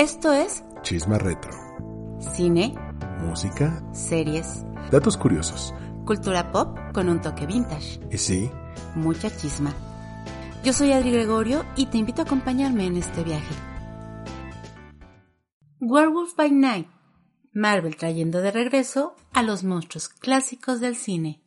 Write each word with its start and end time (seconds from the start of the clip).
Esto 0.00 0.32
es 0.32 0.64
Chisma 0.80 1.18
Retro. 1.18 1.52
cine, 2.34 2.74
Música. 3.20 3.84
series, 3.92 4.64
Datos 4.90 5.18
curiosos. 5.18 5.74
cultura 6.06 6.50
pop 6.52 6.74
con 6.94 7.10
un 7.10 7.20
toque 7.20 7.44
vintage, 7.44 8.00
Y 8.10 8.16
sí, 8.16 8.50
mucha 8.94 9.28
chisma. 9.36 9.74
Yo 10.64 10.72
soy 10.72 10.92
Adri 10.92 11.10
Gregorio 11.10 11.66
y 11.76 11.84
te 11.86 11.98
invito 11.98 12.22
a 12.22 12.24
acompañarme 12.24 12.86
en 12.86 12.96
este 12.96 13.22
viaje. 13.24 13.54
Werewolf 15.80 16.34
by 16.34 16.50
Night. 16.50 16.88
Marvel 17.52 17.96
trayendo 17.96 18.40
de 18.40 18.52
regreso 18.52 19.14
a 19.34 19.42
los 19.42 19.64
monstruos 19.64 20.08
clásicos 20.08 20.80
del 20.80 20.96
cine. 20.96 21.39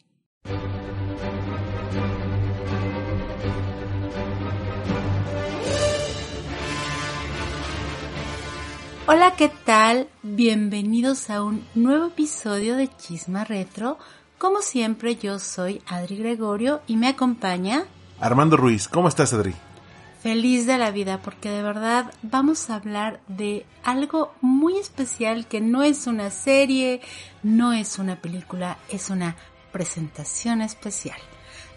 Hola, 9.06 9.36
¿qué 9.36 9.50
tal? 9.50 10.08
Bienvenidos 10.22 11.30
a 11.30 11.44
un 11.44 11.66
nuevo 11.76 12.08
episodio 12.08 12.78
de 12.78 12.90
Chisma 12.96 13.44
Retro. 13.44 13.98
Como 14.38 14.62
siempre, 14.62 15.18
yo 15.18 15.40
soy 15.40 15.82
Adri 15.88 16.16
Gregorio 16.16 16.82
y 16.88 16.96
me 16.96 17.10
acompaña 17.10 17.84
Armando 18.22 18.56
Ruiz, 18.56 18.88
¿cómo 18.88 19.10
estás, 19.10 19.34
Adri? 19.34 19.54
feliz 20.24 20.66
de 20.66 20.78
la 20.78 20.90
vida 20.90 21.20
porque 21.22 21.50
de 21.50 21.62
verdad 21.62 22.14
vamos 22.22 22.70
a 22.70 22.76
hablar 22.76 23.20
de 23.28 23.66
algo 23.84 24.34
muy 24.40 24.78
especial 24.78 25.48
que 25.48 25.60
no 25.60 25.84
es 25.84 26.08
una 26.08 26.32
serie, 26.32 27.02
no 27.44 27.74
es 27.74 28.00
una 28.00 28.22
película, 28.22 28.78
es 28.88 29.10
una 29.10 29.36
presentación 29.74 30.62
especial. 30.62 31.20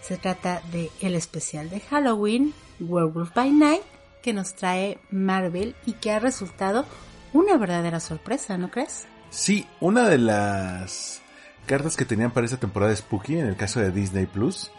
Se 0.01 0.15
trata 0.15 0.61
de 0.71 0.89
el 1.01 1.15
especial 1.15 1.69
de 1.69 1.81
Halloween, 1.81 2.53
Werewolf 2.79 3.33
by 3.33 3.51
Night, 3.51 3.81
que 4.23 4.31
nos 4.31 4.55
trae 4.55 4.97
Marvel 5.11 5.75
y 5.85 5.93
que 5.93 6.11
ha 6.11 6.19
resultado 6.19 6.85
una 7.33 7.57
verdadera 7.57 7.99
sorpresa, 7.99 8.57
¿no 8.57 8.71
crees? 8.71 9.05
Sí, 9.29 9.67
una 9.79 10.07
de 10.09 10.17
las 10.17 11.21
cartas 11.65 11.97
que 11.97 12.05
tenían 12.05 12.31
para 12.31 12.45
esta 12.45 12.57
temporada 12.57 12.91
de 12.91 12.97
Spooky, 12.97 13.37
en 13.37 13.47
el 13.47 13.55
caso 13.55 13.79
de 13.79 13.91
Disney 13.91 14.25
Plus, 14.25 14.71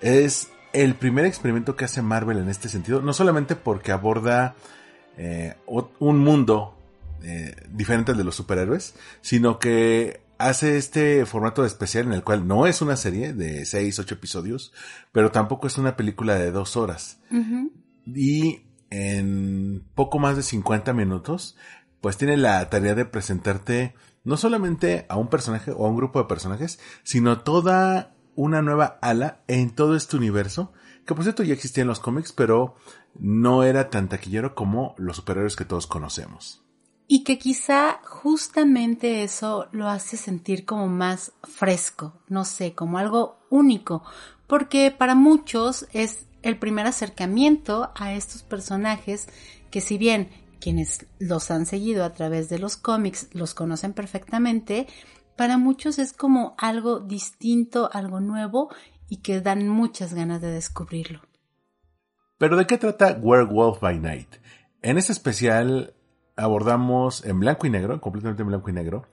es 0.00 0.50
el 0.72 0.94
primer 0.94 1.24
experimento 1.24 1.74
que 1.76 1.86
hace 1.86 2.02
Marvel 2.02 2.38
en 2.38 2.48
este 2.48 2.68
sentido, 2.68 3.02
no 3.02 3.12
solamente 3.12 3.56
porque 3.56 3.92
aborda 3.92 4.54
eh, 5.16 5.54
un 5.66 6.18
mundo 6.18 6.76
eh, 7.22 7.54
diferente 7.70 8.12
al 8.12 8.18
de 8.18 8.24
los 8.24 8.36
superhéroes, 8.36 8.94
sino 9.22 9.58
que 9.58 10.20
hace 10.38 10.76
este 10.76 11.24
formato 11.24 11.64
especial 11.64 12.06
en 12.06 12.12
el 12.12 12.22
cual 12.22 12.46
no 12.46 12.66
es 12.66 12.82
una 12.82 12.96
serie 12.96 13.32
de 13.32 13.64
6, 13.64 13.98
8 13.98 14.14
episodios, 14.14 14.72
pero 15.12 15.32
tampoco 15.32 15.66
es 15.66 15.78
una 15.78 15.96
película 15.96 16.34
de 16.34 16.50
dos 16.50 16.76
horas. 16.76 17.18
y 18.06 18.62
en 18.90 19.82
poco 19.94 20.18
más 20.18 20.36
de 20.36 20.42
50 20.42 20.92
minutos, 20.92 21.56
pues 22.06 22.18
tiene 22.18 22.36
la 22.36 22.70
tarea 22.70 22.94
de 22.94 23.04
presentarte 23.04 23.96
no 24.22 24.36
solamente 24.36 25.06
a 25.08 25.16
un 25.16 25.26
personaje 25.26 25.72
o 25.72 25.84
a 25.84 25.88
un 25.88 25.96
grupo 25.96 26.20
de 26.20 26.28
personajes, 26.28 26.78
sino 27.02 27.40
toda 27.40 28.14
una 28.36 28.62
nueva 28.62 29.00
ala 29.02 29.40
en 29.48 29.74
todo 29.74 29.96
este 29.96 30.16
universo, 30.16 30.72
que 31.04 31.16
por 31.16 31.24
cierto 31.24 31.42
ya 31.42 31.52
existía 31.52 31.82
en 31.82 31.88
los 31.88 31.98
cómics, 31.98 32.30
pero 32.30 32.76
no 33.18 33.64
era 33.64 33.90
tan 33.90 34.08
taquillero 34.08 34.54
como 34.54 34.94
los 34.98 35.16
superhéroes 35.16 35.56
que 35.56 35.64
todos 35.64 35.88
conocemos. 35.88 36.62
Y 37.08 37.24
que 37.24 37.40
quizá 37.40 37.98
justamente 38.04 39.24
eso 39.24 39.66
lo 39.72 39.88
hace 39.88 40.16
sentir 40.16 40.64
como 40.64 40.86
más 40.86 41.32
fresco, 41.42 42.20
no 42.28 42.44
sé, 42.44 42.72
como 42.72 42.98
algo 42.98 43.40
único, 43.50 44.04
porque 44.46 44.94
para 44.96 45.16
muchos 45.16 45.88
es 45.92 46.26
el 46.42 46.56
primer 46.56 46.86
acercamiento 46.86 47.90
a 47.96 48.12
estos 48.12 48.44
personajes 48.44 49.26
que 49.72 49.80
si 49.80 49.98
bien 49.98 50.45
quienes 50.60 51.06
los 51.18 51.50
han 51.50 51.66
seguido 51.66 52.04
a 52.04 52.12
través 52.12 52.48
de 52.48 52.58
los 52.58 52.76
cómics 52.76 53.28
los 53.32 53.54
conocen 53.54 53.92
perfectamente, 53.92 54.86
para 55.36 55.58
muchos 55.58 55.98
es 55.98 56.12
como 56.12 56.54
algo 56.58 57.00
distinto, 57.00 57.90
algo 57.92 58.20
nuevo 58.20 58.70
y 59.08 59.18
que 59.18 59.40
dan 59.40 59.68
muchas 59.68 60.14
ganas 60.14 60.40
de 60.40 60.50
descubrirlo. 60.50 61.20
Pero 62.38 62.56
¿de 62.56 62.66
qué 62.66 62.78
trata 62.78 63.18
Werewolf 63.20 63.80
by 63.80 63.98
Night? 63.98 64.28
En 64.82 64.98
este 64.98 65.12
especial 65.12 65.94
abordamos 66.36 67.24
en 67.24 67.40
blanco 67.40 67.66
y 67.66 67.70
negro, 67.70 68.00
completamente 68.00 68.42
en 68.42 68.48
blanco 68.48 68.70
y 68.70 68.72
negro, 68.72 69.06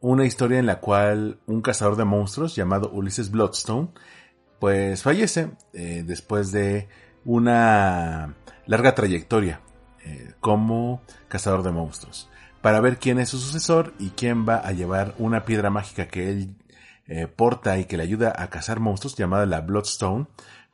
una 0.00 0.24
historia 0.24 0.58
en 0.58 0.66
la 0.66 0.80
cual 0.80 1.38
un 1.46 1.62
cazador 1.62 1.96
de 1.96 2.04
monstruos 2.04 2.56
llamado 2.56 2.90
Ulysses 2.90 3.30
Bloodstone, 3.30 3.88
pues 4.58 5.02
fallece 5.02 5.50
eh, 5.72 6.02
después 6.04 6.52
de 6.52 6.88
una 7.24 8.36
larga 8.66 8.94
trayectoria 8.94 9.60
eh, 10.04 10.32
como 10.40 11.02
cazador 11.28 11.62
de 11.62 11.72
monstruos. 11.72 12.28
Para 12.60 12.80
ver 12.80 12.98
quién 12.98 13.18
es 13.18 13.30
su 13.30 13.38
sucesor 13.38 13.92
y 13.98 14.10
quién 14.10 14.48
va 14.48 14.56
a 14.56 14.72
llevar 14.72 15.14
una 15.18 15.44
piedra 15.44 15.70
mágica 15.70 16.08
que 16.08 16.30
él 16.30 16.54
eh, 17.08 17.26
porta 17.26 17.78
y 17.78 17.86
que 17.86 17.96
le 17.96 18.04
ayuda 18.04 18.32
a 18.36 18.48
cazar 18.48 18.78
monstruos 18.78 19.16
llamada 19.16 19.44
la 19.44 19.60
Bloodstone, 19.60 20.28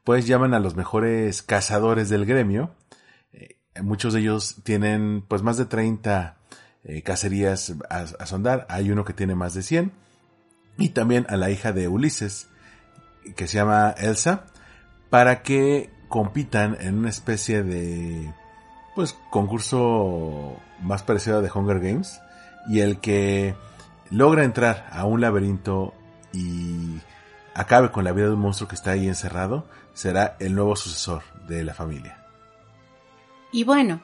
pues 0.04 0.26
llaman 0.26 0.52
a 0.52 0.60
los 0.60 0.76
mejores 0.76 1.42
cazadores 1.42 2.10
del 2.10 2.26
gremio. 2.26 2.74
Eh, 3.32 3.56
muchos 3.82 4.12
de 4.12 4.20
ellos 4.20 4.56
tienen 4.62 5.24
pues 5.26 5.42
más 5.42 5.56
de 5.56 5.64
30 5.64 6.36
eh, 6.84 7.02
cacerías 7.02 7.74
a, 7.88 8.00
a 8.00 8.26
sondar. 8.26 8.66
Hay 8.68 8.90
uno 8.90 9.04
que 9.04 9.14
tiene 9.14 9.34
más 9.34 9.54
de 9.54 9.62
100. 9.62 9.92
Y 10.76 10.90
también 10.90 11.26
a 11.28 11.36
la 11.36 11.50
hija 11.50 11.72
de 11.72 11.88
Ulises, 11.88 12.48
que 13.34 13.48
se 13.48 13.56
llama 13.56 13.94
Elsa, 13.98 14.44
para 15.10 15.42
que 15.42 15.90
compitan 16.08 16.76
en 16.80 16.98
una 16.98 17.08
especie 17.08 17.62
de 17.62 18.32
pues 18.98 19.16
concurso 19.31 20.56
más 20.81 21.04
parecido 21.04 21.38
a 21.38 21.42
The 21.42 21.56
Hunger 21.56 21.78
Games. 21.78 22.20
Y 22.69 22.81
el 22.81 22.98
que 22.98 23.54
logra 24.10 24.42
entrar 24.42 24.88
a 24.91 25.04
un 25.04 25.20
laberinto 25.20 25.94
y 26.32 26.98
acabe 27.54 27.92
con 27.92 28.03
la 28.03 28.10
vida 28.10 28.26
de 28.26 28.32
un 28.32 28.41
monstruo 28.41 28.66
que 28.66 28.75
está 28.75 28.91
ahí 28.91 29.06
encerrado, 29.06 29.69
será 29.94 30.37
el 30.41 30.56
nuevo 30.56 30.75
sucesor 30.75 31.22
de 31.47 31.62
la 31.62 31.75
familia. 31.75 32.26
Y 33.53 33.62
bueno, 33.62 34.03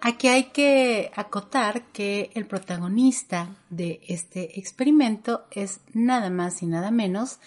aquí 0.00 0.28
hay 0.28 0.44
que 0.44 1.10
acotar 1.16 1.82
que 1.86 2.30
el 2.34 2.46
protagonista 2.46 3.48
de 3.68 3.98
este 4.06 4.60
experimento 4.60 5.48
es 5.50 5.80
nada 5.92 6.30
más 6.30 6.62
y 6.62 6.66
nada 6.66 6.92
menos 6.92 7.40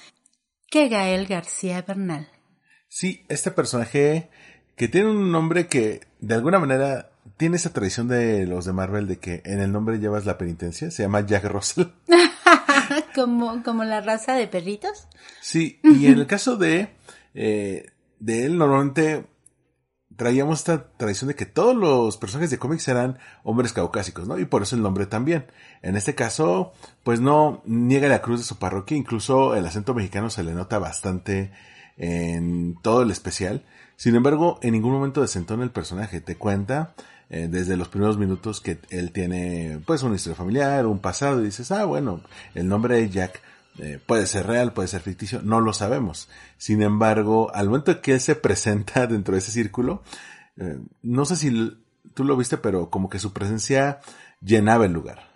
que 0.69 0.89
Gael 0.89 1.27
García 1.27 1.81
Bernal. 1.81 2.27
Sí, 2.89 3.23
este 3.29 3.51
personaje 3.51 4.29
que 4.79 4.87
tiene 4.87 5.09
un 5.09 5.29
nombre 5.29 5.67
que 5.67 6.07
de 6.21 6.35
alguna 6.35 6.57
manera 6.57 7.11
tiene 7.35 7.57
esa 7.57 7.73
tradición 7.73 8.07
de 8.07 8.47
los 8.47 8.63
de 8.63 8.71
Marvel 8.71 9.09
de 9.09 9.19
que 9.19 9.41
en 9.43 9.59
el 9.59 9.73
nombre 9.73 9.99
llevas 9.99 10.25
la 10.25 10.37
penitencia, 10.37 10.89
se 10.89 11.03
llama 11.03 11.19
Jack 11.25 11.43
Russell. 11.43 11.87
como, 13.13 13.61
como 13.61 13.83
la 13.83 13.99
raza 13.99 14.35
de 14.35 14.47
perritos. 14.47 15.09
Sí, 15.41 15.81
y 15.83 16.05
en 16.05 16.19
el 16.19 16.27
caso 16.27 16.55
de, 16.55 16.95
eh, 17.33 17.87
de 18.21 18.45
él, 18.45 18.57
normalmente 18.57 19.27
traíamos 20.15 20.59
esta 20.59 20.93
tradición 20.93 21.27
de 21.27 21.35
que 21.35 21.45
todos 21.45 21.75
los 21.75 22.15
personajes 22.15 22.49
de 22.49 22.57
cómics 22.57 22.87
eran 22.87 23.19
hombres 23.43 23.73
caucásicos, 23.73 24.29
¿no? 24.29 24.39
Y 24.39 24.45
por 24.45 24.61
eso 24.61 24.77
el 24.77 24.81
nombre 24.81 25.07
también. 25.07 25.47
En 25.81 25.97
este 25.97 26.15
caso, 26.15 26.71
pues 27.03 27.19
no 27.19 27.61
niega 27.65 28.07
la 28.07 28.21
cruz 28.21 28.39
de 28.39 28.45
su 28.45 28.57
parroquia, 28.57 28.95
incluso 28.95 29.57
el 29.57 29.65
acento 29.65 29.93
mexicano 29.93 30.29
se 30.29 30.43
le 30.43 30.53
nota 30.53 30.79
bastante 30.79 31.51
en 31.97 32.77
todo 32.81 33.01
el 33.01 33.11
especial. 33.11 33.65
Sin 33.99 34.15
embargo, 34.15 34.59
en 34.61 34.71
ningún 34.71 34.93
momento 34.93 35.19
desentona 35.19 35.61
el 35.61 35.71
personaje, 35.71 36.21
te 36.21 36.37
cuenta 36.37 36.93
eh, 37.29 37.49
desde 37.51 37.75
los 37.75 37.89
primeros 37.89 38.17
minutos 38.17 38.61
que 38.61 38.79
él 38.91 39.11
tiene 39.11 39.81
pues 39.85 40.03
una 40.03 40.15
historia 40.15 40.37
familiar, 40.37 40.85
un 40.85 40.99
pasado, 40.99 41.41
y 41.41 41.43
dices, 41.43 41.69
ah, 41.73 41.83
bueno, 41.83 42.23
el 42.55 42.69
nombre 42.69 42.95
de 42.95 43.09
Jack 43.09 43.41
eh, 43.77 43.99
puede 44.05 44.25
ser 44.25 44.47
real, 44.47 44.71
puede 44.71 44.87
ser 44.87 45.01
ficticio, 45.01 45.41
no 45.43 45.59
lo 45.59 45.73
sabemos. 45.73 46.29
Sin 46.57 46.81
embargo, 46.81 47.51
al 47.53 47.65
momento 47.67 47.99
que 47.99 48.13
él 48.13 48.21
se 48.21 48.35
presenta 48.35 49.05
dentro 49.07 49.33
de 49.33 49.39
ese 49.39 49.51
círculo, 49.51 50.01
eh, 50.55 50.79
no 51.01 51.25
sé 51.25 51.35
si 51.35 51.77
tú 52.13 52.23
lo 52.23 52.37
viste, 52.37 52.55
pero 52.55 52.89
como 52.89 53.09
que 53.09 53.19
su 53.19 53.33
presencia 53.33 53.99
llenaba 54.39 54.85
el 54.85 54.93
lugar. 54.93 55.27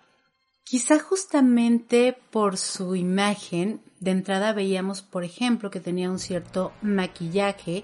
Quizá 0.64 1.00
justamente 1.00 2.18
por 2.32 2.56
su 2.56 2.96
imagen, 2.96 3.82
de 4.00 4.12
entrada 4.12 4.54
veíamos, 4.54 5.02
por 5.02 5.26
ejemplo, 5.26 5.70
que 5.70 5.82
tenía 5.82 6.10
un 6.10 6.20
cierto 6.20 6.72
maquillaje 6.82 7.84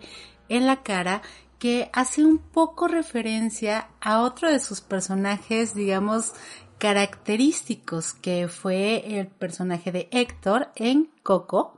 en 0.49 0.65
la 0.65 0.83
cara 0.83 1.21
que 1.59 1.89
hace 1.93 2.23
un 2.23 2.39
poco 2.39 2.87
referencia 2.87 3.89
a 4.01 4.21
otro 4.21 4.49
de 4.49 4.59
sus 4.59 4.81
personajes, 4.81 5.75
digamos, 5.75 6.33
característicos, 6.77 8.13
que 8.13 8.47
fue 8.47 9.19
el 9.19 9.27
personaje 9.27 9.91
de 9.91 10.07
Héctor 10.11 10.69
en 10.75 11.09
Coco, 11.21 11.77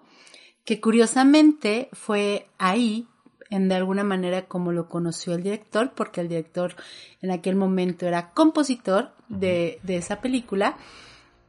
que 0.64 0.80
curiosamente 0.80 1.90
fue 1.94 2.48
ahí, 2.60 3.08
en 3.50 3.68
de 3.68 3.76
alguna 3.76 4.04
manera 4.04 4.44
como 4.46 4.72
lo 4.72 4.88
conoció 4.88 5.34
el 5.34 5.44
director, 5.44 5.92
porque 5.94 6.22
el 6.22 6.30
director 6.30 6.76
en 7.22 7.32
aquel 7.32 7.56
momento 7.56 8.06
era 8.06 8.32
compositor 8.32 9.12
de, 9.28 9.80
de 9.84 9.98
esa 9.98 10.22
película 10.22 10.78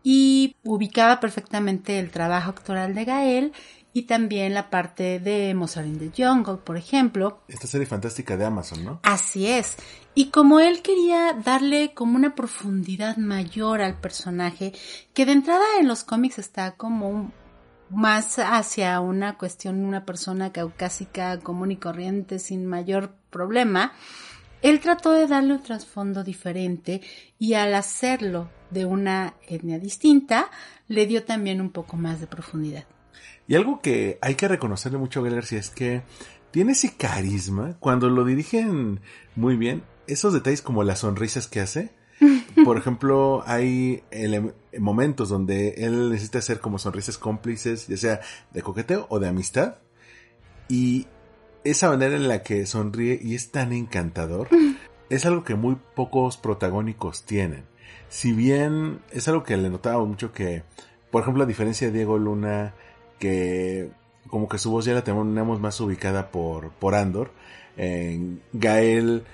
y 0.02 0.56
ubicaba 0.64 1.20
perfectamente 1.20 1.98
el 1.98 2.10
trabajo 2.10 2.50
actoral 2.50 2.94
de 2.94 3.04
Gael 3.04 3.52
y 3.92 4.02
también 4.02 4.54
la 4.54 4.70
parte 4.70 5.20
de 5.20 5.54
Mozart 5.54 5.86
in 5.86 5.98
the 5.98 6.10
Jungle, 6.16 6.56
por 6.56 6.76
ejemplo. 6.76 7.42
Esta 7.48 7.66
serie 7.66 7.86
fantástica 7.86 8.36
de 8.36 8.44
Amazon, 8.44 8.84
¿no? 8.84 9.00
Así 9.02 9.46
es. 9.46 9.76
Y 10.14 10.26
como 10.30 10.60
él 10.60 10.82
quería 10.82 11.32
darle 11.32 11.94
como 11.94 12.16
una 12.16 12.34
profundidad 12.34 13.16
mayor 13.16 13.80
al 13.80 13.98
personaje, 13.98 14.72
que 15.14 15.26
de 15.26 15.32
entrada 15.32 15.64
en 15.80 15.88
los 15.88 16.04
cómics 16.04 16.38
está 16.38 16.72
como 16.72 17.32
más 17.90 18.38
hacia 18.38 18.98
una 19.00 19.36
cuestión, 19.36 19.84
una 19.84 20.04
persona 20.04 20.52
caucásica 20.52 21.38
común 21.40 21.72
y 21.72 21.76
corriente 21.76 22.38
sin 22.38 22.66
mayor 22.66 23.14
problema, 23.30 23.92
él 24.62 24.80
trató 24.80 25.12
de 25.12 25.26
darle 25.26 25.54
un 25.54 25.62
trasfondo 25.62 26.22
diferente 26.22 27.02
y 27.38 27.54
al 27.54 27.74
hacerlo 27.74 28.48
de 28.70 28.86
una 28.86 29.34
etnia 29.46 29.78
distinta, 29.78 30.50
le 30.88 31.06
dio 31.06 31.24
también 31.24 31.60
un 31.60 31.70
poco 31.70 31.96
más 31.96 32.20
de 32.20 32.26
profundidad. 32.26 32.84
Y 33.52 33.54
algo 33.54 33.82
que 33.82 34.16
hay 34.22 34.34
que 34.34 34.48
reconocerle 34.48 34.96
mucho 34.96 35.20
a 35.20 35.24
Gael 35.24 35.34
García 35.34 35.58
es 35.58 35.68
que 35.68 36.00
tiene 36.52 36.72
ese 36.72 36.96
carisma 36.96 37.76
cuando 37.80 38.08
lo 38.08 38.24
dirigen 38.24 39.00
muy 39.36 39.58
bien, 39.58 39.82
esos 40.06 40.32
detalles 40.32 40.62
como 40.62 40.84
las 40.84 41.00
sonrisas 41.00 41.48
que 41.48 41.60
hace. 41.60 41.90
Por 42.64 42.78
ejemplo, 42.78 43.44
hay 43.44 44.04
momentos 44.78 45.28
donde 45.28 45.74
él 45.76 46.08
necesita 46.08 46.38
hacer 46.38 46.60
como 46.60 46.78
sonrisas 46.78 47.18
cómplices, 47.18 47.88
ya 47.88 47.98
sea 47.98 48.20
de 48.52 48.62
coqueteo 48.62 49.04
o 49.10 49.18
de 49.18 49.28
amistad. 49.28 49.76
Y 50.70 51.06
esa 51.62 51.90
manera 51.90 52.16
en 52.16 52.28
la 52.28 52.42
que 52.42 52.64
sonríe 52.64 53.20
y 53.22 53.34
es 53.34 53.50
tan 53.50 53.74
encantador 53.74 54.48
es 55.10 55.26
algo 55.26 55.44
que 55.44 55.56
muy 55.56 55.76
pocos 55.94 56.38
protagónicos 56.38 57.24
tienen. 57.26 57.66
Si 58.08 58.32
bien 58.32 59.00
es 59.10 59.28
algo 59.28 59.42
que 59.42 59.58
le 59.58 59.68
notaba 59.68 60.02
mucho 60.06 60.32
que, 60.32 60.62
por 61.10 61.20
ejemplo, 61.20 61.42
a 61.42 61.46
diferencia 61.46 61.88
de 61.88 61.92
Diego 61.92 62.16
Luna, 62.16 62.72
que 63.22 63.92
como 64.26 64.48
que 64.48 64.58
su 64.58 64.72
voz 64.72 64.84
ya 64.84 64.94
la 64.94 65.04
tenemos 65.04 65.60
más 65.60 65.80
ubicada 65.80 66.32
por, 66.32 66.72
por 66.72 66.96
Andor, 66.96 67.30
Gael 68.52 69.24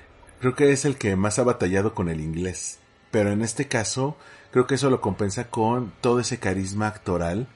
creo 0.41 0.55
que 0.55 0.73
es 0.73 0.85
el 0.85 0.97
que 0.99 1.17
más 1.17 1.39
ha 1.39 1.45
batallado 1.45 1.95
con 1.95 2.11
el 2.11 2.21
inglés. 2.21 2.79
Pero 3.11 3.33
en 3.33 3.41
este 3.41 3.69
caso, 3.69 4.19
creo 4.51 4.67
que 4.67 4.75
eso 4.75 4.91
lo 4.91 5.01
compensa 5.01 5.49
con 5.49 5.95
todo 6.03 6.21
ese 6.21 6.39
carisma 6.39 6.87
actoral 6.89 7.49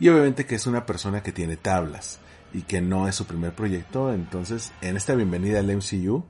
y 0.00 0.08
obviamente 0.08 0.46
que 0.46 0.56
es 0.56 0.66
una 0.66 0.84
persona 0.84 1.22
que 1.22 1.30
tiene 1.30 1.56
tablas 1.56 2.18
y 2.52 2.62
que 2.62 2.80
no 2.80 3.06
es 3.06 3.14
su 3.14 3.24
primer 3.24 3.52
proyecto. 3.52 4.12
Entonces, 4.12 4.72
en 4.80 4.96
esta 4.96 5.14
bienvenida 5.14 5.60
al 5.60 5.76
MCU, 5.76 6.24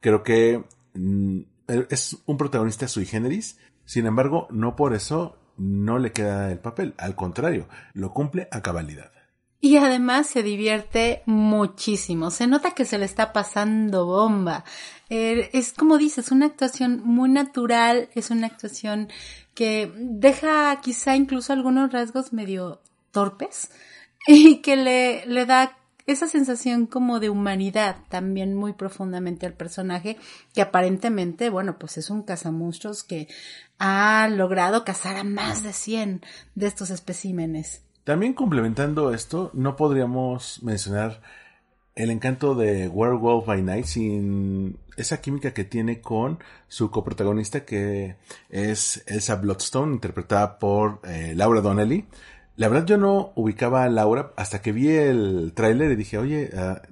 creo 0.00 0.22
que 0.22 0.62
mm, 0.92 1.40
es 1.88 2.18
un 2.26 2.36
protagonista 2.36 2.86
sui 2.86 3.06
generis. 3.06 3.58
Sin 3.86 4.04
embargo, 4.04 4.48
no 4.50 4.76
por 4.76 4.94
eso 4.94 5.38
no 5.56 5.98
le 5.98 6.12
queda 6.12 6.50
el 6.50 6.58
papel. 6.58 6.94
Al 6.98 7.14
contrario, 7.14 7.68
lo 7.92 8.12
cumple 8.12 8.48
a 8.50 8.62
cabalidad. 8.62 9.10
Y 9.60 9.78
además 9.78 10.26
se 10.26 10.42
divierte 10.42 11.22
muchísimo. 11.24 12.30
Se 12.30 12.46
nota 12.46 12.72
que 12.72 12.84
se 12.84 12.98
le 12.98 13.06
está 13.06 13.32
pasando 13.32 14.04
bomba. 14.04 14.62
Eh, 15.08 15.48
es 15.54 15.72
como 15.72 15.96
dices, 15.96 16.30
una 16.30 16.46
actuación 16.46 17.00
muy 17.02 17.30
natural, 17.30 18.10
es 18.14 18.30
una 18.30 18.46
actuación 18.46 19.08
que 19.54 19.90
deja 19.96 20.78
quizá 20.82 21.16
incluso 21.16 21.54
algunos 21.54 21.92
rasgos 21.92 22.32
medio 22.34 22.82
torpes, 23.10 23.70
y 24.26 24.56
que 24.56 24.76
le, 24.76 25.24
le 25.26 25.46
da 25.46 25.78
esa 26.06 26.26
sensación 26.26 26.86
como 26.86 27.20
de 27.20 27.30
humanidad 27.30 27.96
también 28.08 28.54
muy 28.54 28.74
profundamente 28.74 29.46
al 29.46 29.54
personaje, 29.54 30.16
que 30.52 30.62
aparentemente, 30.62 31.50
bueno, 31.50 31.78
pues 31.78 31.96
es 31.96 32.10
un 32.10 32.22
cazamonstruos 32.22 33.04
que 33.04 33.28
ha 33.78 34.28
logrado 34.28 34.84
cazar 34.84 35.16
a 35.16 35.24
más 35.24 35.62
de 35.62 35.72
100 35.72 36.22
de 36.54 36.66
estos 36.66 36.90
especímenes. 36.90 37.82
También 38.04 38.34
complementando 38.34 39.14
esto, 39.14 39.50
no 39.54 39.76
podríamos 39.76 40.62
mencionar 40.62 41.22
el 41.94 42.10
encanto 42.10 42.54
de 42.54 42.88
Werewolf 42.88 43.46
by 43.46 43.62
Night 43.62 43.86
sin 43.86 44.78
esa 44.96 45.20
química 45.20 45.54
que 45.54 45.64
tiene 45.64 46.00
con 46.00 46.38
su 46.68 46.90
coprotagonista 46.90 47.64
que 47.64 48.16
es 48.50 49.04
Elsa 49.06 49.36
Bloodstone, 49.36 49.94
interpretada 49.94 50.58
por 50.58 51.00
eh, 51.04 51.34
Laura 51.36 51.60
Donnelly. 51.60 52.06
La 52.56 52.68
verdad 52.68 52.86
yo 52.86 52.96
no 52.96 53.32
ubicaba 53.34 53.84
a 53.84 53.88
Laura 53.88 54.32
hasta 54.36 54.62
que 54.62 54.72
vi 54.72 54.88
el 54.88 55.52
tráiler 55.54 55.90
y 55.92 55.96
dije, 55.96 56.18
oye, 56.18 56.50
ah, 56.56 56.82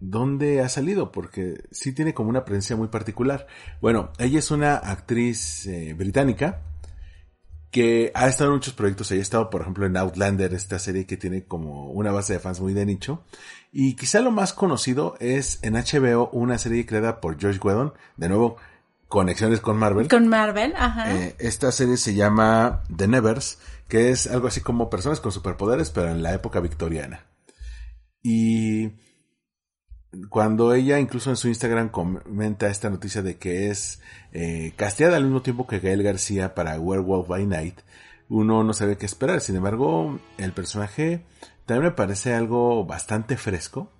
¿dónde 0.00 0.62
ha 0.62 0.68
salido? 0.68 1.12
Porque 1.12 1.64
sí 1.70 1.92
tiene 1.92 2.14
como 2.14 2.30
una 2.30 2.44
presencia 2.44 2.76
muy 2.76 2.88
particular. 2.88 3.46
Bueno, 3.80 4.10
ella 4.18 4.38
es 4.38 4.50
una 4.50 4.76
actriz 4.76 5.66
eh, 5.66 5.94
británica 5.94 6.62
que 7.70 8.10
ha 8.14 8.26
estado 8.26 8.50
en 8.50 8.56
muchos 8.56 8.74
proyectos. 8.74 9.10
Ella 9.10 9.20
ha 9.20 9.22
estado, 9.22 9.50
por 9.50 9.60
ejemplo, 9.60 9.86
en 9.86 9.96
Outlander, 9.96 10.52
esta 10.54 10.78
serie 10.78 11.06
que 11.06 11.16
tiene 11.16 11.44
como 11.44 11.90
una 11.90 12.10
base 12.10 12.32
de 12.32 12.40
fans 12.40 12.60
muy 12.60 12.72
de 12.74 12.86
nicho. 12.86 13.22
Y 13.72 13.94
quizá 13.94 14.20
lo 14.20 14.30
más 14.30 14.52
conocido 14.52 15.14
es 15.20 15.60
en 15.62 15.74
HBO 15.74 16.30
una 16.32 16.58
serie 16.58 16.86
creada 16.86 17.20
por 17.20 17.38
George 17.38 17.60
Whedon. 17.62 17.92
De 18.16 18.28
nuevo, 18.28 18.56
conexiones 19.08 19.60
con 19.60 19.76
Marvel. 19.76 20.08
Con 20.08 20.26
Marvel, 20.28 20.74
ajá. 20.76 21.14
Eh, 21.14 21.36
esta 21.38 21.70
serie 21.70 21.96
se 21.96 22.14
llama 22.14 22.82
The 22.94 23.06
Nevers 23.06 23.58
que 23.90 24.08
es 24.08 24.26
algo 24.26 24.48
así 24.48 24.62
como 24.62 24.88
personas 24.88 25.20
con 25.20 25.32
superpoderes, 25.32 25.90
pero 25.90 26.08
en 26.08 26.22
la 26.22 26.32
época 26.32 26.60
victoriana. 26.60 27.26
Y 28.22 28.92
cuando 30.28 30.72
ella 30.72 30.98
incluso 30.98 31.30
en 31.30 31.36
su 31.36 31.48
Instagram 31.48 31.90
comenta 31.90 32.68
esta 32.68 32.88
noticia 32.88 33.20
de 33.20 33.36
que 33.36 33.68
es 33.68 34.00
eh, 34.32 34.72
casteada 34.76 35.16
al 35.16 35.24
mismo 35.24 35.42
tiempo 35.42 35.66
que 35.66 35.80
Gael 35.80 36.02
García 36.02 36.54
para 36.54 36.80
Werewolf 36.80 37.28
by 37.28 37.46
Night, 37.46 37.80
uno 38.28 38.64
no 38.64 38.72
sabe 38.72 38.96
qué 38.96 39.06
esperar. 39.06 39.40
Sin 39.40 39.56
embargo, 39.56 40.18
el 40.38 40.52
personaje 40.52 41.24
también 41.66 41.90
me 41.90 41.96
parece 41.96 42.32
algo 42.32 42.86
bastante 42.86 43.36
fresco. 43.36 43.90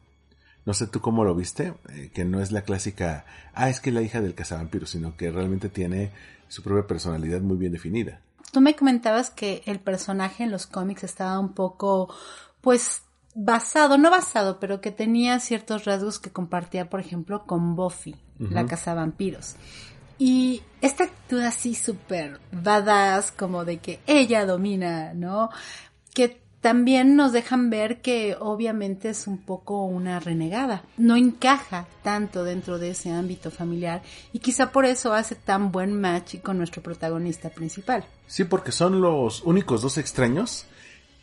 No 0.64 0.74
sé 0.74 0.86
tú 0.86 1.00
cómo 1.00 1.24
lo 1.24 1.34
viste, 1.34 1.74
eh, 1.90 2.10
que 2.14 2.24
no 2.24 2.40
es 2.40 2.52
la 2.52 2.62
clásica, 2.62 3.24
ah, 3.54 3.70
es 3.70 3.80
que 3.80 3.90
la 3.90 4.02
hija 4.02 4.20
del 4.20 4.34
cazavampiro, 4.34 4.86
sino 4.86 5.16
que 5.16 5.30
realmente 5.30 5.68
tiene 5.68 6.12
su 6.48 6.62
propia 6.62 6.86
personalidad 6.86 7.40
muy 7.40 7.56
bien 7.56 7.72
definida. 7.72 8.20
Tú 8.52 8.60
me 8.60 8.74
comentabas 8.74 9.30
que 9.30 9.62
el 9.66 9.80
personaje 9.80 10.44
en 10.44 10.50
los 10.50 10.66
cómics 10.66 11.04
estaba 11.04 11.38
un 11.38 11.54
poco, 11.54 12.12
pues, 12.60 13.02
basado, 13.34 13.96
no 13.96 14.10
basado, 14.10 14.58
pero 14.58 14.80
que 14.80 14.90
tenía 14.90 15.38
ciertos 15.40 15.84
rasgos 15.84 16.18
que 16.18 16.30
compartía, 16.30 16.90
por 16.90 17.00
ejemplo, 17.00 17.46
con 17.46 17.76
Buffy, 17.76 18.16
la 18.38 18.66
casa 18.66 18.94
vampiros. 18.94 19.56
Y 20.18 20.62
esta 20.80 21.04
actitud 21.04 21.40
así 21.40 21.74
súper 21.74 22.40
badass, 22.52 23.32
como 23.32 23.64
de 23.64 23.78
que 23.78 24.00
ella 24.06 24.44
domina, 24.44 25.14
¿no? 25.14 25.50
Que 26.12 26.42
también 26.60 27.16
nos 27.16 27.32
dejan 27.32 27.70
ver 27.70 28.00
que 28.00 28.36
obviamente 28.38 29.10
es 29.10 29.26
un 29.26 29.38
poco 29.38 29.84
una 29.84 30.20
renegada. 30.20 30.84
No 30.98 31.16
encaja 31.16 31.86
tanto 32.02 32.44
dentro 32.44 32.78
de 32.78 32.90
ese 32.90 33.10
ámbito 33.10 33.50
familiar 33.50 34.02
y 34.32 34.40
quizá 34.40 34.70
por 34.70 34.84
eso 34.84 35.12
hace 35.12 35.34
tan 35.34 35.72
buen 35.72 35.98
match 35.98 36.40
con 36.40 36.58
nuestro 36.58 36.82
protagonista 36.82 37.50
principal. 37.50 38.04
Sí, 38.26 38.44
porque 38.44 38.72
son 38.72 39.00
los 39.00 39.42
únicos 39.42 39.82
dos 39.82 39.98
extraños 39.98 40.66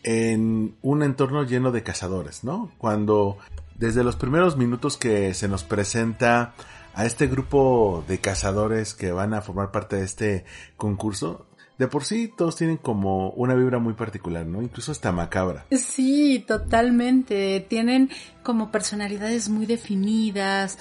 en 0.03 0.75
un 0.81 1.03
entorno 1.03 1.43
lleno 1.43 1.71
de 1.71 1.83
cazadores, 1.83 2.43
¿no? 2.43 2.71
Cuando 2.77 3.37
desde 3.75 4.03
los 4.03 4.15
primeros 4.15 4.57
minutos 4.57 4.97
que 4.97 5.33
se 5.33 5.47
nos 5.47 5.63
presenta 5.63 6.53
a 6.93 7.05
este 7.05 7.27
grupo 7.27 8.03
de 8.07 8.19
cazadores 8.19 8.95
que 8.95 9.11
van 9.11 9.33
a 9.33 9.41
formar 9.41 9.71
parte 9.71 9.97
de 9.97 10.05
este 10.05 10.45
concurso, 10.77 11.46
de 11.77 11.87
por 11.87 12.03
sí 12.03 12.31
todos 12.35 12.55
tienen 12.55 12.77
como 12.77 13.29
una 13.31 13.53
vibra 13.53 13.79
muy 13.79 13.93
particular, 13.93 14.45
¿no? 14.45 14.61
Incluso 14.61 14.91
hasta 14.91 15.11
macabra. 15.11 15.65
Sí, 15.71 16.43
totalmente. 16.47 17.65
Tienen 17.69 18.09
como 18.43 18.71
personalidades 18.71 19.49
muy 19.49 19.65
definidas. 19.65 20.79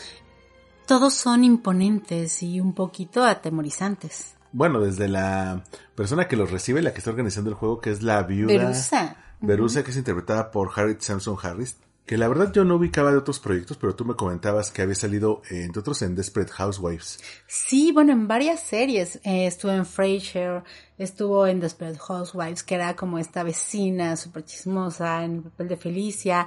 Todos 0.86 1.14
son 1.14 1.44
imponentes 1.44 2.42
y 2.42 2.60
un 2.60 2.72
poquito 2.74 3.24
atemorizantes. 3.24 4.36
Bueno, 4.52 4.80
desde 4.80 5.08
la 5.08 5.64
persona 5.94 6.28
que 6.28 6.36
los 6.36 6.50
recibe, 6.50 6.80
la 6.80 6.92
que 6.92 6.98
está 6.98 7.10
organizando 7.10 7.50
el 7.50 7.56
juego, 7.56 7.80
que 7.80 7.90
es 7.90 8.02
la 8.02 8.22
viuda. 8.22 8.46
Verusa. 8.46 9.16
Verusa, 9.40 9.84
que 9.84 9.90
es 9.90 9.96
interpretada 9.96 10.50
por 10.50 10.70
Harriet 10.74 11.00
Samson 11.00 11.36
Harris 11.42 11.76
que 12.06 12.16
la 12.16 12.28
verdad 12.28 12.52
yo 12.52 12.64
no 12.64 12.76
ubicaba 12.76 13.10
de 13.10 13.18
otros 13.18 13.40
proyectos, 13.40 13.76
pero 13.76 13.96
tú 13.96 14.04
me 14.04 14.14
comentabas 14.14 14.70
que 14.70 14.80
había 14.80 14.94
salido, 14.94 15.42
eh, 15.50 15.64
entre 15.64 15.80
otros, 15.80 16.00
en 16.02 16.14
Desperate 16.14 16.52
Housewives. 16.52 17.18
Sí, 17.48 17.90
bueno, 17.90 18.12
en 18.12 18.28
varias 18.28 18.60
series. 18.60 19.16
Eh, 19.24 19.46
estuvo 19.46 19.72
en 19.72 19.84
Frasier, 19.84 20.62
estuvo 20.98 21.46
en 21.46 21.60
Desperate 21.60 21.98
Housewives, 21.98 22.62
que 22.62 22.74
era 22.74 22.96
como 22.96 23.18
esta 23.18 23.42
vecina 23.42 24.16
súper 24.16 24.44
chismosa, 24.44 25.24
en 25.24 25.36
el 25.36 25.42
papel 25.42 25.68
de 25.68 25.76
Felicia. 25.76 26.46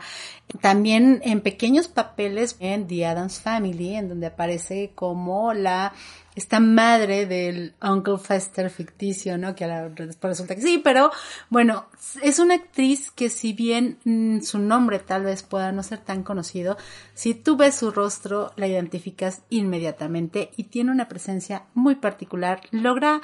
También 0.62 1.22
en 1.24 1.42
pequeños 1.42 1.88
papeles 1.88 2.56
en 2.60 2.88
The 2.88 3.06
Addams 3.06 3.40
Family, 3.40 3.96
en 3.96 4.10
donde 4.10 4.28
aparece 4.28 4.92
como 4.96 5.54
la 5.54 5.94
esta 6.40 6.60
madre 6.62 7.26
del 7.26 7.74
Uncle 7.82 8.18
Fester 8.18 8.70
ficticio, 8.70 9.38
¿no? 9.38 9.56
Que 9.56 9.68
después 9.68 10.32
resulta 10.32 10.56
que 10.56 10.62
sí, 10.62 10.78
pero 10.82 11.12
bueno, 11.50 11.88
es 12.22 12.40
una 12.40 12.56
actriz 12.56 13.12
que 13.12 13.30
si 13.30 13.52
bien 13.52 13.98
mm, 14.06 14.40
su 14.42 14.58
nombre 14.60 15.00
tal 15.00 15.24
vez 15.24 15.44
pueda 15.44 15.72
no 15.74 15.84
ser 15.84 16.00
tan 16.00 16.24
conocido, 16.24 16.78
si 17.14 17.34
tú 17.34 17.58
ves 17.58 17.76
su 17.76 17.92
rostro 17.92 18.54
la 18.56 18.68
identificas 18.68 19.42
inmediatamente 19.50 20.52
y 20.56 20.66
tiene 20.66 20.92
una 20.92 21.10
presencia 21.10 21.64
muy 21.74 21.96
particular, 21.96 22.62
logra 22.72 23.22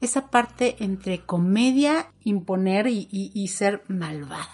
esa 0.00 0.30
parte 0.30 0.76
entre 0.80 1.20
comedia, 1.20 2.10
imponer 2.24 2.86
y, 2.86 3.08
y 3.10 3.48
ser 3.48 3.82
malvada. 3.88 4.48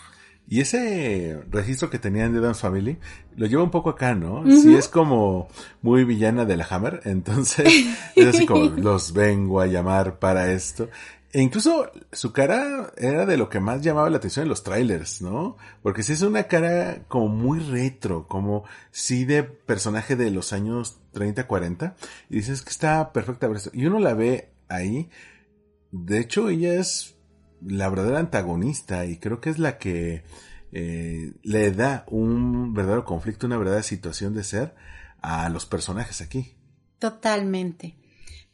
Y 0.48 0.60
ese 0.60 1.42
registro 1.50 1.88
que 1.88 1.98
tenían 1.98 2.34
de 2.34 2.40
Dance 2.40 2.60
Family 2.60 2.98
lo 3.36 3.46
lleva 3.46 3.62
un 3.62 3.70
poco 3.70 3.90
acá, 3.90 4.14
¿no? 4.14 4.44
Sí, 4.44 4.74
es 4.74 4.86
como 4.86 5.48
muy 5.80 6.04
villana 6.04 6.44
de 6.44 6.58
la 6.58 6.66
Hammer. 6.68 7.00
Entonces, 7.04 7.66
es 8.16 8.26
así 8.26 8.44
como, 8.44 8.64
los 8.76 9.14
vengo 9.14 9.60
a 9.60 9.66
llamar 9.66 10.18
para 10.18 10.52
esto. 10.52 10.90
E 11.32 11.40
incluso 11.40 11.90
su 12.12 12.34
cara 12.34 12.92
era 12.98 13.24
de 13.24 13.38
lo 13.38 13.48
que 13.48 13.60
más 13.60 13.80
llamaba 13.80 14.10
la 14.10 14.18
atención 14.18 14.42
en 14.42 14.50
los 14.50 14.62
trailers, 14.62 15.22
¿no? 15.22 15.56
Porque 15.82 16.02
sí 16.02 16.12
es 16.12 16.20
una 16.20 16.42
cara 16.42 17.04
como 17.08 17.28
muy 17.28 17.60
retro, 17.60 18.28
como 18.28 18.64
sí 18.90 19.24
de 19.24 19.44
personaje 19.44 20.16
de 20.16 20.30
los 20.30 20.52
años 20.52 20.98
30, 21.12 21.46
40. 21.46 21.96
Y 22.28 22.36
dices 22.36 22.60
que 22.60 22.68
está 22.68 23.12
perfecta. 23.14 23.48
Y 23.72 23.86
uno 23.86 24.00
la 24.00 24.12
ve 24.12 24.50
ahí. 24.68 25.08
De 25.92 26.18
hecho, 26.18 26.48
ella 26.48 26.74
es 26.74 27.16
la 27.64 27.88
verdadera 27.88 28.18
antagonista 28.18 29.04
y 29.06 29.18
creo 29.18 29.40
que 29.40 29.50
es 29.50 29.58
la 29.58 29.78
que 29.78 30.24
eh, 30.72 31.34
le 31.42 31.70
da 31.70 32.04
un 32.08 32.72
verdadero 32.72 33.04
conflicto, 33.04 33.46
una 33.46 33.58
verdadera 33.58 33.82
situación 33.82 34.34
de 34.34 34.42
ser 34.42 34.74
a 35.20 35.48
los 35.50 35.66
personajes 35.66 36.22
aquí. 36.22 36.56
Totalmente. 36.98 37.96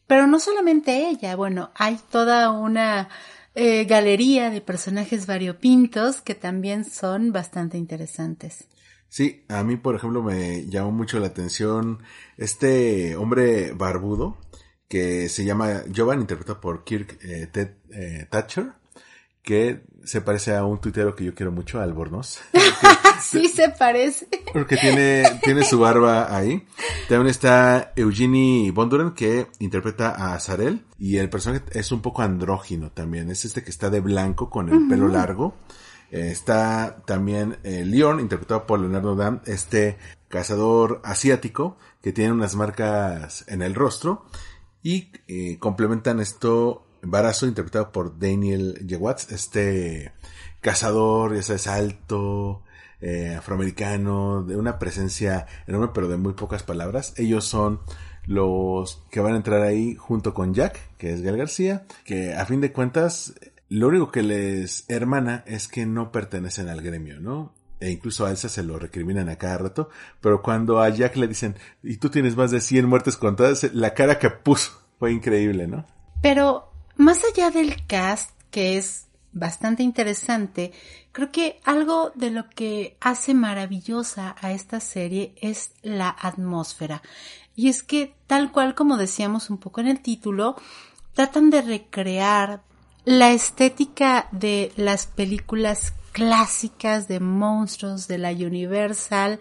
Pero 0.07 0.27
no 0.27 0.41
solamente 0.41 1.09
ella, 1.09 1.37
bueno, 1.37 1.71
hay 1.75 1.99
toda 2.11 2.51
una 2.51 3.09
eh, 3.55 3.85
galería 3.85 4.51
de 4.51 4.61
personajes 4.61 5.27
variopintos 5.27 6.21
que 6.21 6.35
también 6.35 6.85
son 6.85 7.33
bastante 7.33 7.79
interesantes. 7.79 8.67
Sí, 9.09 9.45
a 9.49 9.63
mí, 9.63 9.77
por 9.77 9.95
ejemplo, 9.95 10.23
me 10.23 10.67
llamó 10.67 10.93
mucho 10.93 11.19
la 11.19 11.29
atención 11.29 12.03
este 12.37 13.17
hombre 13.17 13.73
barbudo 13.73 14.37
que 14.89 15.29
se 15.29 15.45
llama 15.45 15.83
Jovan, 15.95 16.21
interpretado 16.21 16.61
por 16.61 16.85
Kirk 16.85 17.19
eh, 17.23 17.51
eh, 17.91 18.27
Thatcher, 18.31 18.73
que 19.43 19.83
se 20.05 20.21
parece 20.21 20.55
a 20.57 20.65
un 20.65 20.81
tuitero 20.81 21.15
que 21.15 21.25
yo 21.25 21.35
quiero 21.35 21.53
mucho, 21.53 21.81
Albornoz. 21.81 22.41
sí, 23.21 23.49
se 23.49 23.69
parece. 23.69 24.27
Porque 24.53 24.77
tiene, 24.77 25.41
tiene 25.43 25.65
su 25.65 25.79
barba 25.79 26.35
ahí. 26.35 26.67
También 27.09 27.29
está 27.29 27.93
Eugenie 27.95 28.71
Bonduran, 28.71 29.15
que 29.15 29.49
interpreta 29.59 30.35
a 30.35 30.41
Zarel. 30.41 30.85
Y 30.99 31.19
el 31.19 31.29
personaje 31.29 31.65
es 31.73 31.93
un 31.93 32.01
poco 32.01 32.23
andrógino 32.23 32.91
también. 32.91 33.31
Es 33.31 33.45
este 33.45 33.63
que 33.63 33.71
está 33.71 33.91
de 33.91 34.01
blanco 34.01 34.49
con 34.49 34.69
el 34.71 34.89
pelo 34.89 35.09
largo. 35.09 35.55
Eh, 36.11 36.31
está 36.31 37.03
también 37.05 37.59
eh, 37.65 37.85
Leon, 37.85 38.21
interpretado 38.21 38.67
por 38.67 38.81
Leonardo 38.81 39.15
Dam, 39.15 39.41
este 39.45 39.99
cazador 40.29 41.01
asiático 41.05 41.77
que 42.03 42.13
tiene 42.13 42.33
unas 42.33 42.55
marcas 42.55 43.45
en 43.49 43.63
el 43.63 43.75
rostro. 43.75 44.25
Y 44.83 45.11
eh, 45.27 45.59
complementan 45.59 46.21
esto 46.21 46.85
Barazo, 47.03 47.47
interpretado 47.47 47.93
por 47.93 48.19
Daniel 48.19 48.75
Yewatz, 48.87 49.33
este 49.33 50.13
cazador, 50.61 51.35
ya 51.35 51.43
sabes, 51.43 51.67
alto, 51.69 52.63
eh, 53.01 53.35
afroamericano, 53.37 54.43
de 54.43 54.57
una 54.57 54.79
presencia 54.79 55.47
enorme, 55.67 55.91
pero 55.95 56.09
de 56.09 56.17
muy 56.17 56.33
pocas 56.33 56.63
palabras. 56.63 57.15
Ellos 57.17 57.45
son 57.45 57.81
los 58.27 59.05
que 59.11 59.21
van 59.21 59.35
a 59.35 59.37
entrar 59.37 59.63
ahí 59.63 59.95
junto 59.95 60.35
con 60.35 60.55
Jack, 60.55 60.97
que 60.99 61.13
es 61.13 61.23
Gal 61.23 61.37
García, 61.37 61.87
que 62.05 62.35
a 62.35 62.45
fin 62.45 62.61
de 62.61 62.73
cuentas, 62.73 63.35
lo 63.69 63.89
único 63.89 64.11
que 64.11 64.23
les 64.23 64.85
hermana 64.89 65.45
es 65.47 65.69
que 65.69 65.87
no 65.87 66.11
pertenecen 66.11 66.69
al 66.69 66.83
gremio, 66.83 67.21
¿no? 67.21 67.55
E 67.81 67.91
incluso 67.91 68.27
a 68.27 68.31
Elsa 68.31 68.49
se 68.49 68.63
lo 68.63 68.79
recriminan 68.79 69.29
a 69.29 69.37
cada 69.37 69.59
rato, 69.59 69.91
pero 70.21 70.43
cuando 70.43 70.81
a 70.81 70.89
Jack 70.89 71.17
le 71.17 71.29
dicen, 71.29 71.57
y 71.83 71.99
tú 71.99 72.11
tienes 72.11 72.37
más 72.37 72.51
de 72.51 72.61
100 72.61 72.87
muertes 72.87 73.17
contadas, 73.17 73.73
la 73.73 73.95
cara 73.95 74.19
que 74.19 74.31
puso 74.31 74.73
fue 74.99 75.13
increíble, 75.13 75.69
¿no? 75.69 75.87
Pero 76.21 76.73
más 76.97 77.23
allá 77.25 77.51
del 77.51 77.87
cast, 77.87 78.33
que 78.51 78.77
es 78.77 79.07
bastante 79.33 79.83
interesante, 79.83 80.73
creo 81.13 81.31
que 81.31 81.61
algo 81.65 82.11
de 82.15 82.31
lo 82.31 82.49
que 82.51 82.97
hace 83.01 83.35
maravillosa 83.35 84.35
a 84.41 84.53
esta 84.53 84.81
serie 84.81 85.35
es 85.41 85.73
la 85.83 86.09
atmósfera. 86.09 87.03
Y 87.55 87.69
es 87.69 87.83
que, 87.83 88.15
tal 88.27 88.51
cual 88.53 88.75
como 88.75 88.97
decíamos 88.97 89.51
un 89.51 89.59
poco 89.59 89.81
en 89.81 89.89
el 89.89 90.01
título, 90.01 90.57
tratan 91.15 91.51
de 91.51 91.63
recrear 91.63 92.63
la 93.05 93.33
estética 93.33 94.29
de 94.33 94.73
las 94.77 95.07
películas 95.07 95.93
clásicas 96.19 97.07
de 97.07 97.21
monstruos 97.21 98.09
de 98.09 98.19
la 98.19 98.33
Universal 98.33 99.39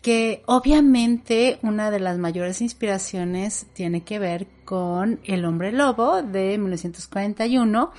que 0.00 0.42
obviamente 0.46 1.58
una 1.60 1.90
de 1.90 2.00
las 2.00 2.16
mayores 2.16 2.62
inspiraciones 2.62 3.66
tiene 3.74 4.02
que 4.02 4.18
ver 4.18 4.46
con 4.64 5.20
El 5.24 5.44
hombre 5.44 5.72
lobo 5.72 6.22
de 6.22 6.56
1941, 6.56 7.90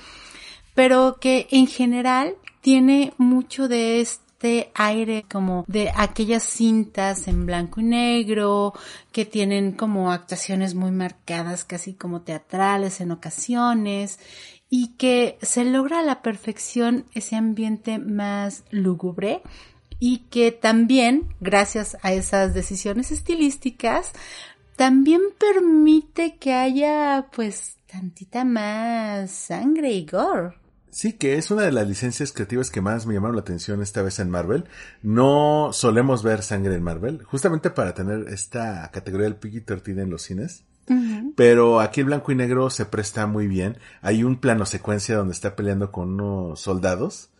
pero 0.74 1.18
que 1.20 1.46
en 1.52 1.68
general 1.68 2.34
tiene 2.60 3.12
mucho 3.18 3.68
de 3.68 4.00
este 4.00 4.72
aire 4.74 5.24
como 5.30 5.64
de 5.68 5.92
aquellas 5.94 6.42
cintas 6.42 7.28
en 7.28 7.46
blanco 7.46 7.80
y 7.80 7.84
negro 7.84 8.72
que 9.12 9.24
tienen 9.26 9.72
como 9.72 10.10
actuaciones 10.10 10.74
muy 10.74 10.90
marcadas, 10.90 11.64
casi 11.64 11.94
como 11.94 12.22
teatrales 12.22 13.00
en 13.00 13.12
ocasiones 13.12 14.18
y 14.70 14.94
que 14.96 15.38
se 15.42 15.64
logra 15.64 16.00
a 16.00 16.02
la 16.02 16.22
perfección 16.22 17.04
ese 17.14 17.36
ambiente 17.36 17.98
más 17.98 18.64
lúgubre 18.70 19.42
y 19.98 20.18
que 20.30 20.52
también, 20.52 21.34
gracias 21.40 21.96
a 22.02 22.12
esas 22.12 22.54
decisiones 22.54 23.10
estilísticas, 23.10 24.12
también 24.76 25.20
permite 25.38 26.36
que 26.36 26.52
haya 26.52 27.26
pues 27.34 27.76
tantita 27.90 28.44
más 28.44 29.30
sangre 29.30 29.90
y 29.90 30.06
gore. 30.06 30.54
Sí, 30.90 31.14
que 31.14 31.36
es 31.36 31.50
una 31.50 31.62
de 31.62 31.72
las 31.72 31.86
licencias 31.86 32.32
creativas 32.32 32.70
que 32.70 32.80
más 32.80 33.06
me 33.06 33.14
llamaron 33.14 33.36
la 33.36 33.42
atención 33.42 33.82
esta 33.82 34.02
vez 34.02 34.18
en 34.20 34.30
Marvel. 34.30 34.64
No 35.02 35.70
solemos 35.72 36.22
ver 36.22 36.42
sangre 36.42 36.74
en 36.74 36.82
Marvel, 36.82 37.22
justamente 37.24 37.70
para 37.70 37.94
tener 37.94 38.28
esta 38.28 38.90
categoría 38.90 39.28
del 39.28 39.38
PG-13 39.38 40.02
en 40.02 40.10
los 40.10 40.22
cines. 40.22 40.64
Pero 41.36 41.80
aquí 41.80 42.00
el 42.00 42.06
blanco 42.06 42.32
y 42.32 42.34
negro 42.34 42.70
se 42.70 42.84
presta 42.84 43.26
muy 43.26 43.46
bien. 43.46 43.76
Hay 44.02 44.24
un 44.24 44.36
plano 44.36 44.66
secuencia 44.66 45.16
donde 45.16 45.34
está 45.34 45.56
peleando 45.56 45.92
con 45.92 46.14
unos 46.14 46.60
soldados 46.60 47.30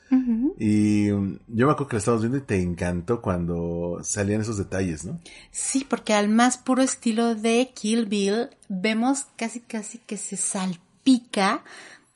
y 0.58 1.10
um, 1.10 1.38
yo 1.48 1.66
me 1.66 1.72
acuerdo 1.72 1.88
que 1.88 1.96
lo 1.96 1.98
estábamos 1.98 2.22
viendo 2.22 2.38
y 2.38 2.46
te 2.46 2.62
encantó 2.62 3.20
cuando 3.20 3.98
salían 4.02 4.40
esos 4.40 4.56
detalles, 4.56 5.04
¿no? 5.04 5.20
Sí, 5.50 5.86
porque 5.88 6.14
al 6.14 6.28
más 6.28 6.56
puro 6.56 6.82
estilo 6.82 7.34
de 7.34 7.70
Kill 7.74 8.06
Bill 8.06 8.48
vemos 8.68 9.26
casi 9.36 9.60
casi 9.60 9.98
que 9.98 10.16
se 10.16 10.36
salpica 10.36 11.62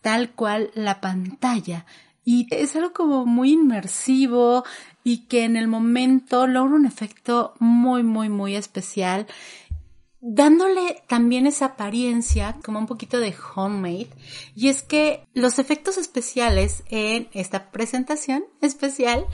tal 0.01 0.31
cual 0.33 0.71
la 0.75 1.01
pantalla. 1.01 1.85
Y 2.25 2.47
es 2.51 2.75
algo 2.77 2.93
como 2.93 3.27
muy 3.27 3.53
inmersivo 3.53 4.65
y 5.05 5.27
que 5.27 5.45
en 5.45 5.57
el 5.57 5.69
momento 5.69 6.47
logra 6.47 6.75
un 6.75 6.87
efecto 6.87 7.55
muy, 7.59 8.03
muy, 8.03 8.29
muy 8.29 8.55
especial 8.55 9.27
dándole 10.25 11.03
también 11.09 11.49
esa 11.49 11.67
apariencia 11.67 12.57
como 12.65 12.79
un 12.79 12.87
poquito 12.87 13.19
de 13.19 13.35
homemade. 13.55 14.09
Y 14.55 14.69
es 14.69 14.83
que 14.83 15.27
los 15.35 15.59
efectos 15.59 15.99
especiales 15.99 16.85
en 16.89 17.29
esta 17.33 17.71
presentación 17.73 18.45
especial 18.63 19.27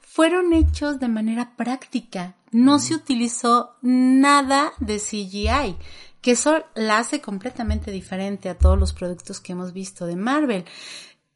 fueron 0.00 0.52
hechos 0.52 1.00
de 1.00 1.08
manera 1.08 1.56
práctica. 1.56 2.36
No 2.52 2.78
se 2.78 2.94
utilizó 2.94 3.76
nada 3.80 4.74
de 4.78 4.98
CGI, 4.98 5.76
que 6.20 6.32
eso 6.32 6.62
la 6.74 6.98
hace 6.98 7.20
completamente 7.22 7.90
diferente 7.90 8.50
a 8.50 8.58
todos 8.58 8.78
los 8.78 8.92
productos 8.92 9.40
que 9.40 9.52
hemos 9.52 9.72
visto 9.72 10.04
de 10.04 10.16
Marvel. 10.16 10.66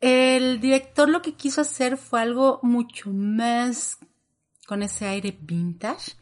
El 0.00 0.60
director 0.60 1.08
lo 1.08 1.22
que 1.22 1.32
quiso 1.32 1.62
hacer 1.62 1.96
fue 1.96 2.20
algo 2.20 2.60
mucho 2.62 3.10
más 3.10 3.98
con 4.66 4.82
ese 4.82 5.06
aire 5.06 5.36
vintage. 5.40 6.12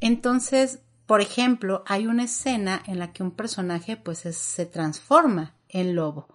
Entonces 0.00 0.80
por 1.12 1.20
ejemplo, 1.20 1.84
hay 1.86 2.06
una 2.06 2.24
escena 2.24 2.82
en 2.86 2.98
la 2.98 3.12
que 3.12 3.22
un 3.22 3.32
personaje 3.32 3.98
pues 3.98 4.20
se 4.20 4.64
transforma 4.64 5.54
en 5.68 5.94
lobo. 5.94 6.26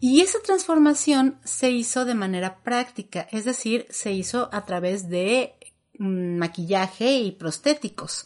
Y 0.00 0.22
esa 0.22 0.38
transformación 0.40 1.38
se 1.44 1.72
hizo 1.72 2.06
de 2.06 2.14
manera 2.14 2.56
práctica, 2.62 3.28
es 3.30 3.44
decir, 3.44 3.86
se 3.90 4.12
hizo 4.12 4.48
a 4.50 4.64
través 4.64 5.10
de 5.10 5.56
mm, 5.98 6.38
maquillaje 6.38 7.18
y 7.18 7.32
prostéticos, 7.32 8.24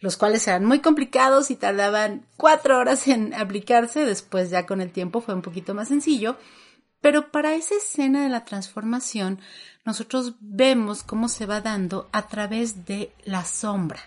los 0.00 0.16
cuales 0.16 0.48
eran 0.48 0.64
muy 0.64 0.80
complicados 0.80 1.52
y 1.52 1.54
tardaban 1.54 2.26
cuatro 2.36 2.76
horas 2.76 3.06
en 3.06 3.34
aplicarse, 3.34 4.04
después 4.04 4.50
ya 4.50 4.66
con 4.66 4.80
el 4.80 4.90
tiempo 4.90 5.20
fue 5.20 5.34
un 5.34 5.42
poquito 5.42 5.74
más 5.74 5.86
sencillo, 5.86 6.36
pero 7.00 7.30
para 7.30 7.54
esa 7.54 7.76
escena 7.76 8.24
de 8.24 8.30
la 8.30 8.44
transformación 8.44 9.38
nosotros 9.84 10.34
vemos 10.40 11.04
cómo 11.04 11.28
se 11.28 11.46
va 11.46 11.60
dando 11.60 12.08
a 12.10 12.26
través 12.26 12.84
de 12.84 13.12
la 13.24 13.44
sombra. 13.44 14.00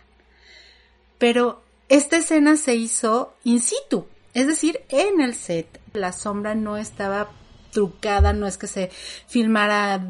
Pero 1.17 1.63
esta 1.89 2.17
escena 2.17 2.57
se 2.57 2.75
hizo 2.75 3.33
in 3.43 3.62
situ, 3.62 4.05
es 4.33 4.47
decir, 4.47 4.81
en 4.89 5.21
el 5.21 5.33
set. 5.33 5.79
La 5.93 6.12
sombra 6.12 6.53
no 6.53 6.77
estaba 6.77 7.29
trucada, 7.71 8.33
no 8.33 8.47
es 8.47 8.57
que 8.57 8.67
se 8.67 8.89
filmara 9.27 10.03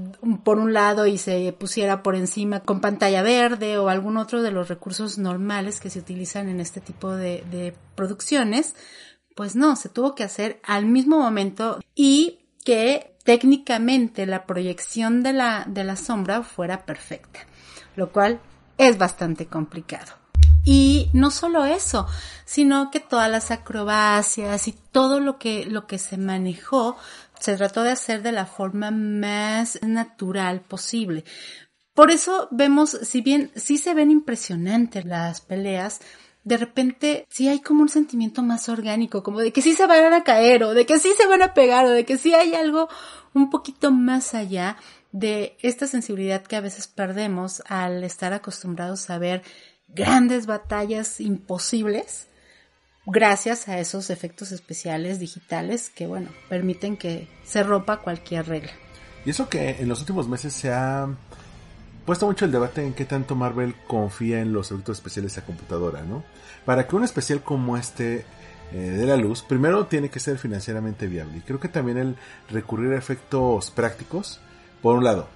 por 0.44 0.58
un 0.58 0.74
lado 0.74 1.06
y 1.06 1.18
se 1.18 1.54
pusiera 1.54 2.04
por 2.04 2.16
encima 2.16 2.62
con 2.62 2.82
pantalla 2.82 3.22
verde 3.22 3.78
o 3.78 3.90
algún 3.90 4.18
otro 4.18 4.42
de 4.42 4.52
los 4.52 4.70
recursos 4.70 5.18
normales 5.18 5.80
que 5.80 5.90
se 5.90 6.00
utilizan 6.00 6.50
en 6.50 6.60
este 6.60 6.82
tipo 6.82 7.12
de, 7.16 7.76
producciones. 7.96 8.76
Pues 9.36 9.56
no, 9.56 9.76
se 9.76 9.90
tuvo 9.90 10.16
que 10.16 10.24
hacer 10.24 10.60
al 10.64 10.86
mismo 10.86 11.20
momento 11.20 11.80
y 11.94 12.40
que 12.64 13.16
técnicamente 13.24 14.26
la 14.26 14.46
proyección 14.46 15.22
de 15.22 15.34
la, 15.34 15.66
de 15.68 15.84
la 15.84 15.96
sombra 15.96 16.44
fuera 16.44 16.86
perfecta, 16.86 17.42
lo 17.96 18.12
cual 18.12 18.40
es 18.78 18.98
bastante 18.98 19.46
complicado. 19.46 20.17
Y 20.70 21.10
no 21.14 21.32
solo 21.32 21.64
eso, 21.64 22.08
sino 22.44 22.92
que 22.92 23.00
todas 23.00 23.32
las 23.32 23.52
acrobacias 23.52 24.68
y 24.68 24.74
todo 24.92 25.22
lo 25.22 25.40
que, 25.40 25.66
lo 25.66 25.88
que 25.88 25.98
se 25.98 26.18
manejó 26.18 26.98
se 27.40 27.56
trató 27.56 27.84
de 27.84 27.92
hacer 27.92 28.22
de 28.22 28.34
la 28.34 28.46
forma 28.46 28.92
más 28.92 29.80
natural 29.82 30.60
posible. 30.60 31.24
Por 31.94 32.12
eso 32.12 32.50
vemos, 32.52 32.90
si 32.90 33.22
bien 33.22 33.50
sí 33.56 33.78
se 33.78 33.94
ven 33.94 34.12
impresionantes 34.12 35.06
las 35.06 35.40
peleas, 35.40 36.02
de 36.44 36.58
repente 36.58 37.26
sí 37.30 37.48
hay 37.48 37.62
como 37.62 37.82
un 37.82 37.90
sentimiento 37.90 38.44
más 38.44 38.68
orgánico, 38.68 39.24
como 39.24 39.40
de 39.40 39.54
que 39.54 39.62
sí 39.62 39.74
se 39.74 39.88
van 39.88 40.14
a 40.14 40.26
caer 40.26 40.66
o 40.66 40.74
de 40.74 40.86
que 40.86 41.00
sí 41.00 41.14
se 41.16 41.28
van 41.28 41.44
a 41.44 41.54
pegar 41.54 41.86
o 41.86 41.92
de 41.92 42.04
que 42.04 42.18
sí 42.18 42.34
hay 42.34 42.56
algo 42.56 42.90
un 43.34 43.50
poquito 43.50 43.90
más 43.92 44.34
allá 44.34 44.76
de 45.14 45.56
esta 45.62 45.88
sensibilidad 45.88 46.44
que 46.44 46.58
a 46.58 46.62
veces 46.62 46.88
perdemos 46.88 47.64
al 47.68 48.04
estar 48.04 48.34
acostumbrados 48.34 49.10
a 49.10 49.18
ver 49.18 49.44
grandes 49.98 50.46
batallas 50.46 51.20
imposibles 51.20 52.28
gracias 53.06 53.68
a 53.68 53.80
esos 53.80 54.10
efectos 54.10 54.52
especiales 54.52 55.20
digitales 55.20 55.90
que, 55.90 56.08
bueno, 56.08 56.30
permiten 56.50 56.98
que 56.98 57.28
se 57.44 57.64
rompa 57.64 57.98
cualquier 57.98 58.48
regla. 58.48 58.72
Y 59.26 59.32
eso 59.32 59.50
que 59.50 59.72
en 59.80 59.90
los 59.90 60.00
últimos 60.02 60.28
meses 60.28 60.54
se 60.54 60.72
ha 60.72 61.08
puesto 62.06 62.26
mucho 62.26 62.46
el 62.46 62.52
debate 62.52 62.86
en 62.86 62.94
qué 62.94 63.06
tanto 63.06 63.36
Marvel 63.36 63.76
confía 63.88 64.40
en 64.40 64.54
los 64.54 64.72
efectos 64.72 64.98
especiales 64.98 65.38
a 65.38 65.46
computadora, 65.46 66.04
¿no? 66.04 66.24
Para 66.66 66.88
que 66.88 66.96
un 66.96 67.04
especial 67.04 67.42
como 67.42 67.76
este 67.76 68.26
eh, 68.74 68.78
de 68.78 69.06
la 69.06 69.18
luz, 69.18 69.42
primero 69.42 69.88
tiene 69.88 70.10
que 70.10 70.20
ser 70.20 70.38
financieramente 70.38 71.08
viable. 71.08 71.38
Y 71.38 71.42
creo 71.42 71.60
que 71.60 71.70
también 71.70 71.98
el 71.98 72.16
recurrir 72.50 72.94
a 72.94 72.98
efectos 72.98 73.72
prácticos, 73.72 74.40
por 74.82 74.98
un 74.98 75.04
lado, 75.04 75.28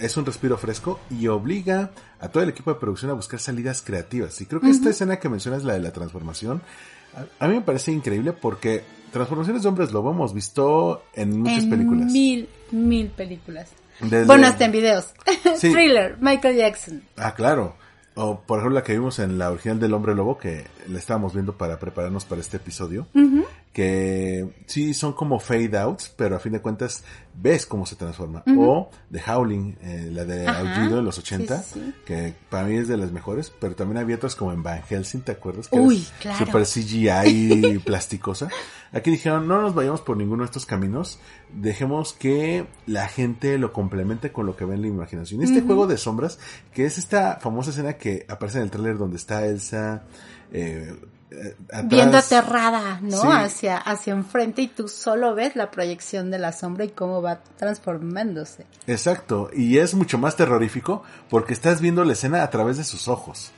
es 0.00 0.16
un 0.16 0.26
respiro 0.26 0.56
fresco 0.56 1.00
y 1.10 1.26
obliga 1.28 1.90
a 2.20 2.28
todo 2.28 2.42
el 2.42 2.48
equipo 2.48 2.72
de 2.72 2.80
producción 2.80 3.10
a 3.10 3.14
buscar 3.14 3.40
salidas 3.40 3.82
creativas. 3.82 4.40
Y 4.40 4.46
creo 4.46 4.60
que 4.60 4.70
esta 4.70 4.90
escena 4.90 5.18
que 5.18 5.28
mencionas, 5.28 5.64
la 5.64 5.74
de 5.74 5.80
la 5.80 5.92
transformación, 5.92 6.62
a, 7.38 7.48
mí 7.48 7.54
me 7.54 7.60
parece 7.60 7.92
increíble 7.92 8.32
porque 8.32 8.82
transformaciones 9.12 9.62
de 9.62 9.68
hombres 9.68 9.92
lobo 9.92 10.10
hemos 10.10 10.34
visto 10.34 11.04
en 11.14 11.40
muchas 11.40 11.64
películas. 11.66 12.10
Mil, 12.10 12.48
mil 12.72 13.08
películas. 13.08 13.70
Bueno, 14.26 14.46
hasta 14.46 14.64
en 14.64 14.72
videos. 14.72 15.14
Thriller, 15.60 16.16
Michael 16.20 16.56
Jackson. 16.56 17.02
Ah, 17.16 17.34
claro. 17.34 17.76
O 18.16 18.40
por 18.40 18.58
ejemplo 18.58 18.78
la 18.78 18.84
que 18.84 18.92
vimos 18.92 19.18
en 19.18 19.38
la 19.38 19.50
original 19.50 19.80
del 19.80 19.92
Hombre 19.92 20.14
Lobo, 20.14 20.38
que 20.38 20.64
la 20.88 20.98
estábamos 20.98 21.34
viendo 21.34 21.56
para 21.56 21.78
prepararnos 21.80 22.24
para 22.24 22.40
este 22.40 22.58
episodio, 22.58 23.08
que 23.74 24.48
sí 24.66 24.94
son 24.94 25.14
como 25.14 25.40
fade 25.40 25.76
outs, 25.76 26.08
pero 26.16 26.36
a 26.36 26.38
fin 26.38 26.52
de 26.52 26.62
cuentas 26.62 27.02
ves 27.34 27.66
cómo 27.66 27.84
se 27.86 27.96
transforma. 27.96 28.44
O 28.56 28.88
The 29.10 29.20
Howling, 29.26 29.76
eh, 29.82 30.10
la 30.12 30.24
de 30.24 30.46
Aullido 30.46 30.98
de 30.98 31.02
los 31.02 31.18
80, 31.18 31.64
que 32.06 32.34
para 32.48 32.68
mí 32.68 32.76
es 32.76 32.86
de 32.86 32.96
las 32.96 33.10
mejores, 33.10 33.52
pero 33.58 33.74
también 33.74 33.98
había 33.98 34.14
otras 34.14 34.36
como 34.36 34.52
en 34.52 34.62
Van 34.62 34.80
Helsing, 34.84 35.22
¿te 35.22 35.32
acuerdas? 35.32 35.66
Que 35.66 35.80
Uy, 35.80 36.06
claro. 36.20 36.46
Super 36.46 36.62
CGI 36.62 37.78
plasticosa. 37.84 38.48
Aquí 38.92 39.10
dijeron, 39.10 39.48
no 39.48 39.60
nos 39.60 39.74
vayamos 39.74 40.02
por 40.02 40.16
ninguno 40.16 40.44
de 40.44 40.46
estos 40.46 40.66
caminos, 40.66 41.18
dejemos 41.52 42.12
que 42.12 42.68
la 42.86 43.08
gente 43.08 43.58
lo 43.58 43.72
complemente 43.72 44.30
con 44.30 44.46
lo 44.46 44.54
que 44.54 44.66
ve 44.66 44.76
en 44.76 44.82
la 44.82 44.86
imaginación. 44.86 45.42
Este 45.42 45.62
juego 45.62 45.88
de 45.88 45.96
sombras, 45.96 46.38
que 46.72 46.84
es 46.84 46.96
esta 46.96 47.40
famosa 47.40 47.70
escena 47.70 47.94
que 47.94 48.24
aparece 48.28 48.58
en 48.58 48.64
el 48.64 48.70
tráiler 48.70 48.98
donde 48.98 49.16
está 49.16 49.44
Elsa, 49.44 50.04
eh, 50.52 50.94
eh, 51.42 51.56
viendo 51.84 52.18
aterrada, 52.18 53.00
¿no? 53.02 53.32
Hacia, 53.32 53.78
hacia 53.78 54.12
enfrente 54.12 54.62
y 54.62 54.68
tú 54.68 54.88
solo 54.88 55.34
ves 55.34 55.56
la 55.56 55.70
proyección 55.70 56.30
de 56.30 56.38
la 56.38 56.52
sombra 56.52 56.84
y 56.84 56.90
cómo 56.90 57.22
va 57.22 57.42
transformándose. 57.56 58.66
Exacto, 58.86 59.50
y 59.52 59.78
es 59.78 59.94
mucho 59.94 60.18
más 60.18 60.36
terrorífico 60.36 61.02
porque 61.28 61.52
estás 61.52 61.80
viendo 61.80 62.04
la 62.04 62.12
escena 62.12 62.42
a 62.42 62.50
través 62.50 62.76
de 62.76 62.84
sus 62.84 63.08
ojos. 63.08 63.52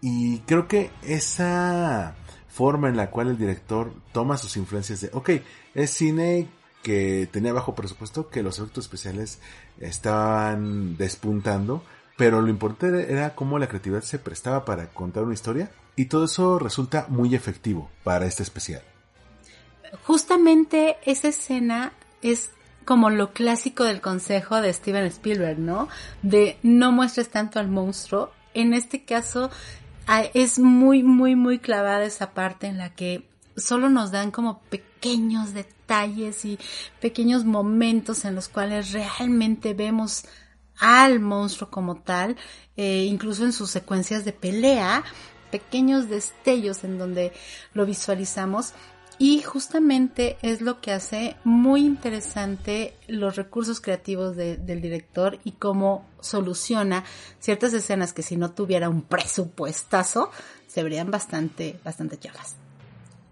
Y 0.00 0.40
creo 0.40 0.68
que 0.68 0.90
esa 1.02 2.14
forma 2.48 2.88
en 2.88 2.96
la 2.96 3.10
cual 3.10 3.28
el 3.28 3.38
director 3.38 3.92
toma 4.12 4.36
sus 4.36 4.56
influencias 4.56 5.00
de, 5.00 5.10
ok, 5.12 5.30
es 5.74 5.90
cine 5.90 6.48
que 6.82 7.28
tenía 7.32 7.52
bajo 7.52 7.74
presupuesto, 7.74 8.28
que 8.28 8.42
los 8.42 8.58
efectos 8.58 8.84
especiales 8.84 9.40
estaban 9.80 10.96
despuntando, 10.96 11.82
pero 12.16 12.40
lo 12.42 12.48
importante 12.48 13.12
era 13.12 13.34
cómo 13.34 13.58
la 13.58 13.66
creatividad 13.66 14.02
se 14.02 14.18
prestaba 14.18 14.64
para 14.64 14.88
contar 14.88 15.24
una 15.24 15.34
historia 15.34 15.70
y 15.96 16.06
todo 16.06 16.24
eso 16.24 16.58
resulta 16.58 17.06
muy 17.08 17.34
efectivo 17.34 17.90
para 18.02 18.26
este 18.26 18.42
especial. 18.42 18.82
Justamente 20.02 20.96
esa 21.04 21.28
escena 21.28 21.92
es 22.22 22.50
como 22.84 23.10
lo 23.10 23.32
clásico 23.32 23.84
del 23.84 24.00
consejo 24.00 24.60
de 24.60 24.72
Steven 24.72 25.04
Spielberg, 25.06 25.58
¿no? 25.58 25.88
De 26.22 26.58
no 26.62 26.92
muestres 26.92 27.30
tanto 27.30 27.58
al 27.58 27.68
monstruo. 27.68 28.30
En 28.52 28.74
este 28.74 29.04
caso 29.04 29.50
es 30.34 30.58
muy, 30.58 31.02
muy, 31.02 31.34
muy 31.36 31.58
clavada 31.58 32.04
esa 32.04 32.32
parte 32.32 32.66
en 32.66 32.78
la 32.78 32.94
que 32.94 33.26
solo 33.56 33.88
nos 33.88 34.10
dan 34.10 34.30
como 34.30 34.60
pequeños 34.62 35.54
detalles 35.54 36.44
y 36.44 36.58
pequeños 37.00 37.44
momentos 37.44 38.24
en 38.24 38.34
los 38.34 38.48
cuales 38.48 38.92
realmente 38.92 39.74
vemos 39.74 40.24
al 40.78 41.20
monstruo 41.20 41.70
como 41.70 41.96
tal, 41.96 42.36
eh, 42.76 43.04
incluso 43.08 43.44
en 43.44 43.52
sus 43.52 43.70
secuencias 43.70 44.24
de 44.24 44.32
pelea, 44.32 45.04
pequeños 45.54 46.08
destellos 46.08 46.82
en 46.82 46.98
donde 46.98 47.32
lo 47.74 47.86
visualizamos 47.86 48.72
y 49.18 49.40
justamente 49.42 50.36
es 50.42 50.60
lo 50.60 50.80
que 50.80 50.90
hace 50.90 51.36
muy 51.44 51.86
interesante 51.86 52.96
los 53.06 53.36
recursos 53.36 53.80
creativos 53.80 54.34
del 54.34 54.80
director 54.80 55.38
y 55.44 55.52
cómo 55.52 56.08
soluciona 56.18 57.04
ciertas 57.38 57.72
escenas 57.72 58.12
que 58.12 58.24
si 58.24 58.36
no 58.36 58.50
tuviera 58.50 58.88
un 58.88 59.02
presupuestazo 59.02 60.32
se 60.66 60.82
verían 60.82 61.12
bastante, 61.12 61.78
bastante. 61.84 62.18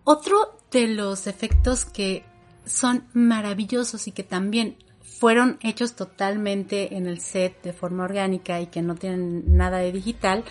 Otro 0.04 0.61
de 0.70 0.87
los 0.87 1.26
efectos 1.26 1.85
que 1.85 2.24
son 2.64 3.08
maravillosos 3.14 4.06
y 4.06 4.12
que 4.12 4.22
también 4.22 4.76
fueron 5.02 5.58
hechos 5.61 5.94
totalmente 5.94 6.96
en 6.96 7.08
el 7.08 7.20
set 7.20 7.61
de 7.62 7.72
forma 7.72 8.04
orgánica 8.04 8.61
y 8.61 8.66
que 8.66 8.80
no 8.82 8.94
tienen 8.94 9.56
nada 9.56 9.78
de 9.78 9.90
digital 9.90 10.44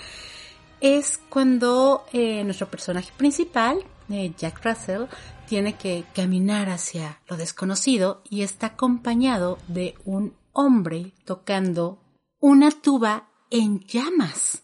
es 0.81 1.19
cuando 1.29 2.05
eh, 2.11 2.43
nuestro 2.43 2.69
personaje 2.69 3.11
principal, 3.15 3.83
eh, 4.09 4.33
Jack 4.35 4.65
Russell, 4.65 5.03
tiene 5.47 5.77
que 5.77 6.05
caminar 6.13 6.69
hacia 6.69 7.19
lo 7.27 7.37
desconocido 7.37 8.21
y 8.29 8.41
está 8.41 8.67
acompañado 8.67 9.59
de 9.67 9.95
un 10.05 10.33
hombre 10.53 11.13
tocando 11.25 11.99
una 12.39 12.71
tuba 12.71 13.29
en 13.49 13.79
llamas. 13.81 14.63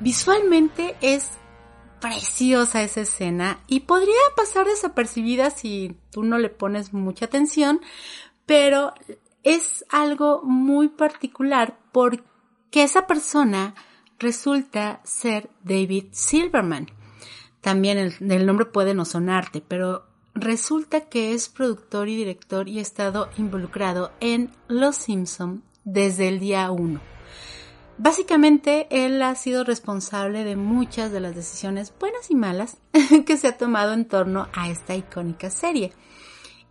Visualmente 0.00 0.96
es 1.00 1.30
preciosa 2.00 2.82
esa 2.82 3.00
escena 3.00 3.60
y 3.66 3.80
podría 3.80 4.14
pasar 4.36 4.66
desapercibida 4.66 5.50
si 5.50 5.96
tú 6.10 6.22
no 6.22 6.38
le 6.38 6.50
pones 6.50 6.92
mucha 6.92 7.24
atención, 7.24 7.80
pero 8.44 8.92
es 9.42 9.84
algo 9.88 10.42
muy 10.42 10.88
particular 10.88 11.78
porque 11.92 12.22
esa 12.82 13.06
persona 13.06 13.74
resulta 14.24 15.00
ser 15.04 15.50
David 15.62 16.06
Silverman. 16.10 16.88
También 17.60 17.98
el, 17.98 18.46
nombre 18.46 18.66
puede 18.66 18.94
no 18.94 19.04
sonarte, 19.04 19.60
pero 19.60 20.06
resulta 20.34 21.02
que 21.08 21.32
es 21.32 21.48
productor 21.48 22.08
y 22.08 22.16
director 22.16 22.68
y 22.68 22.78
ha 22.78 22.82
estado 22.82 23.28
involucrado 23.36 24.12
en 24.20 24.50
Los 24.66 24.96
Simpson 24.96 25.62
desde 25.84 26.28
el 26.28 26.40
día 26.40 26.70
1. 26.70 27.00
Básicamente, 27.96 28.88
él 28.90 29.22
ha 29.22 29.34
sido 29.36 29.62
responsable 29.62 30.42
de 30.42 30.56
muchas 30.56 31.12
de 31.12 31.20
las 31.20 31.36
decisiones 31.36 31.92
buenas 32.00 32.30
y 32.30 32.34
malas 32.34 32.78
que 33.26 33.36
se 33.36 33.46
ha 33.46 33.56
tomado 33.56 33.92
en 33.92 34.06
torno 34.06 34.48
a 34.52 34.68
esta 34.68 34.96
icónica 34.96 35.50
serie. 35.50 35.92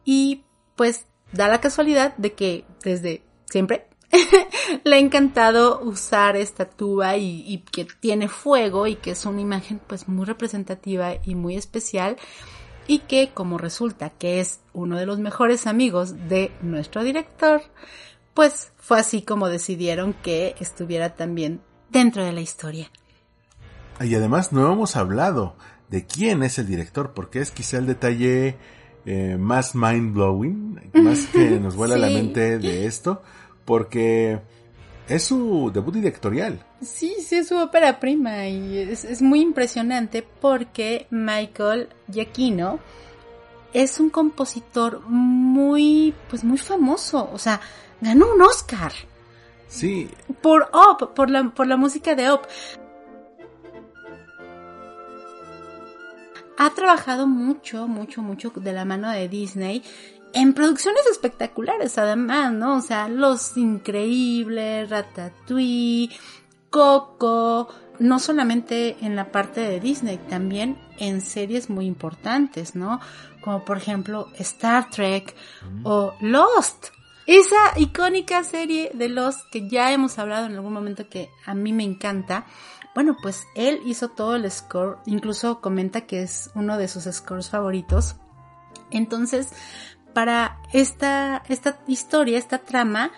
Y 0.04 0.44
pues 0.76 1.06
da 1.32 1.48
la 1.48 1.62
casualidad 1.62 2.16
de 2.18 2.34
que 2.34 2.66
desde 2.84 3.24
siempre 3.46 3.88
le 4.84 4.96
ha 4.96 5.00
encantado 5.00 5.82
usar 5.82 6.36
esta 6.36 6.66
tuba 6.66 7.18
y, 7.18 7.64
que 7.72 7.86
tiene 8.00 8.28
fuego 8.28 8.88
y 8.88 8.96
que 8.96 9.12
es 9.12 9.26
una 9.26 9.42
imagen 9.42 9.80
pues 9.86 10.08
muy 10.08 10.26
representativa 10.26 11.16
y 11.24 11.36
muy 11.36 11.56
especial 11.56 12.18
y 12.88 13.00
que 13.00 13.32
como 13.34 13.58
resulta 13.58 14.10
que 14.10 14.40
es 14.40 14.60
uno 14.74 14.98
de 14.98 15.06
los 15.06 15.20
mejores 15.20 15.68
amigos 15.68 16.28
de 16.28 16.52
nuestro 16.62 17.04
director, 17.04 17.62
pues 18.34 18.72
fue 18.78 19.00
así 19.00 19.22
como 19.22 19.48
decidieron 19.48 20.14
que 20.14 20.56
estuviera 20.60 21.16
también 21.16 21.62
dentro 21.90 22.24
de 22.24 22.34
la 22.34 22.42
historia. 22.42 22.92
Y 24.02 24.16
además 24.16 24.52
no 24.52 24.72
hemos 24.72 24.96
hablado 24.96 25.56
de 25.90 26.06
quién 26.06 26.44
es 26.44 26.58
el 26.60 26.68
director, 26.68 27.14
porque 27.14 27.40
es 27.40 27.52
quizá 27.52 27.78
el 27.78 27.86
detalle 27.86 28.58
eh, 29.06 29.38
más 29.40 29.76
mind 29.76 30.14
blowing, 30.14 30.92
más 30.94 31.28
que 31.28 31.60
nos 31.60 31.76
vuela 31.76 31.98
la 31.98 32.08
mente 32.10 32.58
de 32.58 32.88
esto, 32.88 33.22
porque 33.66 34.40
es 35.08 35.24
su 35.24 35.72
debut 35.74 35.96
directorial. 35.96 36.66
Sí, 36.82 37.16
sí, 37.20 37.36
es 37.36 37.48
su 37.48 37.58
ópera 37.58 38.00
prima 38.00 38.48
y 38.48 38.78
es, 38.78 39.22
muy 39.22 39.42
impresionante 39.42 40.26
porque 40.42 41.08
Michael 41.10 41.90
Giacchino 42.12 42.80
es 43.74 44.00
un 44.00 44.10
compositor 44.10 45.02
muy, 45.08 46.14
pues 46.30 46.44
muy 46.44 46.58
famoso, 46.58 47.30
o 47.34 47.38
sea, 47.38 47.60
ganó 48.02 48.34
un 48.34 48.42
Oscar. 48.42 48.94
Sí. 49.68 50.10
Por 50.42 50.70
Up, 50.74 51.14
por 51.16 51.30
la, 51.30 51.50
por 51.50 51.68
la 51.68 51.78
música 51.78 52.16
de 52.16 52.32
Up. 52.32 52.42
Ha 56.56 56.70
trabajado 56.76 57.26
mucho, 57.26 57.88
mucho, 57.88 58.22
mucho 58.22 58.52
de 58.56 58.74
la 58.74 58.86
mano 58.86 59.10
de 59.10 59.28
Disney 59.28 59.82
en 60.34 60.54
producciones 60.54 61.06
espectaculares 61.08 61.98
además, 61.98 62.52
¿no? 62.52 62.78
O 62.78 62.82
sea, 62.82 63.08
Los 63.08 63.56
Increíbles, 63.58 64.90
Ratatouille, 64.90 66.10
Coco, 66.70 67.70
no 68.00 68.20
solamente 68.20 68.98
en 69.02 69.16
la 69.16 69.32
parte 69.32 69.62
de 69.62 69.80
Disney, 69.80 70.18
también 70.18 70.78
en 70.98 71.22
series 71.22 71.70
muy 71.70 71.86
importantes, 71.86 72.76
¿no? 72.76 73.00
Como 73.42 73.64
por 73.64 73.78
ejemplo 73.78 74.28
Star 74.40 74.90
Trek 74.90 75.36
o 75.84 76.16
Lost. 76.20 76.88
Esa 77.26 77.78
icónica 77.78 78.44
serie 78.44 78.92
de 78.94 79.08
Lost 79.10 79.40
que 79.52 79.70
ya 79.70 79.94
hemos 79.94 80.20
hablado 80.20 80.48
en 80.48 80.56
algún 80.56 80.74
momento 80.74 81.08
que 81.08 81.30
a 81.46 81.54
mí 81.54 81.72
me 81.72 81.84
encanta. 81.84 82.46
Bueno, 82.96 83.16
pues 83.22 83.44
él 83.56 83.80
hizo 83.86 84.10
todo 84.10 84.36
el 84.36 84.50
score, 84.52 84.98
incluso 85.06 85.62
comenta 85.62 86.02
que 86.02 86.22
es 86.24 86.52
uno 86.54 86.78
de 86.78 86.88
sus 86.88 87.06
scores 87.06 87.50
favoritos. 87.50 88.16
Entonces, 88.92 89.50
para 90.14 90.60
esta, 90.72 91.44
esta 91.50 91.80
historia, 91.88 92.38
esta 92.38 92.60
trama, 92.60 93.12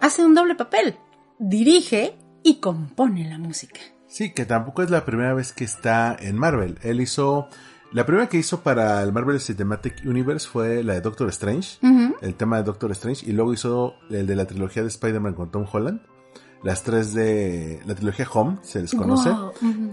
hace 0.00 0.24
un 0.24 0.34
doble 0.34 0.54
papel. 0.54 0.96
Dirige 1.38 2.16
y 2.42 2.60
compone 2.60 3.28
la 3.28 3.38
música. 3.38 3.80
Sí, 4.06 4.32
que 4.32 4.46
tampoco 4.46 4.82
es 4.82 4.90
la 4.90 5.04
primera 5.04 5.34
vez 5.34 5.52
que 5.52 5.64
está 5.64 6.16
en 6.18 6.38
Marvel. 6.38 6.78
Él 6.82 7.00
hizo. 7.00 7.48
La 7.92 8.04
primera 8.04 8.28
que 8.28 8.36
hizo 8.36 8.62
para 8.62 9.02
el 9.02 9.12
Marvel 9.12 9.40
Cinematic 9.40 10.02
Universe 10.04 10.48
fue 10.48 10.82
la 10.82 10.94
de 10.94 11.00
Doctor 11.00 11.28
Strange, 11.28 11.78
el 12.20 12.34
tema 12.34 12.56
de 12.58 12.64
Doctor 12.64 12.90
Strange, 12.92 13.24
y 13.26 13.32
luego 13.32 13.54
hizo 13.54 13.94
el 14.10 14.26
de 14.26 14.34
la 14.34 14.44
trilogía 14.44 14.82
de 14.82 14.88
Spider-Man 14.88 15.34
con 15.34 15.50
Tom 15.50 15.66
Holland. 15.70 16.00
Las 16.62 16.82
tres 16.82 17.14
de 17.14 17.80
la 17.86 17.94
trilogía 17.94 18.26
Home, 18.32 18.58
se 18.62 18.82
les 18.82 18.92
conoce. 18.92 19.30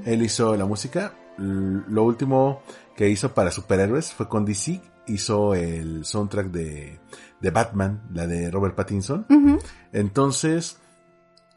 Él 0.05 0.21
hizo 0.23 0.55
la 0.55 0.65
música. 0.65 1.13
Lo 1.37 2.03
último 2.03 2.61
que 2.95 3.09
hizo 3.09 3.33
para 3.33 3.51
superhéroes 3.51 4.11
fue 4.11 4.27
con 4.27 4.43
DC. 4.43 4.81
Hizo 5.05 5.53
el 5.53 6.05
soundtrack 6.05 6.47
de, 6.47 6.99
de 7.41 7.51
Batman, 7.51 8.03
la 8.13 8.25
de 8.25 8.49
Robert 8.49 8.75
Pattinson. 8.75 9.25
Entonces, 9.91 10.77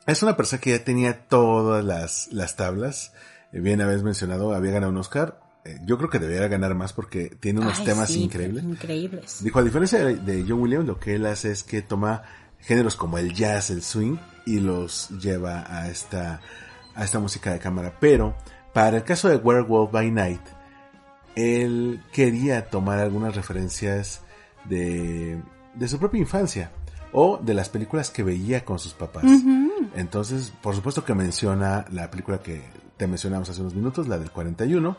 es 0.07 0.23
una 0.23 0.37
persona 0.37 0.61
que 0.61 0.71
ya 0.71 0.85
tenía 0.85 1.27
todas 1.29 1.85
las, 1.85 2.29
las 2.33 2.57
tablas. 2.57 3.13
Eh, 3.53 3.61
bien 3.61 3.81
habéis 3.81 4.03
mencionado, 4.03 4.55
había 4.55 4.73
ganado 4.73 4.93
un 4.93 4.99
Oscar. 4.99 5.41
Eh, 5.65 5.81
yo 5.85 5.99
creo 5.99 6.11
que 6.11 6.19
debería 6.19 6.49
ganar 6.49 6.75
más 6.75 6.93
porque 6.93 7.37
tiene 7.41 7.61
unos 7.61 7.83
temas 7.85 8.11
increíbles. 8.11 8.65
Increíbles. 8.65 9.43
Dijo, 9.43 9.59
a 9.59 9.63
diferencia 9.63 10.05
de 10.05 10.45
John 10.47 10.61
Williams, 10.61 10.87
lo 10.87 10.99
que 10.99 11.15
él 11.17 11.27
hace 11.27 11.51
es 11.51 11.65
que 11.65 11.83
toma 11.83 12.23
géneros 12.61 12.97
como 12.97 13.19
el 13.19 13.33
jazz, 13.33 13.71
el 13.71 13.83
swing, 13.83 14.17
y 14.45 14.61
los 14.61 15.11
lleva 15.21 15.65
a 15.69 15.89
esta, 15.89 16.41
a 16.95 17.05
esta 17.05 17.19
música 17.19 17.53
de 17.53 17.59
cámara. 17.59 17.97
Pero, 17.99 18.37
para 18.73 18.99
el 18.99 19.05
caso 19.05 19.29
de 19.29 19.37
Werewolf 19.37 19.91
by 19.91 20.11
Night, 20.11 20.43
él 21.37 22.03
quería 22.13 22.69
tomar 22.69 22.99
algunas 22.99 23.37
referencias 23.37 24.23
de, 24.65 25.41
de 25.75 25.89
su 25.89 25.99
propia 25.99 26.21
infancia 26.21 26.73
o 27.13 27.39
de 27.39 27.55
las 27.55 27.69
películas 27.69 28.11
que 28.11 28.23
veía 28.23 28.65
con 28.65 28.79
sus 28.79 28.95
papás. 28.95 29.25
Entonces, 29.95 30.53
por 30.63 30.75
supuesto 30.75 31.05
que 31.05 31.15
menciona 31.15 31.85
la 31.93 32.11
película 32.11 32.39
que 32.39 32.63
te 32.97 33.07
mencionamos 33.07 33.49
hace 33.49 33.61
unos 33.61 33.75
minutos, 33.75 34.09
la 34.09 34.19
del 34.19 34.31
41, 34.31 34.97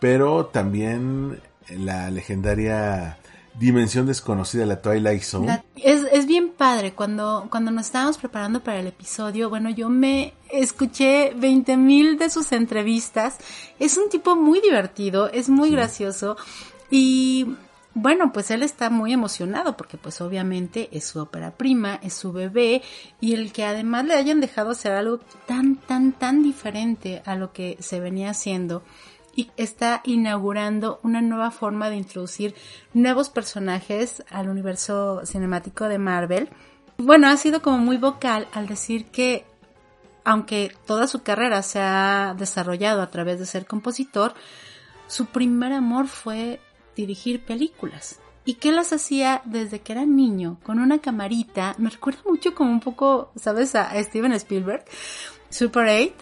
pero 0.00 0.46
también 0.46 1.40
la 1.70 2.10
legendaria 2.10 3.18
Dimensión 3.58 4.06
Desconocida, 4.06 4.64
la 4.66 4.80
Twilight 4.80 5.22
Zone. 5.22 5.64
es, 5.76 6.06
es 6.12 6.26
bien 6.26 6.50
padre, 6.50 6.92
cuando, 6.92 7.48
cuando 7.50 7.70
nos 7.70 7.86
estábamos 7.86 8.18
preparando 8.18 8.62
para 8.62 8.80
el 8.80 8.86
episodio, 8.86 9.50
bueno, 9.50 9.70
yo 9.70 9.88
me 9.88 10.34
escuché 10.50 11.32
20 11.34 11.76
mil 11.76 12.18
de 12.18 12.30
sus 12.30 12.52
entrevistas, 12.52 13.36
es 13.78 13.96
un 13.96 14.08
tipo 14.08 14.36
muy 14.36 14.60
divertido, 14.60 15.28
es 15.30 15.48
muy 15.48 15.70
gracioso 15.70 16.36
y 16.90 17.56
bueno, 17.94 18.32
pues 18.32 18.52
él 18.52 18.62
está 18.62 18.90
muy 18.90 19.12
emocionado 19.12 19.76
porque 19.76 19.96
pues 19.96 20.20
obviamente 20.20 20.88
es 20.92 21.04
su 21.04 21.18
ópera 21.20 21.50
prima, 21.56 21.98
es 22.02 22.14
su 22.14 22.32
bebé 22.32 22.80
y 23.20 23.34
el 23.34 23.52
que 23.52 23.64
además 23.64 24.04
le 24.04 24.14
hayan 24.14 24.40
dejado 24.40 24.70
hacer 24.70 24.92
algo 24.92 25.18
tan, 25.46 25.76
tan, 25.76 26.12
tan 26.12 26.44
diferente 26.44 27.22
a 27.24 27.34
lo 27.34 27.52
que 27.52 27.76
se 27.80 27.98
venía 27.98 28.30
haciendo 28.30 28.84
y 29.38 29.52
está 29.56 30.00
inaugurando 30.02 30.98
una 31.04 31.22
nueva 31.22 31.52
forma 31.52 31.88
de 31.90 31.96
introducir 31.96 32.56
nuevos 32.92 33.30
personajes 33.30 34.24
al 34.30 34.48
universo 34.48 35.24
cinemático 35.24 35.84
de 35.84 35.96
Marvel. 35.96 36.48
Bueno, 36.96 37.28
ha 37.28 37.36
sido 37.36 37.62
como 37.62 37.78
muy 37.78 37.98
vocal 37.98 38.48
al 38.52 38.66
decir 38.66 39.04
que 39.12 39.46
aunque 40.24 40.72
toda 40.88 41.06
su 41.06 41.22
carrera 41.22 41.62
se 41.62 41.78
ha 41.78 42.34
desarrollado 42.36 43.00
a 43.00 43.12
través 43.12 43.38
de 43.38 43.46
ser 43.46 43.64
compositor, 43.64 44.34
su 45.06 45.26
primer 45.26 45.72
amor 45.72 46.08
fue 46.08 46.58
dirigir 46.96 47.44
películas. 47.44 48.18
Y 48.44 48.54
que 48.54 48.72
las 48.72 48.92
hacía 48.92 49.42
desde 49.44 49.82
que 49.82 49.92
era 49.92 50.04
niño, 50.04 50.58
con 50.64 50.80
una 50.80 50.98
camarita. 50.98 51.76
Me 51.78 51.90
recuerda 51.90 52.22
mucho 52.26 52.56
como 52.56 52.72
un 52.72 52.80
poco, 52.80 53.30
¿sabes? 53.36 53.76
A, 53.76 54.02
Steven 54.02 54.32
Spielberg, 54.32 54.84
Super 55.48 55.86
8, 55.86 56.14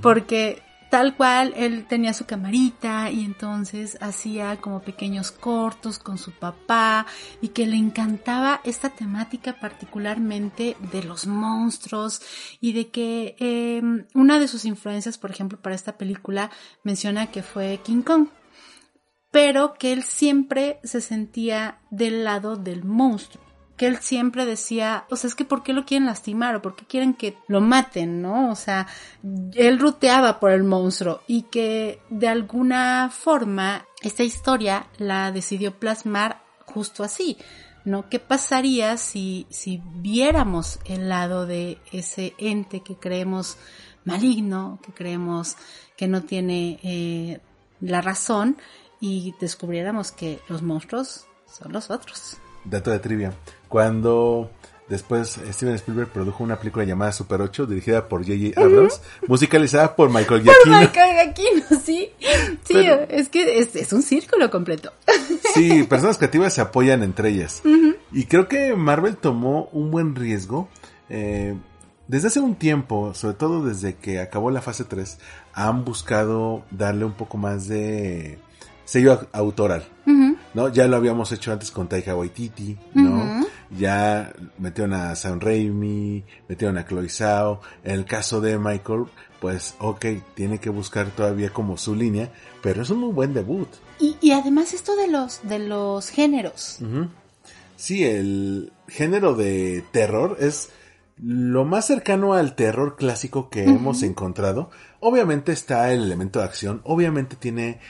porque 0.00 0.62
tal 0.92 1.16
cual 1.16 1.54
él 1.56 1.86
tenía 1.88 2.12
su 2.12 2.26
camarita 2.26 3.10
y 3.10 3.24
entonces 3.24 3.96
hacía 4.02 4.60
como 4.60 4.82
pequeños 4.82 5.32
cortos 5.32 5.98
con 5.98 6.18
su 6.18 6.32
papá 6.32 7.06
y 7.40 7.48
que 7.48 7.66
le 7.66 7.78
encantaba 7.78 8.60
esta 8.62 8.90
temática 8.90 9.58
particularmente 9.58 10.76
de 10.92 11.02
los 11.02 11.26
monstruos 11.26 12.20
y 12.60 12.74
de 12.74 12.90
que 12.90 13.36
em, 13.38 14.04
una 14.12 14.38
de 14.38 14.48
sus 14.48 14.66
influencias, 14.66 15.16
por 15.16 15.30
ejemplo, 15.30 15.58
para 15.62 15.74
esta 15.74 15.96
película 15.96 16.50
menciona 16.84 17.28
que 17.28 17.42
fue 17.42 17.80
King 17.82 18.02
Kong 18.02 18.26
pero 19.30 19.72
que 19.72 19.94
él 19.94 20.02
siempre 20.02 20.78
se 20.84 21.00
sentía 21.00 21.78
del 21.90 22.22
lado 22.22 22.56
del 22.56 22.84
monstruo. 22.84 23.51
Que 23.82 23.88
él 23.88 23.98
siempre 23.98 24.46
decía, 24.46 25.06
o 25.10 25.16
sea, 25.16 25.26
es 25.26 25.34
que 25.34 25.44
¿por 25.44 25.64
qué 25.64 25.72
lo 25.72 25.84
quieren 25.84 26.06
lastimar? 26.06 26.54
¿O 26.54 26.62
por 26.62 26.76
qué 26.76 26.84
quieren 26.84 27.14
que 27.14 27.36
lo 27.48 27.60
maten? 27.60 28.22
¿No? 28.22 28.52
O 28.52 28.54
sea, 28.54 28.86
él 29.54 29.80
ruteaba 29.80 30.38
por 30.38 30.52
el 30.52 30.62
monstruo 30.62 31.22
y 31.26 31.42
que 31.42 32.00
de 32.08 32.28
alguna 32.28 33.10
forma 33.10 33.84
esta 34.00 34.22
historia 34.22 34.86
la 34.98 35.32
decidió 35.32 35.72
plasmar 35.80 36.44
justo 36.64 37.02
así. 37.02 37.38
¿no? 37.84 38.08
¿Qué 38.08 38.20
pasaría 38.20 38.98
si, 38.98 39.48
si 39.50 39.82
viéramos 39.96 40.78
el 40.84 41.08
lado 41.08 41.44
de 41.44 41.78
ese 41.90 42.34
ente 42.38 42.84
que 42.84 42.94
creemos 42.94 43.56
maligno, 44.04 44.78
que 44.86 44.92
creemos 44.92 45.56
que 45.96 46.06
no 46.06 46.22
tiene 46.22 46.78
eh, 46.84 47.40
la 47.80 48.00
razón 48.00 48.58
y 49.00 49.34
descubriéramos 49.40 50.12
que 50.12 50.38
los 50.48 50.62
monstruos 50.62 51.26
son 51.52 51.72
los 51.72 51.90
otros. 51.90 52.36
Dato 52.64 52.92
de 52.92 53.00
trivia. 53.00 53.32
Cuando 53.72 54.50
después 54.86 55.40
Steven 55.50 55.76
Spielberg 55.76 56.10
produjo 56.10 56.44
una 56.44 56.58
película 56.58 56.84
llamada 56.84 57.10
Super 57.10 57.40
8 57.40 57.64
dirigida 57.64 58.06
por 58.06 58.20
J.J. 58.20 58.60
Abrams, 58.60 59.00
musicalizada 59.26 59.96
por 59.96 60.10
Michael 60.10 60.42
Giacchino. 60.42 60.76
Por 60.76 60.78
Michael 60.82 61.14
Giacchino, 61.14 61.80
sí. 61.82 62.10
Sí, 62.64 62.86
es 63.08 63.30
que 63.30 63.60
es, 63.60 63.92
un 63.94 64.02
círculo 64.02 64.50
completo. 64.50 64.92
Sí, 65.54 65.84
personas 65.84 66.18
creativas 66.18 66.52
se 66.52 66.60
apoyan 66.60 67.02
entre 67.02 67.30
ellas. 67.30 67.62
Y 68.12 68.24
creo 68.24 68.46
que 68.46 68.74
Marvel 68.74 69.16
tomó 69.16 69.70
un 69.72 69.90
buen 69.90 70.14
riesgo. 70.14 70.68
Eh, 71.08 71.54
desde 72.08 72.28
hace 72.28 72.40
un 72.40 72.56
tiempo, 72.56 73.14
sobre 73.14 73.36
todo 73.36 73.64
desde 73.64 73.94
que 73.96 74.20
acabó 74.20 74.50
la 74.50 74.60
fase 74.60 74.84
3, 74.84 75.18
han 75.54 75.84
buscado 75.84 76.62
darle 76.70 77.06
un 77.06 77.12
poco 77.12 77.38
más 77.38 77.68
de 77.68 78.38
sello 78.84 79.26
autoral, 79.32 79.86
¿no? 80.54 80.68
Ya 80.68 80.86
lo 80.86 80.96
habíamos 80.96 81.32
hecho 81.32 81.52
antes 81.52 81.70
con 81.70 81.88
Taika 81.88 82.14
Waititi, 82.14 82.78
¿no? 82.94 83.46
Ya 83.76 84.32
metieron 84.58 84.92
a 84.94 85.14
Sam 85.16 85.40
Raimi, 85.40 86.24
metieron 86.48 86.76
a 86.78 86.86
Chloe 86.86 87.08
Zhao. 87.08 87.60
En 87.84 87.92
el 87.92 88.04
caso 88.04 88.40
de 88.40 88.58
Michael, 88.58 89.06
pues, 89.40 89.74
ok, 89.78 90.06
tiene 90.34 90.58
que 90.58 90.70
buscar 90.70 91.08
todavía 91.10 91.50
como 91.50 91.76
su 91.76 91.94
línea, 91.94 92.30
pero 92.62 92.82
es 92.82 92.90
un 92.90 92.98
muy 92.98 93.12
buen 93.12 93.34
debut. 93.34 93.68
Y, 93.98 94.32
además 94.32 94.72
esto 94.74 94.96
de 94.96 95.08
los, 95.08 95.40
de 95.42 95.60
los 95.60 96.08
géneros. 96.08 96.78
Sí, 97.76 98.04
el 98.04 98.72
género 98.88 99.34
de 99.34 99.84
terror 99.90 100.36
es 100.40 100.70
lo 101.16 101.64
más 101.64 101.86
cercano 101.86 102.34
al 102.34 102.54
terror 102.54 102.96
clásico 102.96 103.48
que 103.48 103.64
hemos 103.64 104.02
encontrado. 104.02 104.70
Obviamente 105.00 105.52
está 105.52 105.92
el 105.92 106.02
elemento 106.02 106.40
de 106.40 106.44
acción, 106.44 106.80
obviamente 106.84 107.36
tiene 107.36 107.80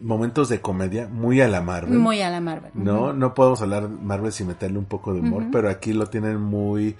momentos 0.00 0.48
de 0.48 0.60
comedia 0.60 1.08
muy 1.08 1.40
a 1.40 1.48
la 1.48 1.60
Marvel. 1.60 1.98
Muy 1.98 2.20
a 2.20 2.30
la 2.30 2.40
Marvel. 2.40 2.72
No, 2.74 3.12
no 3.12 3.34
podemos 3.34 3.62
hablar 3.62 3.88
Marvel 3.88 4.32
sin 4.32 4.48
meterle 4.48 4.78
un 4.78 4.86
poco 4.86 5.14
de 5.14 5.20
humor, 5.20 5.46
pero 5.52 5.70
aquí 5.70 5.92
lo 5.92 6.06
tienen 6.06 6.40
muy, 6.40 6.96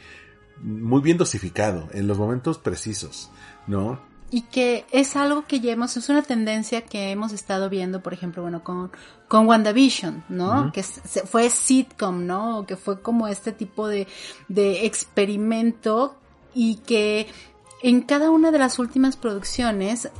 muy 0.60 1.02
bien 1.02 1.18
dosificado, 1.18 1.88
en 1.92 2.06
los 2.06 2.18
momentos 2.18 2.58
precisos, 2.58 3.30
¿no? 3.66 3.98
y 4.30 4.42
que 4.42 4.84
es 4.90 5.16
algo 5.16 5.46
que 5.46 5.60
ya 5.60 5.72
hemos, 5.72 5.96
es 5.96 6.08
una 6.08 6.22
tendencia 6.22 6.82
que 6.82 7.10
hemos 7.10 7.32
estado 7.32 7.70
viendo, 7.70 8.02
por 8.02 8.12
ejemplo, 8.12 8.42
bueno, 8.42 8.62
con, 8.62 8.90
con 9.26 9.46
WandaVision, 9.46 10.24
¿no? 10.28 10.70
Que 10.72 10.82
fue 10.82 11.48
sitcom, 11.48 12.26
¿no? 12.26 12.66
Que 12.66 12.76
fue 12.76 13.00
como 13.00 13.26
este 13.26 13.52
tipo 13.52 13.88
de, 13.88 14.06
de 14.48 14.84
experimento 14.84 16.16
y 16.54 16.76
que 16.76 17.26
en 17.82 18.02
cada 18.02 18.30
una 18.30 18.50
de 18.50 18.58
las 18.58 18.78
últimas 18.78 19.16
producciones 19.16 20.10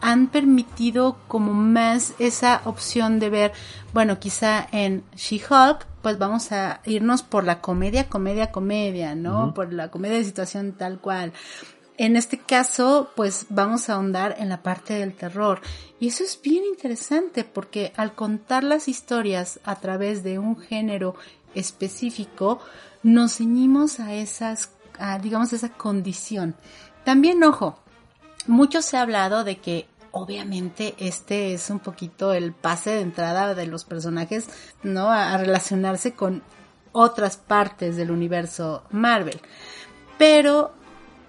han 0.00 0.28
permitido 0.28 1.18
como 1.28 1.52
más 1.52 2.14
esa 2.18 2.62
opción 2.64 3.18
de 3.18 3.30
ver, 3.30 3.52
bueno, 3.92 4.18
quizá 4.18 4.66
en 4.72 5.02
She-Hulk, 5.16 5.86
pues 6.02 6.18
vamos 6.18 6.52
a 6.52 6.80
irnos 6.84 7.22
por 7.22 7.44
la 7.44 7.60
comedia, 7.60 8.08
comedia, 8.08 8.52
comedia, 8.52 9.14
¿no? 9.14 9.52
Por 9.54 9.72
la 9.72 9.90
comedia 9.90 10.18
de 10.18 10.24
situación 10.24 10.72
tal 10.72 11.00
cual. 11.00 11.32
En 11.96 12.16
este 12.16 12.38
caso, 12.38 13.10
pues 13.16 13.46
vamos 13.48 13.88
a 13.88 13.94
ahondar 13.94 14.36
en 14.38 14.48
la 14.48 14.62
parte 14.62 14.94
del 14.94 15.14
terror. 15.14 15.60
Y 15.98 16.08
eso 16.08 16.22
es 16.22 16.40
bien 16.40 16.62
interesante 16.64 17.42
porque 17.42 17.92
al 17.96 18.14
contar 18.14 18.62
las 18.62 18.86
historias 18.86 19.58
a 19.64 19.76
través 19.76 20.22
de 20.22 20.38
un 20.38 20.56
género 20.56 21.16
específico, 21.56 22.60
nos 23.02 23.38
ceñimos 23.38 23.98
a 23.98 24.14
esas, 24.14 24.70
a, 25.00 25.18
digamos, 25.18 25.52
esa 25.52 25.70
condición. 25.70 26.54
También, 27.04 27.42
ojo, 27.42 27.80
mucho 28.48 28.82
se 28.82 28.96
ha 28.96 29.02
hablado 29.02 29.44
de 29.44 29.58
que 29.58 29.86
obviamente 30.10 30.94
este 30.98 31.54
es 31.54 31.70
un 31.70 31.78
poquito 31.78 32.32
el 32.32 32.52
pase 32.52 32.90
de 32.90 33.00
entrada 33.00 33.54
de 33.54 33.66
los 33.66 33.84
personajes, 33.84 34.48
¿no? 34.82 35.10
A, 35.10 35.36
relacionarse 35.36 36.12
con 36.12 36.42
otras 36.92 37.36
partes 37.36 37.96
del 37.96 38.10
universo 38.10 38.82
Marvel. 38.90 39.40
Pero 40.18 40.72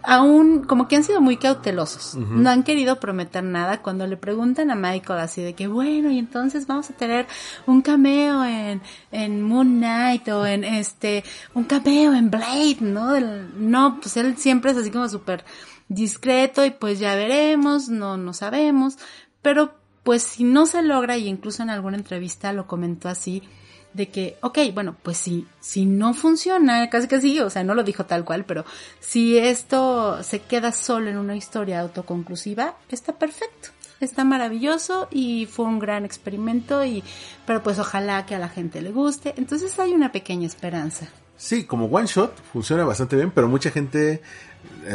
aún 0.01 0.63
como 0.63 0.87
que 0.87 0.95
han 0.95 1.03
sido 1.03 1.19
muy 1.19 1.35
cautelosos. 1.35 2.15
No 2.15 2.49
han 2.49 2.63
querido 2.63 2.99
prometer 3.01 3.43
nada 3.43 3.81
cuando 3.81 4.07
le 4.07 4.15
preguntan 4.15 4.71
a 4.71 4.75
Michael 4.75 5.19
así 5.19 5.41
de 5.41 5.53
que 5.53 5.67
bueno, 5.67 6.09
y 6.09 6.17
entonces 6.17 6.65
vamos 6.65 6.89
a 6.89 6.93
tener 6.93 7.27
un 7.67 7.81
cameo 7.81 8.43
en, 8.45 8.81
en 9.11 9.41
Moon 9.41 9.77
Knight 9.77 10.27
o 10.29 10.45
en 10.45 10.63
este, 10.63 11.23
un 11.53 11.65
cameo 11.65 12.13
en 12.13 12.31
Blade, 12.31 12.77
¿no? 12.79 13.19
no, 13.19 13.99
pues 14.01 14.15
él 14.15 14.37
siempre 14.37 14.71
es 14.71 14.77
así 14.77 14.89
como 14.89 15.09
súper 15.09 15.43
discreto 15.89 16.63
y 16.63 16.71
pues 16.71 16.99
ya 16.99 17.15
veremos, 17.15 17.89
no, 17.89 18.15
no 18.15 18.33
sabemos, 18.33 18.97
pero 19.41 19.73
pues 20.03 20.23
si 20.23 20.43
no 20.43 20.65
se 20.65 20.81
logra 20.81 21.17
y 21.17 21.27
incluso 21.27 21.61
en 21.63 21.69
alguna 21.69 21.97
entrevista 21.97 22.53
lo 22.53 22.67
comentó 22.67 23.09
así, 23.09 23.43
de 23.93 24.09
que, 24.09 24.37
ok, 24.41 24.59
bueno, 24.73 24.95
pues 25.01 25.17
si, 25.17 25.47
si 25.59 25.85
no 25.85 26.13
funciona, 26.13 26.89
casi 26.89 27.07
casi, 27.07 27.39
o 27.39 27.49
sea, 27.49 27.63
no 27.63 27.73
lo 27.73 27.83
dijo 27.83 28.05
tal 28.05 28.23
cual, 28.23 28.45
pero 28.45 28.63
si 28.99 29.37
esto 29.37 30.21
se 30.23 30.41
queda 30.41 30.71
solo 30.71 31.09
en 31.09 31.17
una 31.17 31.35
historia 31.35 31.79
autoconclusiva, 31.79 32.75
está 32.89 33.13
perfecto, 33.13 33.69
está 33.99 34.23
maravilloso 34.23 35.07
y 35.11 35.47
fue 35.47 35.65
un 35.65 35.79
gran 35.79 36.05
experimento 36.05 36.85
y, 36.85 37.03
pero 37.45 37.63
pues 37.63 37.79
ojalá 37.79 38.25
que 38.25 38.35
a 38.35 38.39
la 38.39 38.49
gente 38.49 38.81
le 38.81 38.91
guste, 38.91 39.33
entonces 39.37 39.77
hay 39.79 39.93
una 39.93 40.11
pequeña 40.11 40.45
esperanza. 40.45 41.07
Sí, 41.35 41.63
como 41.63 41.85
one 41.85 42.05
shot 42.05 42.35
funciona 42.51 42.83
bastante 42.83 43.15
bien, 43.15 43.31
pero 43.31 43.47
mucha 43.47 43.71
gente 43.71 44.21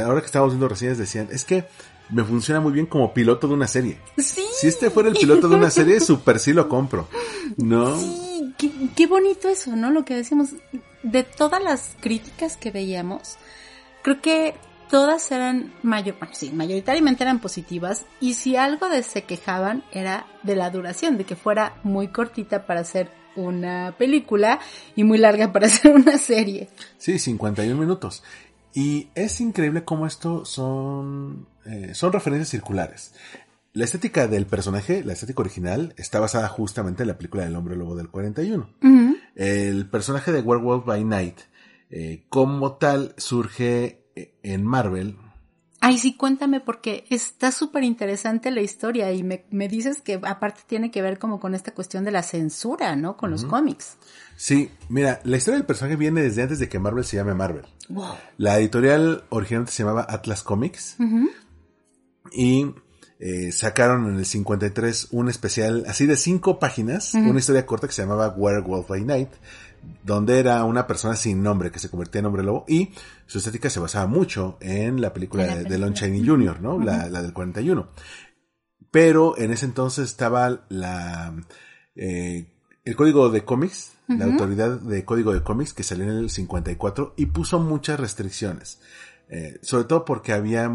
ahora 0.04 0.20
que 0.20 0.26
estábamos 0.26 0.54
viendo 0.54 0.68
reseñas 0.68 0.98
decían, 0.98 1.28
es 1.30 1.44
que 1.44 1.64
me 2.10 2.24
funciona 2.24 2.60
muy 2.60 2.72
bien 2.72 2.86
como 2.86 3.14
piloto 3.14 3.48
de 3.48 3.54
una 3.54 3.66
serie. 3.66 3.98
Sí. 4.18 4.44
Si 4.60 4.66
este 4.66 4.90
fuera 4.90 5.08
el 5.08 5.16
piloto 5.16 5.48
de 5.48 5.56
una 5.56 5.70
serie, 5.70 6.00
super 6.00 6.38
sí 6.38 6.52
lo 6.52 6.68
compro. 6.68 7.08
¿No? 7.56 7.98
Sí, 7.98 8.54
qué, 8.94 9.06
bonito 9.06 9.48
eso, 9.48 9.74
¿no? 9.76 9.90
Lo 9.90 10.04
que 10.04 10.14
decimos. 10.14 10.50
De 11.02 11.22
todas 11.22 11.62
las 11.62 11.96
críticas 12.00 12.56
que 12.56 12.70
veíamos, 12.70 13.36
creo 14.02 14.22
que 14.22 14.54
todas 14.88 15.30
eran 15.32 15.74
mayor, 15.82 16.16
bueno, 16.18 16.34
sí, 16.34 16.50
mayoritariamente 16.50 17.24
eran 17.24 17.40
positivas 17.40 18.06
y 18.20 18.34
si 18.34 18.56
algo 18.56 18.88
de 18.88 19.02
se 19.02 19.24
quejaban 19.24 19.84
era 19.92 20.26
de 20.42 20.56
la 20.56 20.70
duración, 20.70 21.18
de 21.18 21.24
que 21.24 21.36
fuera 21.36 21.74
muy 21.82 22.08
cortita 22.08 22.64
para 22.64 22.80
hacer 22.80 23.10
una 23.36 23.94
película 23.98 24.60
y 24.96 25.04
muy 25.04 25.18
larga 25.18 25.52
para 25.52 25.66
hacer 25.68 25.92
una 25.92 26.16
serie. 26.16 26.68
Sí, 26.96 27.18
51 27.18 27.78
minutos. 27.78 28.22
Y 28.74 29.08
es 29.14 29.40
increíble 29.40 29.84
cómo 29.84 30.06
esto 30.06 30.44
son, 30.44 31.46
eh, 31.64 31.92
son 31.94 32.12
referencias 32.12 32.48
circulares. 32.48 33.14
La 33.72 33.84
estética 33.84 34.26
del 34.26 34.46
personaje, 34.46 35.04
la 35.04 35.12
estética 35.12 35.42
original, 35.42 35.94
está 35.96 36.18
basada 36.18 36.48
justamente 36.48 37.04
en 37.04 37.08
la 37.08 37.16
película 37.16 37.44
del 37.44 37.54
hombre 37.54 37.76
lobo 37.76 37.94
del 37.94 38.08
41. 38.08 38.68
El 39.36 39.88
personaje 39.88 40.32
de 40.32 40.40
Werewolf 40.40 40.84
by 40.84 41.04
Night, 41.04 41.38
eh, 41.90 42.24
como 42.28 42.74
tal, 42.74 43.14
surge 43.16 44.04
eh, 44.16 44.34
en 44.42 44.64
Marvel 44.64 45.16
Ay, 45.86 45.98
sí, 45.98 46.14
cuéntame 46.14 46.60
porque 46.60 47.04
está 47.10 47.52
súper 47.52 47.84
interesante 47.84 48.50
la 48.50 48.62
historia 48.62 49.12
y 49.12 49.22
me, 49.22 49.44
me, 49.50 49.68
dices 49.68 50.00
que 50.00 50.18
aparte 50.22 50.62
tiene 50.66 50.90
que 50.90 51.02
ver 51.02 51.18
como 51.18 51.38
con 51.40 51.54
esta 51.54 51.74
cuestión 51.74 52.04
de 52.04 52.10
la 52.10 52.22
censura, 52.22 52.96
¿no? 52.96 53.18
Con 53.18 53.30
los 53.30 53.44
cómics. 53.44 53.98
Sí, 54.34 54.70
mira, 54.88 55.20
la 55.24 55.36
historia 55.36 55.58
del 55.58 55.66
personaje 55.66 55.96
viene 55.96 56.22
desde 56.22 56.40
antes 56.40 56.58
de 56.58 56.70
que 56.70 56.78
Marvel 56.78 57.04
se 57.04 57.18
llame 57.18 57.34
Marvel. 57.34 57.66
La 58.38 58.58
editorial 58.58 59.24
originalmente 59.28 59.72
se 59.72 59.82
llamaba 59.82 60.06
Atlas 60.08 60.42
Comics 60.42 60.96
y 62.32 62.74
eh, 63.18 63.52
sacaron 63.52 64.08
en 64.08 64.16
el 64.16 64.24
53 64.24 65.08
un 65.10 65.28
especial 65.28 65.84
así 65.86 66.06
de 66.06 66.16
cinco 66.16 66.58
páginas, 66.58 67.12
una 67.12 67.38
historia 67.38 67.66
corta 67.66 67.88
que 67.88 67.92
se 67.92 68.00
llamaba 68.00 68.30
Werewolf 68.30 68.88
by 68.88 69.04
Night, 69.04 69.28
donde 70.02 70.38
era 70.38 70.64
una 70.64 70.86
persona 70.86 71.16
sin 71.16 71.42
nombre 71.42 71.70
que 71.70 71.78
se 71.78 71.88
convertía 71.88 72.20
en 72.20 72.26
hombre 72.26 72.42
lobo 72.42 72.64
y 72.68 72.92
su 73.26 73.38
estética 73.38 73.70
se 73.70 73.80
basaba 73.80 74.06
mucho 74.06 74.58
en 74.60 75.00
la 75.00 75.12
película 75.12 75.56
de, 75.56 75.78
Lon 75.78 75.94
Chaney 75.94 76.26
Jr., 76.26 76.60
¿no? 76.60 76.78
la, 76.78 77.08
del 77.08 77.32
41. 77.32 77.88
Pero 78.90 79.36
en 79.38 79.50
ese 79.50 79.66
entonces 79.66 80.06
estaba 80.06 80.66
la, 80.68 81.34
eh, 81.96 82.46
el 82.84 82.96
código 82.96 83.30
de 83.30 83.44
cómics, 83.44 83.92
la 84.06 84.26
autoridad 84.26 84.78
de 84.80 85.04
código 85.04 85.32
de 85.32 85.42
cómics 85.42 85.72
que 85.72 85.82
salió 85.82 86.04
en 86.04 86.10
el 86.10 86.30
54 86.30 87.14
y 87.16 87.26
puso 87.26 87.58
muchas 87.58 87.98
restricciones. 87.98 88.80
Eh, 89.28 89.58
sobre 89.62 89.84
todo 89.84 90.04
porque 90.04 90.32
había 90.32 90.70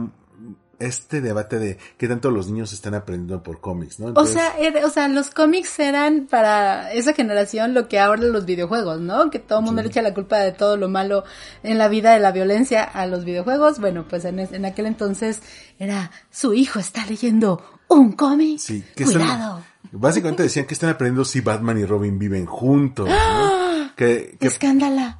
este 0.79 1.21
debate 1.21 1.59
de 1.59 1.77
qué 1.97 2.07
tanto 2.07 2.31
los 2.31 2.47
niños 2.47 2.73
están 2.73 2.95
aprendiendo 2.95 3.43
por 3.43 3.59
cómics, 3.59 3.99
¿no? 3.99 4.13
o 4.15 4.25
sea, 4.25 4.55
o 4.85 4.89
sea, 4.89 5.07
los 5.07 5.29
cómics 5.29 5.79
eran 5.79 6.27
para 6.27 6.91
esa 6.93 7.13
generación 7.13 7.73
lo 7.73 7.87
que 7.87 7.99
ahora 7.99 8.23
los 8.23 8.45
videojuegos, 8.45 8.99
¿no? 9.01 9.29
Que 9.29 9.39
todo 9.39 9.59
el 9.59 9.65
mundo 9.65 9.81
le 9.81 9.89
echa 9.89 10.01
la 10.01 10.13
culpa 10.13 10.37
de 10.37 10.51
todo 10.51 10.77
lo 10.77 10.89
malo 10.89 11.23
en 11.63 11.77
la 11.77 11.87
vida 11.87 12.13
de 12.13 12.19
la 12.19 12.31
violencia 12.31 12.83
a 12.83 13.05
los 13.05 13.25
videojuegos. 13.25 13.79
Bueno, 13.79 14.05
pues 14.07 14.25
en, 14.25 14.39
en 14.39 14.65
aquel 14.65 14.85
entonces 14.85 15.41
era 15.77 16.11
su 16.31 16.53
hijo 16.53 16.79
está 16.79 17.05
leyendo 17.05 17.61
un 17.89 18.13
cómic. 18.13 18.59
Sí, 18.59 18.83
cuidado. 18.95 19.63
básicamente 19.91 20.43
decían 20.43 20.65
que 20.65 20.73
están 20.73 20.91
aprendiendo 20.91 21.25
si 21.25 21.41
Batman 21.41 21.77
y 21.79 21.85
Robin 21.85 22.17
viven 22.17 22.45
juntos. 22.45 23.09
¿no? 23.09 23.15
¡Ah! 23.19 23.69
¿Qué, 23.95 24.37
Escándala. 24.39 25.19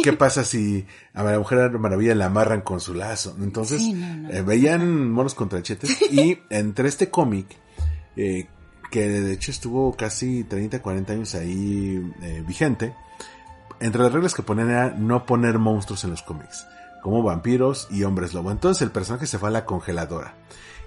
¿Qué 0.04 0.12
pasa 0.12 0.44
si 0.44 0.86
a 1.14 1.22
la 1.22 1.38
Mujer 1.38 1.70
Maravilla 1.78 2.14
la 2.14 2.26
amarran 2.26 2.62
con 2.62 2.80
su 2.80 2.94
lazo? 2.94 3.36
Entonces, 3.40 3.82
eh, 3.82 4.42
veían 4.42 5.10
monos 5.10 5.34
con 5.34 5.48
tranchetes 5.48 6.00
y 6.12 6.38
entre 6.50 6.88
este 6.88 7.10
cómic, 7.10 7.46
eh, 8.16 8.46
que 8.90 9.08
de 9.08 9.32
hecho 9.32 9.50
estuvo 9.50 9.96
casi 9.96 10.44
30, 10.44 10.82
40 10.82 11.12
años 11.12 11.34
ahí 11.34 12.12
eh, 12.22 12.42
vigente, 12.46 12.94
entre 13.80 14.02
las 14.02 14.12
reglas 14.12 14.34
que 14.34 14.42
ponían 14.42 14.70
era 14.70 14.90
no 14.90 15.24
poner 15.24 15.58
monstruos 15.58 16.04
en 16.04 16.10
los 16.10 16.22
cómics, 16.22 16.66
como 17.02 17.22
vampiros 17.22 17.88
y 17.90 18.04
hombres 18.04 18.34
lobo. 18.34 18.50
Entonces 18.50 18.82
el 18.82 18.90
personaje 18.90 19.26
se 19.26 19.38
fue 19.38 19.48
a 19.48 19.52
la 19.52 19.64
congeladora 19.64 20.34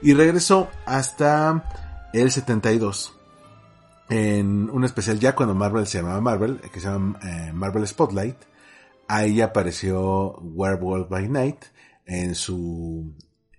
y 0.02 0.14
regresó 0.14 0.70
hasta 0.86 1.64
el 2.14 2.32
72 2.32 3.14
en 4.10 4.70
un 4.70 4.84
especial 4.84 5.20
ya 5.20 5.34
cuando 5.34 5.56
Marvel 5.56 5.88
se 5.88 6.00
llamaba 6.00 6.22
Marvel, 6.22 6.60
que 6.72 6.80
se 6.80 6.88
llama 6.88 7.18
eh, 7.24 7.52
Marvel 7.54 7.88
Spotlight, 7.88 8.36
ahí 9.08 9.42
apareció 9.42 10.38
Werewolf 10.42 11.10
by 11.10 11.28
Night 11.30 11.66
en 12.06 12.36
su 12.36 13.14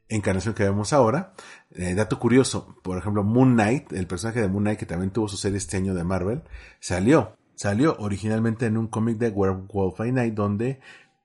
encarnación 0.08 0.54
que 0.54 0.64
vemos 0.64 0.92
ahora. 0.92 1.34
Eh, 1.70 1.94
dato 1.94 2.18
curioso, 2.18 2.76
por 2.82 2.98
ejemplo, 2.98 3.24
Moon 3.24 3.54
Knight, 3.54 3.92
el 3.92 4.06
personaje 4.06 4.40
de 4.40 4.48
Moon 4.48 4.64
Knight 4.64 4.78
que 4.78 4.86
también 4.86 5.10
tuvo 5.10 5.28
su 5.28 5.36
serie 5.36 5.58
este 5.58 5.76
año 5.76 5.94
de 5.94 6.04
Marvel, 6.04 6.42
salió, 6.80 7.36
salió 7.54 7.96
originalmente 7.98 8.66
en 8.66 8.76
un 8.76 8.88
cómic 8.88 9.18
de 9.18 9.30
Werewolf 9.30 9.98
by 9.98 10.12
Night 10.12 10.34
donde 10.34 10.80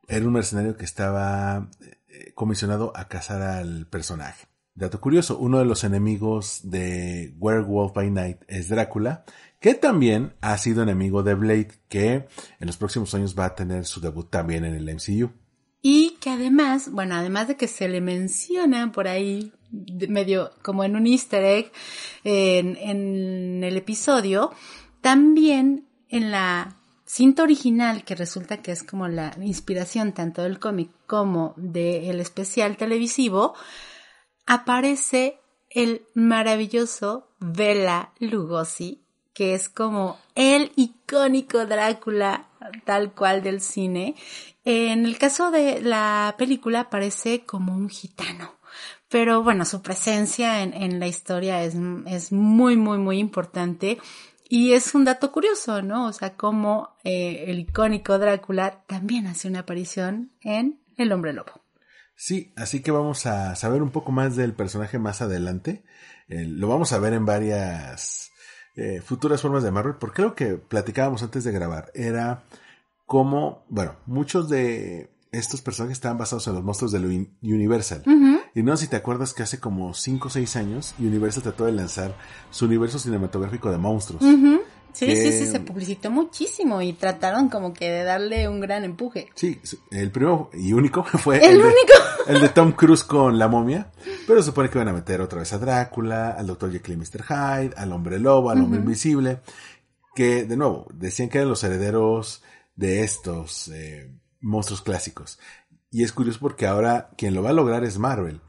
era 0.08 0.26
un 0.26 0.34
mercenario 0.34 0.76
que 0.76 0.86
estaba 0.86 1.70
eh, 1.80 2.32
comisionado 2.34 2.92
a 2.96 3.08
cazar 3.08 3.42
al 3.42 3.88
personaje. 3.88 4.48
Dato 4.74 5.02
curioso, 5.02 5.38
uno 5.38 5.60
de 5.60 5.66
los 5.66 5.84
enemigos 5.84 6.62
de 6.64 7.36
Werewolf 7.38 7.94
by 7.94 8.10
Night 8.12 8.44
es 8.48 8.70
Drácula, 8.70 9.26
que 9.60 9.74
también 9.74 10.34
ha 10.42 10.58
sido 10.58 10.84
enemigo 10.84 11.24
de 11.24 11.36
Blade, 11.36 11.72
que 11.90 12.28
en 12.60 12.68
los 12.68 12.78
próximos 12.78 13.14
años 13.14 13.36
va 13.38 13.46
a 13.46 13.56
tener 13.56 13.86
su 13.86 14.00
debut 14.00 14.30
también 14.30 14.66
en 14.66 14.76
el 14.76 14.96
MCU. 14.96 15.32
Y 15.82 16.18
que 16.20 16.30
además, 16.30 16.92
bueno, 16.92 17.16
además 17.16 17.48
de 17.48 17.56
que 17.56 17.68
se 17.68 17.88
le 17.88 18.02
menciona 18.02 18.92
por 18.92 19.08
ahí, 19.08 19.54
medio 19.72 20.52
como 20.62 20.84
en 20.84 20.96
un 20.96 21.08
easter 21.08 21.44
egg, 21.44 21.72
en, 22.24 23.64
el 23.64 23.78
episodio, 23.78 24.52
también 25.02 25.88
en 26.10 26.32
la 26.32 26.76
cinta 27.06 27.44
original, 27.44 28.04
que 28.04 28.16
resulta 28.16 28.62
que 28.62 28.72
es 28.72 28.84
como 28.84 29.08
la 29.08 29.36
inspiración 29.42 30.14
tanto 30.14 30.44
del 30.44 30.60
cómic 30.60 30.92
como 31.08 31.54
del 31.56 32.20
especial 32.20 32.78
televisivo, 32.78 33.54
aparece 34.46 35.40
el 35.70 36.02
maravilloso 36.14 37.30
Bela 37.40 38.14
Lugosi, 38.20 39.06
que 39.34 39.54
es 39.54 39.70
como 39.70 40.20
el 40.36 40.72
icónico 40.76 41.66
Drácula 41.66 42.48
tal 42.86 43.14
cual 43.14 43.42
del 43.42 43.62
cine. 43.62 44.16
En 44.66 45.06
el 45.06 45.18
caso 45.18 45.52
de 45.52 45.82
la 45.82 46.36
película 46.38 46.82
aparece 46.82 47.46
como 47.46 47.74
un 47.74 47.90
gitano. 47.90 48.56
Pero 49.08 49.42
bueno, 49.42 49.66
su 49.66 49.82
presencia 49.82 50.62
en, 50.62 50.74
en 50.74 51.00
la 51.00 51.08
historia 51.08 51.64
es, 51.64 51.76
es 52.06 52.32
muy, 52.32 52.78
muy, 52.78 53.00
muy 53.00 53.18
importante. 53.18 53.98
Y 54.48 54.74
es 54.74 54.96
un 54.96 55.06
dato 55.06 55.32
curioso, 55.32 55.82
¿no? 55.82 56.08
O 56.08 56.14
sea, 56.14 56.36
como 56.36 56.96
eh, 57.04 57.46
el 57.48 57.60
icónico 57.60 58.18
Drácula 58.18 58.84
también 58.88 59.28
hace 59.28 59.48
una 59.48 59.60
aparición 59.60 60.32
en 60.42 60.82
El 60.98 61.12
hombre 61.12 61.34
lobo. 61.34 61.64
Sí, 62.16 62.52
así 62.58 62.82
que 62.82 62.92
vamos 62.92 63.26
a 63.26 63.56
saber 63.56 63.82
un 63.82 63.92
poco 63.92 64.12
más 64.12 64.36
del 64.36 64.54
personaje 64.54 65.00
más 65.00 65.22
adelante. 65.22 65.84
Eh, 66.28 66.46
lo 66.46 66.68
vamos 66.68 66.92
a 66.94 67.00
ver 67.00 67.14
en 67.14 67.26
varias 67.26 68.29
eh, 68.80 69.02
futuras 69.02 69.42
formas 69.42 69.64
de 69.64 69.72
Marvel, 69.72 69.96
porque 70.00 70.22
lo 70.22 70.36
que 70.36 70.56
platicábamos 70.56 71.22
antes 71.22 71.44
de 71.44 71.52
grabar 71.52 71.92
era 71.94 72.44
cómo, 73.06 73.64
bueno, 73.70 73.96
muchos 74.06 74.50
de 74.50 75.10
estos 75.32 75.62
personajes 75.62 75.98
estaban 75.98 76.18
basados 76.18 76.48
en 76.48 76.56
los 76.56 76.64
monstruos 76.64 76.92
de 76.92 77.28
Universal. 77.42 78.04
Y 78.56 78.64
no 78.64 78.76
sé 78.78 78.86
si 78.86 78.90
te 78.90 78.96
acuerdas 78.96 79.34
que 79.34 79.44
hace 79.44 79.60
como 79.60 79.94
5 79.94 80.28
o 80.28 80.32
6 80.32 80.56
años 80.56 80.96
Universal 80.98 81.44
trató 81.44 81.66
de 81.66 81.72
lanzar 81.72 82.16
su 82.50 82.66
universo 82.66 82.98
cinematográfico 83.00 83.70
de 83.72 83.78
monstruos. 83.78 84.24
Sí, 84.94 85.16
sí, 85.16 85.32
sí, 85.32 85.46
se 85.46 85.60
publicitó 85.60 86.12
muchísimo 86.12 86.82
y 86.82 86.94
trataron 86.94 87.50
como 87.50 87.74
que 87.74 87.90
de 87.90 88.04
darle 88.04 88.48
un 88.48 88.60
gran 88.60 88.84
empuje. 88.84 89.30
Sí, 89.36 89.60
el 89.92 90.12
primero 90.12 90.50
y 90.54 90.74
único 90.74 91.04
fue 91.04 91.38
el, 91.38 91.58
de, 91.58 91.64
único. 91.64 91.94
el 92.28 92.42
de 92.42 92.50
Tom 92.50 92.72
Cruise 92.74 93.04
con 93.04 93.38
la 93.38 93.48
momia, 93.48 93.92
pero 94.28 94.44
supone 94.44 94.70
que 94.70 94.78
van 94.78 94.90
a 94.90 94.94
meter 94.94 95.22
otra 95.22 95.40
vez 95.40 95.54
a 95.54 95.58
Drácula, 95.58 96.32
al 96.32 96.48
Dr. 96.48 96.72
Jekyll 96.72 96.96
y 96.96 96.98
Mr. 96.98 97.24
Hyde, 97.24 97.74
al 97.78 97.92
Hombre 97.92 98.20
Lobo, 98.20 98.50
al 98.50 98.62
Hombre 98.62 98.80
Invisible, 98.80 99.40
que 100.16 100.46
de 100.46 100.58
nuevo 100.58 100.88
decían 100.94 101.30
que 101.30 101.38
eran 101.38 101.50
los 101.50 101.64
herederos 101.64 102.44
de 102.76 103.04
estos 103.04 103.68
eh, 103.70 104.12
monstruos 104.42 104.82
clásicos. 104.82 105.40
Y 105.92 106.04
es 106.04 106.12
curioso 106.12 106.40
porque 106.40 106.68
ahora 106.68 107.10
quien 107.18 107.34
lo 107.34 107.42
va 107.42 107.50
a 107.50 107.54
lograr 107.54 107.84
es 107.84 107.98
Marvel. 107.98 108.42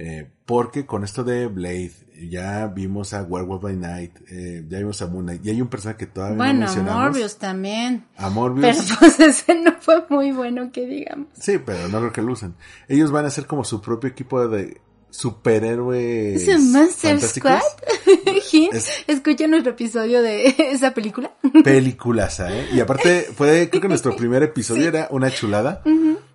Eh, 0.00 0.30
porque 0.46 0.86
con 0.86 1.02
esto 1.02 1.24
de 1.24 1.46
Blade, 1.48 1.90
ya 2.30 2.68
vimos 2.68 3.12
a 3.14 3.22
Werewolf 3.24 3.62
by 3.62 3.76
Night, 3.76 4.12
eh, 4.30 4.64
ya 4.68 4.78
vimos 4.78 5.02
a 5.02 5.08
Moon 5.08 5.24
Knight, 5.26 5.44
y 5.44 5.50
hay 5.50 5.60
un 5.60 5.68
personaje 5.68 5.98
que 5.98 6.06
todavía 6.06 6.36
bueno, 6.36 6.52
no 6.54 6.60
mencionamos. 6.60 7.00
a 7.00 7.04
Morbius 7.04 7.36
también. 7.38 8.04
A 8.16 8.30
Morbius. 8.30 8.76
Pero 8.76 8.98
pues 9.00 9.20
ese 9.20 9.54
no 9.60 9.74
fue 9.80 10.04
muy 10.08 10.30
bueno 10.32 10.70
que 10.72 10.86
digamos. 10.86 11.26
Sí, 11.38 11.58
pero 11.58 11.88
no 11.88 11.98
creo 11.98 12.12
que 12.12 12.22
lo 12.22 12.32
usen. 12.32 12.54
Ellos 12.88 13.10
van 13.10 13.26
a 13.26 13.30
ser 13.30 13.46
como 13.46 13.64
su 13.64 13.80
propio 13.82 14.08
equipo 14.08 14.46
de 14.48 14.80
superhéroes. 15.10 16.42
¿Es 16.42 16.48
un 16.56 16.72
Monster. 16.72 17.20
Squad? 17.20 17.60
Es- 18.72 19.04
Escucha 19.06 19.46
nuestro 19.46 19.72
episodio 19.72 20.22
de 20.22 20.54
esa 20.72 20.92
película. 20.94 21.32
Peliculaza, 21.64 22.52
¿eh? 22.56 22.68
Y 22.72 22.80
aparte, 22.80 23.26
fue, 23.34 23.68
creo 23.70 23.82
que 23.82 23.88
nuestro 23.88 24.14
primer 24.16 24.42
episodio 24.42 24.88
era 24.88 25.08
una 25.10 25.30
chulada. 25.30 25.82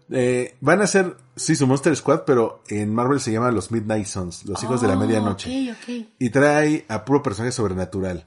Eh, 0.10 0.56
van 0.62 0.82
a 0.82 0.88
ser, 0.88 1.18
sí, 1.36 1.56
su 1.56 1.68
Monster 1.68 1.96
Squad, 1.96 2.22
pero 2.26 2.64
en 2.68 2.94
Marvel 2.94 3.20
se 3.20 3.32
llama 3.32 3.52
los 3.52 3.72
Midnight 3.72 4.06
Suns, 4.06 4.46
los 4.46 4.62
hijos 4.64 4.82
de 4.82 4.88
la 4.88 4.96
Oh, 4.96 5.00
medianoche. 5.00 5.72
Ok, 5.72 5.78
ok. 5.82 6.08
Y 6.20 6.30
trae 6.30 6.86
a 6.88 7.06
puro 7.06 7.24
personaje 7.24 7.52
sobrenatural. 7.52 8.24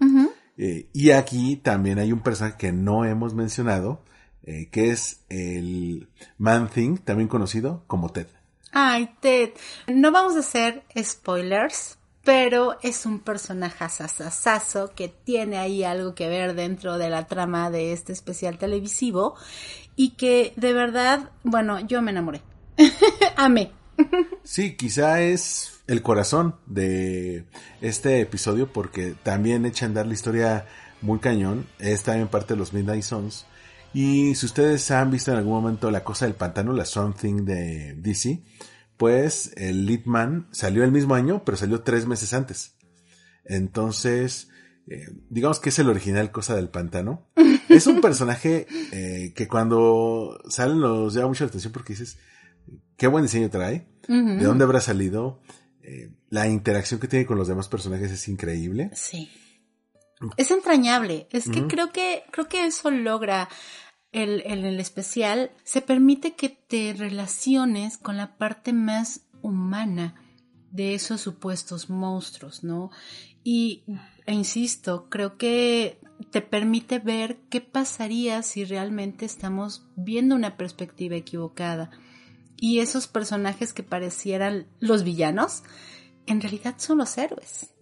Eh, 0.58 0.88
y 0.92 1.10
aquí 1.10 1.56
también 1.56 1.98
hay 1.98 2.12
un 2.12 2.20
personaje 2.20 2.56
que 2.58 2.72
no 2.72 3.04
hemos 3.04 3.34
mencionado, 3.34 4.00
eh, 4.44 4.68
que 4.70 4.90
es 4.90 5.20
el 5.28 6.08
Man 6.38 6.68
Thing, 6.68 6.98
también 6.98 7.28
conocido 7.28 7.84
como 7.86 8.10
Ted. 8.10 8.28
Ay, 8.72 9.10
Ted. 9.20 9.50
No 9.86 10.12
vamos 10.12 10.34
a 10.36 10.40
hacer 10.40 10.82
spoilers, 10.98 11.98
pero 12.24 12.76
es 12.82 13.06
un 13.06 13.20
personaje 13.20 13.88
sasasazo 13.88 14.92
que 14.94 15.08
tiene 15.08 15.58
ahí 15.58 15.84
algo 15.84 16.14
que 16.14 16.28
ver 16.28 16.54
dentro 16.54 16.98
de 16.98 17.08
la 17.08 17.26
trama 17.26 17.70
de 17.70 17.92
este 17.92 18.12
especial 18.12 18.58
televisivo 18.58 19.36
y 19.96 20.10
que 20.10 20.52
de 20.56 20.72
verdad, 20.72 21.30
bueno, 21.42 21.80
yo 21.80 22.02
me 22.02 22.12
enamoré. 22.12 22.42
Amé. 23.36 23.72
Sí, 24.44 24.76
quizá 24.76 25.22
es 25.22 25.80
el 25.86 26.02
corazón 26.02 26.56
de 26.66 27.46
este 27.80 28.20
episodio 28.20 28.72
porque 28.72 29.14
también 29.22 29.64
echa 29.64 29.86
a 29.86 29.88
andar 29.88 30.06
la 30.06 30.14
historia 30.14 30.66
muy 31.00 31.18
cañón. 31.18 31.66
Es 31.78 32.02
también 32.02 32.28
parte 32.28 32.54
de 32.54 32.58
los 32.58 32.72
Midnight 32.72 33.02
Suns. 33.02 33.46
Y 33.94 34.34
si 34.34 34.46
ustedes 34.46 34.90
han 34.90 35.10
visto 35.10 35.30
en 35.30 35.38
algún 35.38 35.54
momento 35.54 35.90
La 35.90 36.04
Cosa 36.04 36.26
del 36.26 36.34
Pantano, 36.34 36.74
la 36.74 36.84
Something 36.84 37.46
de 37.46 37.94
DC, 37.94 38.42
pues 38.98 39.52
el 39.56 39.86
Leadman 39.86 40.48
salió 40.50 40.84
el 40.84 40.92
mismo 40.92 41.14
año, 41.14 41.42
pero 41.44 41.56
salió 41.56 41.80
tres 41.80 42.06
meses 42.06 42.34
antes. 42.34 42.76
Entonces, 43.44 44.50
eh, 44.88 45.06
digamos 45.30 45.60
que 45.60 45.70
es 45.70 45.78
el 45.78 45.88
original 45.88 46.30
Cosa 46.30 46.54
del 46.54 46.68
Pantano. 46.68 47.26
Es 47.76 47.86
un 47.86 48.00
personaje 48.00 48.66
eh, 48.92 49.32
que 49.34 49.46
cuando 49.46 50.38
salen 50.48 50.80
nos 50.80 51.14
llama 51.14 51.28
mucho 51.28 51.44
la 51.44 51.48
atención 51.48 51.72
porque 51.72 51.92
dices, 51.92 52.18
qué 52.96 53.06
buen 53.06 53.24
diseño 53.24 53.50
trae, 53.50 53.86
de 54.08 54.44
dónde 54.44 54.64
habrá 54.64 54.80
salido, 54.80 55.40
Eh, 55.88 56.10
la 56.30 56.48
interacción 56.48 56.98
que 56.98 57.06
tiene 57.06 57.26
con 57.26 57.38
los 57.38 57.46
demás 57.46 57.68
personajes 57.68 58.10
es 58.10 58.26
increíble. 58.26 58.90
Sí. 58.92 59.30
Es 60.36 60.50
entrañable. 60.50 61.28
Es 61.30 61.48
que 61.48 61.68
creo 61.68 61.92
que, 61.92 62.24
creo 62.32 62.48
que 62.48 62.66
eso 62.66 62.90
logra 62.90 63.48
el, 64.10 64.42
el, 64.44 64.64
el 64.64 64.80
especial. 64.80 65.52
Se 65.62 65.82
permite 65.82 66.34
que 66.34 66.48
te 66.48 66.92
relaciones 66.92 67.98
con 67.98 68.16
la 68.16 68.36
parte 68.36 68.72
más 68.72 69.28
humana 69.42 70.16
de 70.72 70.94
esos 70.94 71.20
supuestos 71.20 71.88
monstruos, 71.88 72.64
¿no? 72.64 72.90
Y, 73.44 73.84
e 74.26 74.34
insisto, 74.34 75.08
creo 75.08 75.36
que 75.36 76.00
te 76.36 76.42
permite 76.42 76.98
ver 76.98 77.38
qué 77.48 77.62
pasaría 77.62 78.42
si 78.42 78.66
realmente 78.66 79.24
estamos 79.24 79.86
viendo 79.96 80.34
una 80.34 80.58
perspectiva 80.58 81.16
equivocada. 81.16 81.90
Y 82.58 82.80
esos 82.80 83.06
personajes 83.06 83.72
que 83.72 83.82
parecieran 83.82 84.66
los 84.78 85.02
villanos, 85.02 85.62
en 86.26 86.42
realidad 86.42 86.74
son 86.76 86.98
los 86.98 87.16
héroes. 87.16 87.72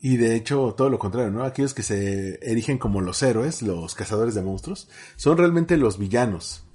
Y 0.00 0.16
de 0.16 0.36
hecho, 0.36 0.76
todo 0.76 0.90
lo 0.90 1.00
contrario, 1.00 1.32
¿no? 1.32 1.42
Aquellos 1.42 1.74
que 1.74 1.82
se 1.82 2.38
erigen 2.48 2.78
como 2.78 3.00
los 3.00 3.20
héroes, 3.24 3.62
los 3.62 3.96
cazadores 3.96 4.36
de 4.36 4.42
monstruos, 4.42 4.88
son 5.16 5.38
realmente 5.38 5.76
los 5.76 5.98
villanos, 5.98 6.66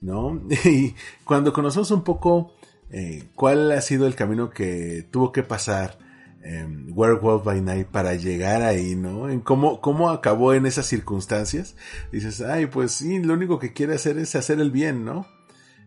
¿no? 0.00 0.40
Y 0.64 0.94
cuando 1.24 1.52
conocemos 1.52 1.90
un 1.90 2.04
poco 2.04 2.54
eh, 2.88 3.24
cuál 3.34 3.70
ha 3.72 3.82
sido 3.82 4.06
el 4.06 4.14
camino 4.14 4.48
que 4.48 5.06
tuvo 5.10 5.30
que 5.30 5.42
pasar 5.42 5.98
eh, 6.42 6.66
Werewolf 6.88 7.44
by 7.44 7.60
Night 7.60 7.88
para 7.88 8.14
llegar 8.14 8.62
ahí, 8.62 8.94
¿no? 8.96 9.28
En 9.28 9.40
cómo, 9.40 9.80
cómo 9.80 10.10
acabó 10.10 10.54
en 10.54 10.66
esas 10.66 10.86
circunstancias, 10.86 11.76
dices, 12.12 12.40
ay, 12.40 12.66
pues 12.66 12.92
sí, 12.92 13.18
lo 13.20 13.34
único 13.34 13.58
que 13.58 13.72
quiere 13.72 13.94
hacer 13.94 14.16
es 14.18 14.34
hacer 14.36 14.60
el 14.60 14.70
bien, 14.70 15.04
¿no? 15.04 15.26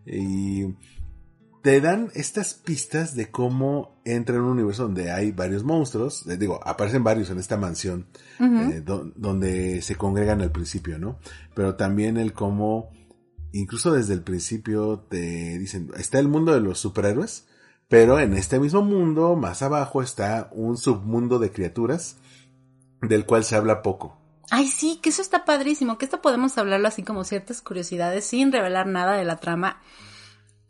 Y 0.06 0.76
te 1.64 1.80
dan 1.80 2.10
estas 2.14 2.54
pistas 2.56 3.16
de 3.16 3.32
cómo 3.32 4.02
entra 4.04 4.36
en 4.36 4.42
un 4.42 4.50
universo 4.52 4.84
donde 4.84 5.12
hay 5.12 5.32
varios 5.32 5.64
monstruos, 5.64 6.28
eh, 6.28 6.36
digo, 6.38 6.60
aparecen 6.68 7.04
varios 7.06 7.30
en 7.30 7.40
esta 7.40 7.56
mansión, 7.58 8.08
eh, 8.72 8.82
do- 8.82 9.12
donde 9.16 9.82
se 9.82 9.96
congregan 9.96 10.42
al 10.42 10.52
principio, 10.52 11.00
¿no? 11.00 11.20
Pero 11.56 11.76
también 11.76 12.18
el 12.18 12.34
cómo, 12.34 12.90
incluso 13.54 13.94
desde 13.94 14.14
el 14.14 14.24
principio 14.24 15.06
te 15.10 15.58
dicen, 15.58 15.90
está 15.98 16.20
el 16.20 16.28
mundo 16.28 16.54
de 16.54 16.60
los 16.60 16.80
superhéroes, 16.80 17.46
pero 17.88 18.20
en 18.20 18.34
este 18.34 18.60
mismo 18.60 18.82
mundo, 18.82 19.36
más 19.36 19.62
abajo, 19.62 20.02
está 20.02 20.50
un 20.52 20.78
submundo 20.78 21.40
de 21.40 21.52
criaturas 21.52 22.18
del 23.02 23.26
cual 23.26 23.44
se 23.44 23.56
habla 23.56 23.82
poco. 23.82 24.18
Ay, 24.50 24.68
sí, 24.68 25.00
que 25.02 25.10
eso 25.10 25.22
está 25.22 25.46
padrísimo, 25.46 25.98
que 25.98 26.06
esto 26.06 26.22
podemos 26.22 26.58
hablarlo 26.58 26.88
así 26.88 27.04
como 27.04 27.24
ciertas 27.24 27.62
curiosidades 27.62 28.26
sin 28.26 28.52
revelar 28.52 28.88
nada 28.88 29.14
de 29.14 29.26
la 29.26 29.38
trama. 29.38 29.82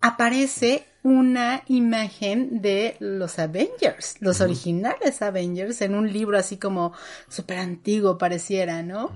Aparece 0.02 0.86
una 1.04 1.63
imagen 1.67 2.62
de 2.62 2.95
los 2.99 3.39
Avengers, 3.39 4.15
los 4.21 4.41
originales 4.41 5.21
Avengers, 5.21 5.82
en 5.82 5.95
un 5.95 6.12
libro 6.12 6.38
así 6.38 6.58
como 6.58 6.93
súper 7.28 7.60
antiguo 7.60 8.17
pareciera, 8.17 8.84
¿no? 8.84 9.12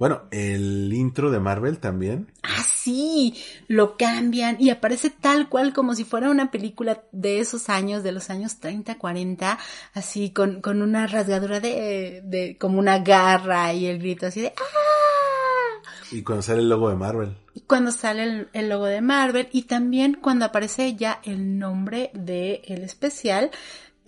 Bueno, 0.00 0.22
el 0.30 0.90
intro 0.94 1.30
de 1.30 1.40
Marvel 1.40 1.78
también. 1.78 2.32
Ah, 2.42 2.64
sí, 2.74 3.36
lo 3.68 3.98
cambian 3.98 4.56
y 4.58 4.70
aparece 4.70 5.10
tal 5.10 5.50
cual 5.50 5.74
como 5.74 5.94
si 5.94 6.04
fuera 6.04 6.30
una 6.30 6.50
película 6.50 7.02
de 7.12 7.38
esos 7.38 7.68
años, 7.68 8.02
de 8.02 8.12
los 8.12 8.30
años 8.30 8.60
30, 8.60 8.96
40, 8.96 9.58
así 9.92 10.30
con, 10.30 10.62
con 10.62 10.80
una 10.80 11.06
rasgadura 11.06 11.60
de, 11.60 12.22
de 12.24 12.56
como 12.58 12.78
una 12.78 13.00
garra 13.00 13.74
y 13.74 13.84
el 13.84 13.98
grito 13.98 14.24
así 14.24 14.40
de 14.40 14.54
¡Ah! 14.56 15.82
Y 16.10 16.22
cuando 16.22 16.40
sale 16.44 16.60
el 16.60 16.70
logo 16.70 16.88
de 16.88 16.96
Marvel. 16.96 17.36
Cuando 17.66 17.92
sale 17.92 18.22
el, 18.22 18.48
el 18.54 18.70
logo 18.70 18.86
de 18.86 19.02
Marvel 19.02 19.50
y 19.52 19.64
también 19.64 20.14
cuando 20.14 20.46
aparece 20.46 20.96
ya 20.96 21.20
el 21.24 21.58
nombre 21.58 22.10
del 22.14 22.62
el 22.64 22.84
especial. 22.84 23.50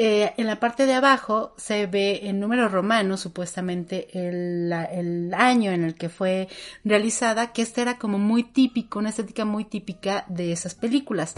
Eh, 0.04 0.34
en 0.36 0.48
la 0.48 0.58
parte 0.58 0.84
de 0.84 0.94
abajo 0.94 1.54
se 1.56 1.86
ve 1.86 2.22
en 2.24 2.40
número 2.40 2.68
romano 2.68 3.16
supuestamente 3.16 4.08
el 4.14 5.32
año 5.32 5.70
en 5.70 5.84
el 5.84 5.94
que 5.94 6.08
fue 6.08 6.48
realizada, 6.82 7.52
que 7.52 7.62
este 7.62 7.82
era 7.82 7.98
como 7.98 8.18
muy 8.18 8.42
típico, 8.42 8.98
una 8.98 9.10
estética 9.10 9.44
muy 9.44 9.64
típica 9.64 10.24
de 10.28 10.50
esas 10.50 10.74
películas. 10.74 11.34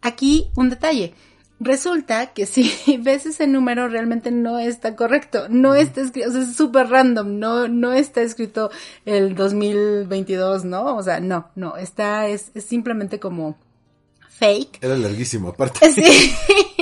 Aquí 0.00 0.46
un 0.54 0.70
detalle. 0.70 1.12
Resulta 1.58 2.32
que 2.32 2.46
si 2.46 2.72
ves 3.02 3.26
ese 3.26 3.48
número 3.48 3.88
realmente 3.88 4.30
no 4.30 4.60
está 4.60 4.94
correcto, 4.94 5.48
no 5.48 5.74
está 5.74 6.02
escrito, 6.02 6.28
o 6.28 6.32
sea, 6.32 6.42
es 6.42 6.54
súper 6.54 6.90
random, 6.90 7.40
no, 7.40 7.66
no 7.66 7.92
está 7.92 8.22
escrito 8.22 8.70
el 9.06 9.34
2022, 9.34 10.64
¿no? 10.64 10.94
O 10.94 11.02
sea, 11.02 11.18
no, 11.18 11.50
no, 11.56 11.76
está, 11.76 12.28
es, 12.28 12.52
es 12.54 12.62
simplemente 12.62 13.18
como 13.18 13.58
fake. 14.28 14.78
Era 14.84 14.96
larguísimo, 14.96 15.48
aparte. 15.48 15.90
Sí. 15.94 16.32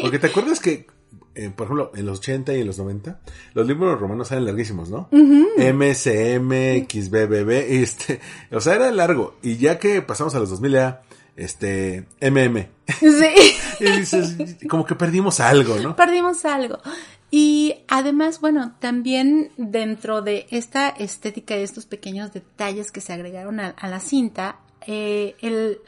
Porque 0.03 0.18
te 0.18 0.26
acuerdas 0.26 0.61
que, 0.61 0.87
eh, 1.35 1.51
por 1.55 1.66
ejemplo, 1.66 1.93
en 1.95 2.07
los 2.07 2.18
80 2.18 2.55
y 2.55 2.61
en 2.61 2.66
los 2.66 2.78
90, 2.78 3.20
los 3.55 3.66
libros 3.66 3.99
romanos 3.99 4.30
eran 4.33 4.45
larguísimos, 4.45 4.91
¿no? 4.91 5.09
MSM, 5.12 6.87
XBBB, 6.87 7.51
este, 7.83 8.20
o 8.51 8.61
sea, 8.61 8.74
era 8.74 8.91
largo. 8.91 9.37
Y 9.43 9.57
ya 9.57 9.78
que 9.78 10.03
pasamos 10.03 10.35
a 10.35 10.41
los 10.41 10.51
2000 10.51 10.72
ya 10.72 11.03
este, 11.37 12.07
MM. 12.20 12.66
Sí. 13.01 13.55
y 13.80 13.91
dices, 13.93 14.37
como 14.68 14.85
que 14.85 14.95
perdimos 14.95 15.41
algo, 15.41 15.76
¿no? 15.76 15.97
Perdimos 15.97 16.45
algo. 16.45 16.78
Y 17.30 17.76
además, 17.89 18.41
bueno, 18.41 18.74
también 18.78 19.53
dentro 19.57 20.20
de 20.20 20.47
esta 20.51 20.91
estética 20.91 21.57
y 21.57 21.62
estos 21.62 21.87
pequeños 21.87 22.33
detalles 22.33 22.93
que 22.93 23.01
se 23.01 23.14
agregaron 23.14 23.59
a, 23.59 23.74
la 23.80 24.01
cinta, 24.01 24.61
eh, 24.87 25.35
el, 25.41 25.78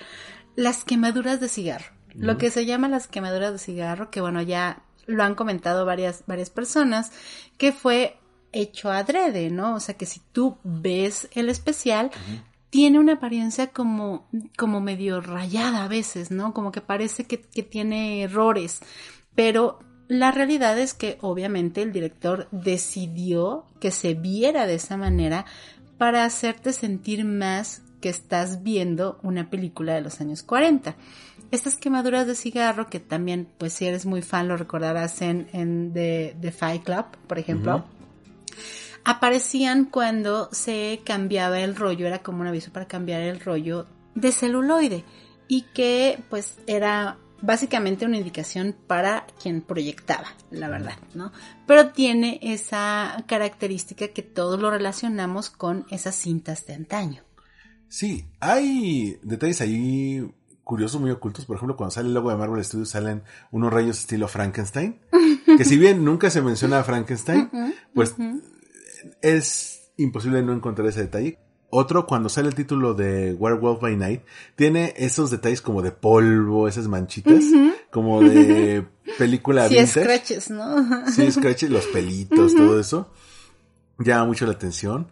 las 0.56 0.84
quemaduras 0.84 1.40
de 1.40 1.48
cigarro. 1.48 1.92
Lo 2.14 2.38
que 2.38 2.50
se 2.50 2.64
llama 2.64 2.88
las 2.88 3.08
quemaduras 3.08 3.52
de 3.52 3.58
cigarro, 3.58 4.10
que 4.10 4.20
bueno, 4.20 4.40
ya 4.40 4.83
lo 5.06 5.22
han 5.22 5.34
comentado 5.34 5.84
varias, 5.84 6.24
varias 6.26 6.50
personas, 6.50 7.12
que 7.58 7.72
fue 7.72 8.18
hecho 8.52 8.90
adrede, 8.90 9.50
¿no? 9.50 9.74
O 9.74 9.80
sea 9.80 9.96
que 9.96 10.06
si 10.06 10.20
tú 10.32 10.58
ves 10.62 11.28
el 11.32 11.48
especial, 11.48 12.10
tiene 12.70 12.98
una 12.98 13.14
apariencia 13.14 13.68
como, 13.68 14.28
como 14.56 14.80
medio 14.80 15.20
rayada 15.20 15.84
a 15.84 15.88
veces, 15.88 16.30
¿no? 16.30 16.54
Como 16.54 16.72
que 16.72 16.80
parece 16.80 17.24
que, 17.24 17.40
que 17.40 17.62
tiene 17.62 18.22
errores, 18.22 18.80
pero 19.34 19.80
la 20.08 20.30
realidad 20.30 20.78
es 20.78 20.94
que 20.94 21.18
obviamente 21.20 21.82
el 21.82 21.92
director 21.92 22.48
decidió 22.50 23.64
que 23.80 23.90
se 23.90 24.14
viera 24.14 24.66
de 24.66 24.74
esa 24.74 24.96
manera 24.96 25.46
para 25.98 26.24
hacerte 26.24 26.72
sentir 26.72 27.24
más 27.24 27.82
que 28.00 28.10
estás 28.10 28.62
viendo 28.62 29.18
una 29.22 29.48
película 29.48 29.94
de 29.94 30.02
los 30.02 30.20
años 30.20 30.42
40. 30.42 30.94
Estas 31.54 31.76
quemaduras 31.76 32.26
de 32.26 32.34
cigarro, 32.34 32.88
que 32.88 32.98
también, 32.98 33.46
pues 33.58 33.74
si 33.74 33.86
eres 33.86 34.06
muy 34.06 34.22
fan, 34.22 34.48
lo 34.48 34.56
recordarás 34.56 35.22
en, 35.22 35.48
en 35.52 35.92
The, 35.92 36.50
Fight 36.50 36.82
Club, 36.82 37.04
por 37.28 37.38
ejemplo, 37.38 37.84
aparecían 39.04 39.84
cuando 39.84 40.48
se 40.50 41.00
cambiaba 41.04 41.60
el 41.60 41.76
rollo, 41.76 42.08
era 42.08 42.24
como 42.24 42.40
un 42.40 42.48
aviso 42.48 42.72
para 42.72 42.88
cambiar 42.88 43.20
el 43.20 43.38
rollo 43.38 43.86
de 44.16 44.32
celuloide 44.32 45.04
y 45.46 45.62
que 45.72 46.18
pues 46.28 46.58
era 46.66 47.18
básicamente 47.40 48.04
una 48.04 48.16
indicación 48.16 48.74
para 48.88 49.24
quien 49.40 49.62
proyectaba, 49.62 50.34
la 50.50 50.68
verdad, 50.68 50.98
¿no? 51.14 51.30
Pero 51.68 51.90
tiene 51.90 52.40
esa 52.42 53.22
característica 53.28 54.08
que 54.08 54.22
todos 54.22 54.58
lo 54.58 54.72
relacionamos 54.72 55.50
con 55.50 55.86
esas 55.88 56.16
cintas 56.16 56.66
de 56.66 56.74
antaño. 56.74 57.22
Sí, 57.88 58.26
hay 58.40 59.20
detalles 59.22 59.60
ahí 59.60 60.28
curiosos, 60.64 61.00
muy 61.00 61.10
ocultos. 61.10 61.44
Por 61.44 61.56
ejemplo, 61.56 61.76
cuando 61.76 61.92
sale 61.92 62.08
el 62.08 62.14
logo 62.14 62.30
de 62.30 62.36
Marvel 62.36 62.64
Studios 62.64 62.88
salen 62.88 63.22
unos 63.50 63.72
rayos 63.72 64.00
estilo 64.00 64.26
Frankenstein. 64.26 64.98
que 65.56 65.64
si 65.64 65.76
bien 65.76 66.04
nunca 66.04 66.30
se 66.30 66.42
menciona 66.42 66.80
a 66.80 66.84
Frankenstein, 66.84 67.50
pues 67.94 68.14
es 69.22 69.92
imposible 69.96 70.42
no 70.42 70.52
encontrar 70.52 70.88
ese 70.88 71.02
detalle. 71.02 71.38
Otro, 71.76 72.06
cuando 72.06 72.28
sale 72.28 72.48
el 72.48 72.54
título 72.54 72.94
de 72.94 73.32
Werewolf 73.34 73.80
by 73.80 73.96
Night, 73.96 74.22
tiene 74.54 74.94
esos 74.96 75.30
detalles 75.30 75.60
como 75.60 75.82
de 75.82 75.90
polvo, 75.90 76.68
esas 76.68 76.86
manchitas, 76.86 77.42
como 77.90 78.20
de 78.22 78.86
película 79.18 79.68
sí, 79.68 79.84
scratches, 79.84 80.50
¿no? 80.50 81.06
sí, 81.10 81.30
scratches, 81.32 81.70
los 81.70 81.86
pelitos, 81.86 82.54
todo 82.54 82.78
eso. 82.78 83.10
Llama 83.98 84.26
mucho 84.26 84.46
la 84.46 84.52
atención. 84.52 85.08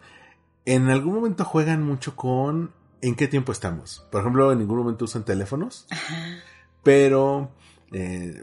En 0.65 0.89
algún 0.89 1.15
momento 1.15 1.43
juegan 1.43 1.83
mucho 1.83 2.15
con 2.15 2.71
en 3.03 3.15
qué 3.15 3.27
tiempo 3.27 3.51
estamos. 3.51 4.05
Por 4.09 4.21
ejemplo, 4.21 4.51
en 4.51 4.59
ningún 4.59 4.77
momento 4.79 5.05
usan 5.05 5.25
teléfonos. 5.25 5.85
Pero 6.83 7.51
eh, 7.91 8.41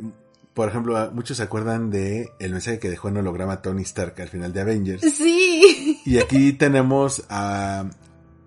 por 0.54 0.68
ejemplo, 0.68 1.10
muchos 1.12 1.38
se 1.38 1.42
acuerdan 1.42 1.90
de 1.90 2.32
el 2.38 2.52
mensaje 2.52 2.78
que 2.78 2.90
dejó 2.90 3.08
en 3.08 3.16
holograma 3.16 3.62
Tony 3.62 3.82
Stark 3.82 4.20
al 4.20 4.28
final 4.28 4.52
de 4.52 4.60
Avengers. 4.60 5.02
Sí. 5.02 6.00
Y 6.04 6.18
aquí 6.18 6.52
tenemos 6.52 7.24
a, 7.30 7.86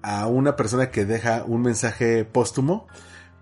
a 0.02 0.28
una 0.28 0.56
persona 0.56 0.92
que 0.92 1.06
deja 1.06 1.44
un 1.46 1.62
mensaje 1.62 2.26
póstumo 2.26 2.88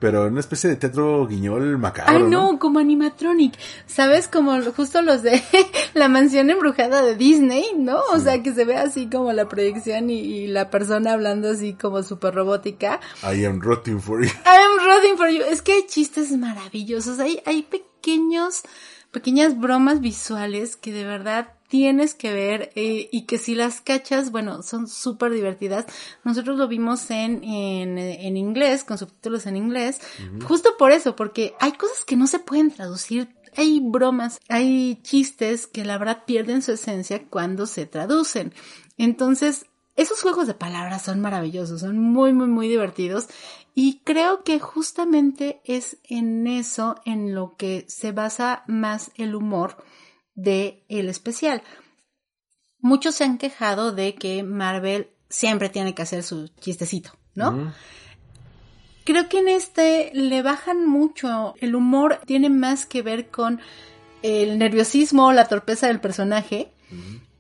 pero 0.02 0.26
una 0.26 0.40
especie 0.40 0.68
de 0.68 0.78
teatro 0.78 1.28
guiñol 1.28 1.78
macabro. 1.78 2.16
Ay, 2.16 2.24
no, 2.24 2.58
como 2.58 2.80
animatronic. 2.80 3.54
¿Sabes? 3.86 4.28
Como 4.28 4.60
justo 4.76 5.04
los 5.04 5.22
de 5.22 5.40
la 5.94 6.08
mansión 6.08 6.50
embrujada 6.50 7.04
de 7.04 7.16
Disney, 7.16 7.66
¿no? 7.78 8.00
O 8.12 8.20
sea, 8.20 8.42
que 8.42 8.52
se 8.52 8.66
ve 8.66 8.78
así 8.78 9.08
como 9.12 9.32
la 9.32 9.48
proyección 9.48 10.10
y, 10.10 10.48
la 10.48 10.72
persona 10.72 11.14
hablando 11.14 11.52
así 11.52 11.74
como 11.74 12.02
súper 12.02 12.34
robótica. 12.34 13.00
I 13.22 13.46
am 13.46 13.62
rotting 13.62 14.02
for 14.02 14.24
you. 14.24 14.30
I 14.30 14.58
am 14.66 14.88
rotting 14.88 15.18
for 15.18 15.30
you. 15.30 15.44
Es 15.44 15.62
que 15.62 15.74
hay 15.74 15.86
chistes 15.86 16.32
maravillosos. 16.36 17.20
Hay, 17.20 17.40
hay 17.46 17.62
pequeños, 17.62 18.64
pequeñas 19.12 19.60
bromas 19.60 20.02
visuales 20.02 20.78
que 20.78 20.92
de 20.92 21.04
verdad 21.04 21.54
tienes 21.72 22.14
que 22.14 22.34
ver 22.34 22.74
eh, 22.76 23.08
y 23.14 23.22
que 23.22 23.38
si 23.38 23.56
las 23.56 23.80
cachas, 23.80 24.30
bueno, 24.30 24.62
son 24.62 24.90
súper 24.90 25.32
divertidas. 25.32 25.86
Nosotros 26.26 26.58
lo 26.58 26.68
vimos 26.68 27.10
en, 27.12 27.46
en, 27.46 27.98
en, 27.98 28.36
inglés, 28.36 28.84
con 28.84 28.98
subtítulos 28.98 29.46
en 29.46 29.56
inglés, 29.56 30.02
justo 30.46 30.72
por 30.78 30.92
eso, 30.92 31.16
porque 31.16 31.54
hay 31.62 31.72
cosas 31.72 32.04
que 32.04 32.18
no 32.18 32.28
se 32.28 32.40
pueden 32.40 32.72
traducir. 32.72 33.30
Hay 33.56 33.80
bromas, 33.82 34.38
hay 34.50 35.00
chistes 35.02 35.66
que 35.66 35.86
la 35.86 35.98
verdad 35.98 36.26
pierden 36.26 36.62
su 36.62 36.74
esencia 36.74 37.24
cuando 37.30 37.66
se 37.66 37.86
traducen. 37.86 38.54
Entonces, 38.98 39.66
esos 39.96 40.22
juegos 40.22 40.48
de 40.48 40.54
palabras 40.54 41.04
son 41.04 41.22
maravillosos, 41.22 41.80
son 41.80 41.98
muy, 41.98 42.34
muy, 42.34 42.48
muy 42.48 42.68
divertidos. 42.68 43.28
Y 43.76 44.02
creo 44.04 44.44
que 44.44 44.60
justamente 44.60 45.62
es 45.64 46.00
en 46.04 46.48
eso 46.48 46.98
en 47.06 47.34
lo 47.34 47.56
que 47.56 47.86
se 47.88 48.12
basa 48.12 48.66
más 48.68 49.12
el 49.16 49.36
humor 49.36 49.78
de 50.42 50.84
el 50.90 51.10
especial. 51.10 51.62
Muchos 52.80 53.16
se 53.16 53.24
han 53.24 53.38
quejado 53.38 53.92
de 53.92 54.16
que 54.16 54.44
Marvel 54.44 55.10
siempre 55.30 55.70
tiene 55.70 55.94
que 55.94 56.02
hacer 56.02 56.24
su 56.24 56.48
chistecito, 56.60 57.12
¿no? 57.36 57.74
Creo 59.04 59.30
que 59.30 59.40
en 59.40 59.48
este 59.48 60.12
le 60.14 60.42
bajan 60.42 60.88
mucho. 60.88 61.56
El 61.60 61.76
humor 61.76 62.22
tiene 62.26 62.50
más 62.50 62.86
que 62.86 63.02
ver 63.02 63.30
con 63.30 63.60
el 64.22 64.58
nerviosismo, 64.58 65.32
la 65.32 65.48
torpeza 65.48 65.88
del 65.88 66.00
personaje, 66.00 66.72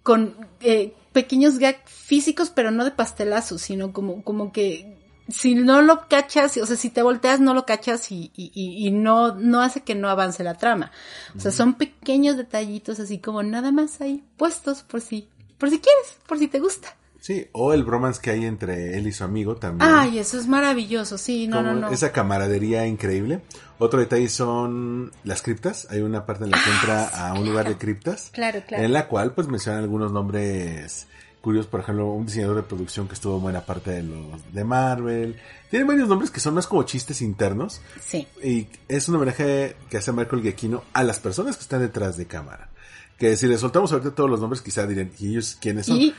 con 0.03 0.35
eh, 0.61 0.93
pequeños 1.11 1.59
gags 1.59 1.81
físicos, 1.85 2.49
pero 2.49 2.71
no 2.71 2.83
de 2.85 2.91
pastelazos, 2.91 3.61
sino 3.61 3.93
como, 3.93 4.23
como 4.23 4.51
que 4.51 4.90
si 5.31 5.55
no 5.55 5.81
lo 5.81 6.07
cachas, 6.07 6.57
o 6.57 6.65
sea, 6.65 6.75
si 6.75 6.89
te 6.89 7.01
volteas 7.01 7.39
no 7.39 7.53
lo 7.53 7.65
cachas 7.65 8.11
y, 8.11 8.31
y, 8.35 8.51
y, 8.53 8.91
no, 8.91 9.35
no 9.35 9.61
hace 9.61 9.81
que 9.81 9.95
no 9.95 10.09
avance 10.09 10.43
la 10.43 10.55
trama. 10.55 10.91
O 11.35 11.39
sea, 11.39 11.51
son 11.51 11.75
pequeños 11.75 12.37
detallitos 12.37 12.99
así 12.99 13.19
como 13.19 13.43
nada 13.43 13.71
más 13.71 14.01
ahí 14.01 14.23
puestos 14.37 14.83
por 14.83 15.01
si, 15.01 15.27
por 15.57 15.69
si 15.69 15.79
quieres, 15.79 16.17
por 16.27 16.37
si 16.37 16.47
te 16.47 16.59
gusta. 16.59 16.95
Sí, 17.21 17.47
o 17.51 17.71
el 17.71 17.83
bromance 17.83 18.19
que 18.19 18.31
hay 18.31 18.45
entre 18.45 18.97
él 18.97 19.05
y 19.05 19.11
su 19.11 19.23
amigo 19.23 19.55
también. 19.55 19.87
Ay, 19.93 20.17
eso 20.17 20.39
es 20.39 20.47
maravilloso, 20.47 21.19
sí, 21.19 21.47
no, 21.47 21.61
no, 21.61 21.75
no. 21.75 21.89
Esa 21.91 22.11
camaradería 22.11 22.87
increíble. 22.87 23.41
Otro 23.77 23.99
detalle 23.99 24.27
son 24.27 25.11
las 25.23 25.43
criptas. 25.43 25.87
Hay 25.91 26.01
una 26.01 26.25
parte 26.25 26.45
en 26.45 26.51
la 26.51 26.57
que 26.57 26.69
ah, 26.69 26.73
entra 26.73 27.07
a 27.09 27.33
un 27.33 27.47
lugar 27.47 27.67
de 27.67 27.77
criptas. 27.77 28.31
Claro, 28.33 28.63
claro. 28.67 28.83
En 28.83 28.91
la 28.91 29.07
cual 29.07 29.33
pues 29.33 29.47
mencionan 29.47 29.83
algunos 29.83 30.11
nombres 30.11 31.07
curiosos, 31.41 31.69
por 31.69 31.79
ejemplo, 31.81 32.07
un 32.07 32.25
diseñador 32.25 32.55
de 32.57 32.63
producción 32.63 33.07
que 33.07 33.15
estuvo 33.15 33.35
en 33.35 33.43
buena 33.43 33.65
parte 33.65 33.91
de 33.91 34.03
los 34.03 34.53
de 34.53 34.63
Marvel. 34.63 35.35
Tiene 35.69 35.85
varios 35.85 36.07
nombres 36.07 36.31
que 36.31 36.39
son 36.39 36.53
más 36.53 36.67
como 36.67 36.83
chistes 36.83 37.21
internos. 37.21 37.81
Sí. 37.99 38.27
Y 38.43 38.67
es 38.87 39.09
un 39.09 39.15
homenaje 39.15 39.75
que 39.89 39.97
hace 39.97 40.11
Michael 40.11 40.43
Giacchino 40.43 40.83
a 40.93 41.03
las 41.03 41.19
personas 41.19 41.57
que 41.57 41.63
están 41.63 41.81
detrás 41.81 42.15
de 42.17 42.27
cámara. 42.27 42.69
Que 43.17 43.37
si 43.37 43.47
le 43.47 43.57
soltamos 43.57 43.91
ahorita 43.91 44.15
todos 44.15 44.29
los 44.29 44.39
nombres, 44.39 44.61
quizá 44.61 44.87
dirían, 44.87 45.11
¿y 45.19 45.29
ellos 45.29 45.57
quiénes 45.59 45.85
son? 45.85 45.99
Eh, 45.99 46.13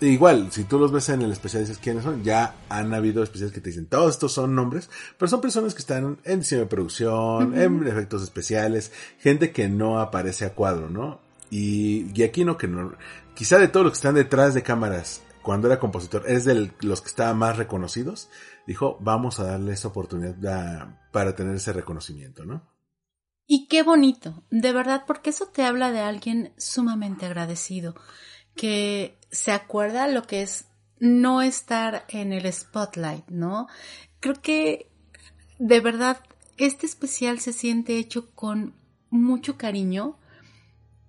igual, 0.00 0.50
si 0.52 0.64
tú 0.64 0.78
los 0.78 0.90
ves 0.90 1.08
en 1.10 1.20
el 1.20 1.32
especial 1.32 1.62
y 1.62 1.66
dices 1.66 1.82
quiénes 1.82 2.04
son, 2.04 2.24
ya 2.24 2.56
han 2.70 2.94
habido 2.94 3.22
especiales 3.22 3.52
que 3.52 3.60
te 3.60 3.70
dicen, 3.70 3.86
todos 3.86 4.14
estos 4.14 4.32
son 4.32 4.54
nombres, 4.54 4.88
pero 5.18 5.28
son 5.28 5.42
personas 5.42 5.74
que 5.74 5.80
están 5.80 6.18
en 6.24 6.40
diseño 6.40 6.62
de 6.62 6.66
producción, 6.66 7.58
en 7.58 7.86
efectos 7.86 8.22
especiales, 8.22 8.90
gente 9.18 9.50
que 9.50 9.68
no 9.68 10.00
aparece 10.00 10.46
a 10.46 10.54
cuadro, 10.54 10.88
¿no? 10.88 11.20
Y 11.50 12.10
Giacchino, 12.14 12.56
que 12.56 12.68
no, 12.68 12.92
quizá 13.38 13.56
de 13.58 13.68
todos 13.68 13.86
los 13.86 13.92
que 13.92 13.98
están 13.98 14.16
detrás 14.16 14.52
de 14.52 14.64
cámaras, 14.64 15.22
cuando 15.42 15.68
era 15.68 15.78
compositor, 15.78 16.24
es 16.26 16.44
de 16.44 16.72
los 16.80 17.00
que 17.00 17.06
estaban 17.06 17.38
más 17.38 17.56
reconocidos, 17.56 18.28
dijo, 18.66 18.98
vamos 18.98 19.38
a 19.38 19.44
darle 19.44 19.74
esa 19.74 19.86
oportunidad 19.86 21.08
para 21.12 21.36
tener 21.36 21.54
ese 21.54 21.72
reconocimiento, 21.72 22.44
¿no? 22.44 22.68
Y 23.46 23.68
qué 23.68 23.84
bonito, 23.84 24.42
de 24.50 24.72
verdad, 24.72 25.04
porque 25.06 25.30
eso 25.30 25.46
te 25.46 25.62
habla 25.62 25.92
de 25.92 26.00
alguien 26.00 26.52
sumamente 26.58 27.26
agradecido, 27.26 27.94
que 28.56 29.20
se 29.30 29.52
acuerda 29.52 30.08
lo 30.08 30.24
que 30.24 30.42
es 30.42 30.66
no 30.98 31.40
estar 31.40 32.06
en 32.08 32.32
el 32.32 32.52
spotlight, 32.52 33.28
¿no? 33.28 33.68
Creo 34.18 34.42
que 34.42 34.90
de 35.60 35.78
verdad 35.78 36.18
este 36.56 36.86
especial 36.86 37.38
se 37.38 37.52
siente 37.52 37.98
hecho 37.98 38.34
con 38.34 38.74
mucho 39.10 39.56
cariño, 39.56 40.18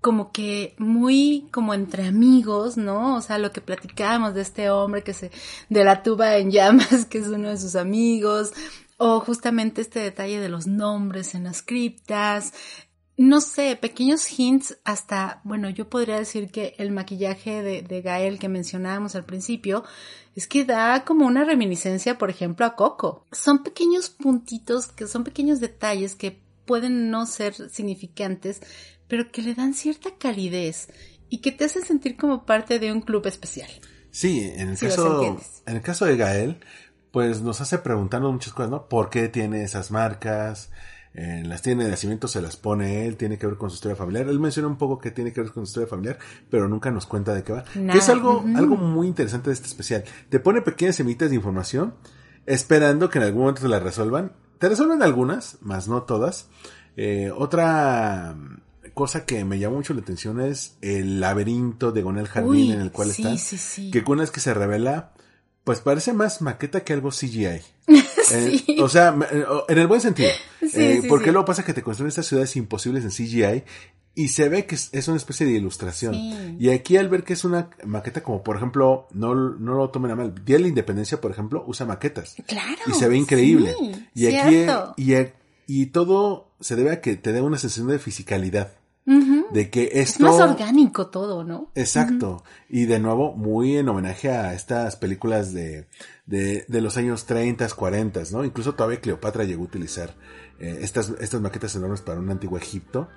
como 0.01 0.31
que 0.31 0.75
muy 0.77 1.47
como 1.51 1.73
entre 1.73 2.07
amigos, 2.07 2.77
¿no? 2.77 3.15
O 3.15 3.21
sea, 3.21 3.37
lo 3.37 3.51
que 3.51 3.61
platicábamos 3.61 4.33
de 4.33 4.41
este 4.41 4.69
hombre 4.69 5.03
que 5.03 5.13
se, 5.13 5.31
de 5.69 5.83
la 5.83 6.03
tuba 6.03 6.37
en 6.37 6.51
llamas, 6.51 7.05
que 7.09 7.17
es 7.17 7.27
uno 7.27 7.49
de 7.49 7.57
sus 7.57 7.75
amigos, 7.75 8.51
o 8.97 9.19
justamente 9.19 9.81
este 9.81 9.99
detalle 9.99 10.39
de 10.39 10.49
los 10.49 10.67
nombres 10.67 11.35
en 11.35 11.45
las 11.45 11.61
criptas, 11.61 12.53
no 13.17 13.41
sé, 13.41 13.75
pequeños 13.75 14.25
hints 14.39 14.77
hasta, 14.85 15.41
bueno, 15.43 15.69
yo 15.69 15.89
podría 15.89 16.17
decir 16.17 16.49
que 16.51 16.73
el 16.77 16.91
maquillaje 16.91 17.61
de, 17.61 17.81
de 17.81 18.01
Gael 18.01 18.39
que 18.39 18.47
mencionábamos 18.47 19.13
al 19.15 19.25
principio, 19.25 19.83
es 20.35 20.47
que 20.47 20.63
da 20.63 21.03
como 21.03 21.25
una 21.25 21.43
reminiscencia, 21.43 22.17
por 22.17 22.29
ejemplo, 22.29 22.65
a 22.65 22.77
Coco. 22.77 23.25
Son 23.33 23.61
pequeños 23.61 24.09
puntitos, 24.09 24.87
que 24.87 25.05
son 25.05 25.25
pequeños 25.25 25.59
detalles 25.59 26.15
que 26.15 26.41
pueden 26.65 27.09
no 27.09 27.25
ser 27.25 27.55
significantes, 27.69 28.61
pero 29.09 29.29
que 29.31 29.41
le 29.41 29.55
dan 29.55 29.73
cierta 29.73 30.11
calidez 30.17 30.87
y 31.29 31.39
que 31.39 31.51
te 31.51 31.65
hacen 31.65 31.83
sentir 31.83 32.15
como 32.15 32.45
parte 32.45 32.79
de 32.79 32.93
un 32.93 33.01
club 33.01 33.27
especial. 33.27 33.69
Sí, 34.11 34.49
en 34.55 34.69
el 34.69 34.77
caso, 34.77 35.37
en 35.65 35.75
el 35.75 35.81
caso 35.81 36.05
de 36.05 36.15
Gael, 36.15 36.59
pues 37.11 37.41
nos 37.41 37.59
hace 37.59 37.79
preguntarnos 37.79 38.31
muchas 38.31 38.53
cosas, 38.53 38.71
¿no? 38.71 38.87
¿Por 38.87 39.09
qué 39.09 39.27
tiene 39.27 39.63
esas 39.63 39.91
marcas? 39.91 40.71
Eh, 41.13 41.43
las 41.43 41.61
tiene 41.61 41.83
de 41.83 41.89
nacimiento, 41.89 42.27
se 42.27 42.41
las 42.41 42.55
pone 42.55 43.05
él, 43.05 43.17
tiene 43.17 43.37
que 43.37 43.47
ver 43.47 43.57
con 43.57 43.69
su 43.69 43.75
historia 43.75 43.95
familiar. 43.95 44.27
Él 44.27 44.39
menciona 44.39 44.67
un 44.67 44.77
poco 44.77 44.99
que 44.99 45.11
tiene 45.11 45.33
que 45.33 45.41
ver 45.41 45.51
con 45.51 45.65
su 45.65 45.71
historia 45.71 45.87
familiar, 45.87 46.19
pero 46.49 46.67
nunca 46.67 46.91
nos 46.91 47.05
cuenta 47.05 47.33
de 47.33 47.43
qué 47.43 47.53
va. 47.53 47.65
es 47.93 48.09
algo, 48.09 48.43
algo 48.55 48.77
muy 48.77 49.07
interesante 49.07 49.49
de 49.49 49.55
este 49.55 49.67
especial. 49.67 50.03
Te 50.29 50.39
pone 50.39 50.61
pequeñas 50.61 50.95
semitas 50.95 51.29
de 51.29 51.35
información, 51.35 51.95
esperando 52.45 53.09
que 53.09 53.17
en 53.17 53.25
algún 53.25 53.41
momento 53.41 53.61
te 53.61 53.69
la 53.69 53.79
resuelvan. 53.79 54.33
Te 54.59 54.69
resuelven 54.69 55.01
algunas, 55.01 55.57
más 55.61 55.87
no 55.87 56.03
todas. 56.03 56.47
Eh, 56.95 57.31
otra 57.35 58.35
cosa 58.93 59.25
que 59.25 59.43
me 59.45 59.59
llamó 59.59 59.77
mucho 59.77 59.93
la 59.93 60.01
atención 60.01 60.41
es 60.41 60.77
el 60.81 61.19
laberinto 61.19 61.91
de 61.91 62.01
Gonel 62.01 62.27
Jardín 62.27 62.71
en 62.71 62.81
el 62.81 62.91
cual 62.91 63.09
está. 63.09 63.35
Que 63.91 64.03
una 64.07 64.21
vez 64.21 64.31
que 64.31 64.39
se 64.39 64.53
revela, 64.53 65.13
pues 65.63 65.81
parece 65.81 66.13
más 66.13 66.41
maqueta 66.41 66.83
que 66.83 66.93
algo 66.93 67.09
CGI. 67.09 67.61
Eh, 68.31 68.77
o 68.79 68.87
sea, 68.87 69.17
eh, 69.31 69.43
en 69.69 69.77
el 69.79 69.87
buen 69.87 70.01
sentido. 70.01 70.29
eh, 70.61 71.01
porque 71.09 71.31
luego 71.31 71.45
pasa 71.45 71.65
que 71.65 71.73
te 71.73 71.81
construyen 71.81 72.09
estas 72.09 72.27
ciudades 72.27 72.55
imposibles 72.57 73.03
en 73.03 73.09
CGI 73.09 73.63
y 74.13 74.27
se 74.27 74.49
ve 74.49 74.67
que 74.67 74.75
es, 74.75 75.07
una 75.07 75.17
especie 75.17 75.47
de 75.47 75.53
ilustración. 75.53 76.13
Y 76.59 76.69
aquí 76.69 76.97
al 76.97 77.09
ver 77.09 77.23
que 77.23 77.33
es 77.33 77.43
una 77.43 77.71
maqueta 77.85 78.21
como 78.21 78.43
por 78.43 78.57
ejemplo, 78.57 79.07
no, 79.11 79.33
no 79.33 79.73
lo 79.73 79.89
tomen 79.89 80.11
a 80.11 80.15
mal, 80.15 80.35
Día 80.45 80.57
de 80.57 80.63
la 80.63 80.67
Independencia, 80.67 81.19
por 81.19 81.31
ejemplo, 81.31 81.63
usa 81.65 81.87
maquetas. 81.87 82.35
Claro. 82.45 82.81
Y 82.85 82.93
se 82.93 83.07
ve 83.07 83.17
increíble. 83.17 83.73
y 84.13 84.27
aquí, 84.27 84.67
y, 84.97 85.15
y 85.65 85.85
todo 85.87 86.51
se 86.59 86.75
debe 86.75 86.91
a 86.91 87.01
que 87.01 87.15
te 87.15 87.31
dé 87.31 87.41
una 87.41 87.57
sensación 87.57 87.87
de 87.87 87.99
fisicalidad. 87.99 88.73
De 89.51 89.69
que 89.71 89.89
esto... 89.93 89.99
Es 89.99 90.19
más 90.19 90.39
orgánico 90.39 91.07
todo, 91.07 91.43
¿no? 91.43 91.71
Exacto. 91.73 92.43
Y 92.69 92.85
de 92.85 92.99
nuevo, 92.99 93.33
muy 93.33 93.77
en 93.77 93.89
homenaje 93.89 94.29
a 94.29 94.53
estas 94.53 94.95
películas 94.95 95.51
de, 95.51 95.87
de, 96.27 96.65
de 96.67 96.81
los 96.81 96.95
años 96.97 97.25
30, 97.25 97.67
40, 97.69 98.21
¿no? 98.31 98.45
Incluso 98.45 98.75
todavía 98.75 99.01
Cleopatra 99.01 99.45
llegó 99.45 99.63
a 99.63 99.65
utilizar 99.65 100.13
eh, 100.59 100.79
estas, 100.81 101.13
estas 101.19 101.41
maquetas 101.41 101.75
enormes 101.75 102.01
para 102.01 102.19
un 102.19 102.29
antiguo 102.29 102.57
Egipto. 102.57 103.07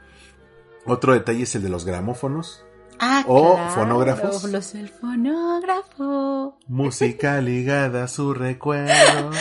Otro 0.86 1.12
detalle 1.12 1.43
es 1.43 1.55
el 1.55 1.62
de 1.62 1.68
los 1.68 1.84
gramófonos. 1.84 2.64
Ah, 2.99 3.24
o 3.26 3.59
fonógrafos. 3.74 4.45
Los 4.45 4.74
el 4.74 4.88
fonógrafo. 4.88 6.57
Música 6.68 7.40
ligada 7.43 8.05
a 8.05 8.09
su 8.09 8.32
recuerdo. 8.32 9.28
o 9.30 9.32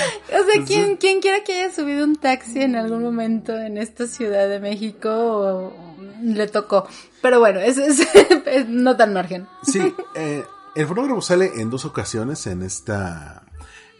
sea, 0.51 0.65
quien, 0.65 0.97
quien 0.97 1.21
quiera 1.21 1.43
que 1.43 1.61
haya 1.61 1.73
subido 1.73 2.03
un 2.03 2.15
taxi 2.15 2.61
en 2.61 2.75
algún 2.75 3.03
momento 3.03 3.57
en 3.57 3.77
esta 3.77 4.07
Ciudad 4.07 4.49
de 4.49 4.59
México 4.59 5.73
le 6.21 6.47
tocó. 6.47 6.87
Pero 7.21 7.39
bueno, 7.39 7.59
es, 7.59 7.77
es, 8.45 8.67
no 8.67 8.95
tan 8.97 9.13
margen. 9.13 9.47
Sí, 9.63 9.93
eh, 10.15 10.43
el 10.75 10.87
fonógrafo 10.87 11.21
sale 11.21 11.51
en 11.57 11.69
dos 11.69 11.85
ocasiones 11.85 12.47
en 12.47 12.63
esta 12.63 13.43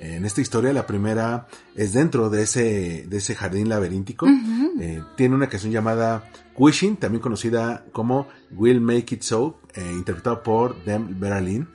en 0.02 0.26
esta 0.26 0.42
historia. 0.42 0.74
La 0.74 0.88
primera 0.88 1.48
es 1.76 1.94
dentro 1.94 2.30
de 2.30 2.44
ese, 2.44 3.06
de 3.08 3.18
ese 3.18 3.36
jardín 3.36 3.70
laberíntico. 3.70 4.28
eh, 4.80 5.04
tiene 5.16 5.36
una 5.36 5.48
canción 5.48 5.72
llamada 5.72 6.30
Wishing, 6.58 6.98
también 6.98 7.22
conocida 7.22 7.86
como 7.92 8.28
Will 8.52 8.82
Make 8.82 9.16
It 9.16 9.22
So, 9.22 9.62
eh, 9.76 9.92
interpretada 9.94 10.44
por 10.44 10.84
Dem 10.84 11.20
Berlin. 11.20 11.70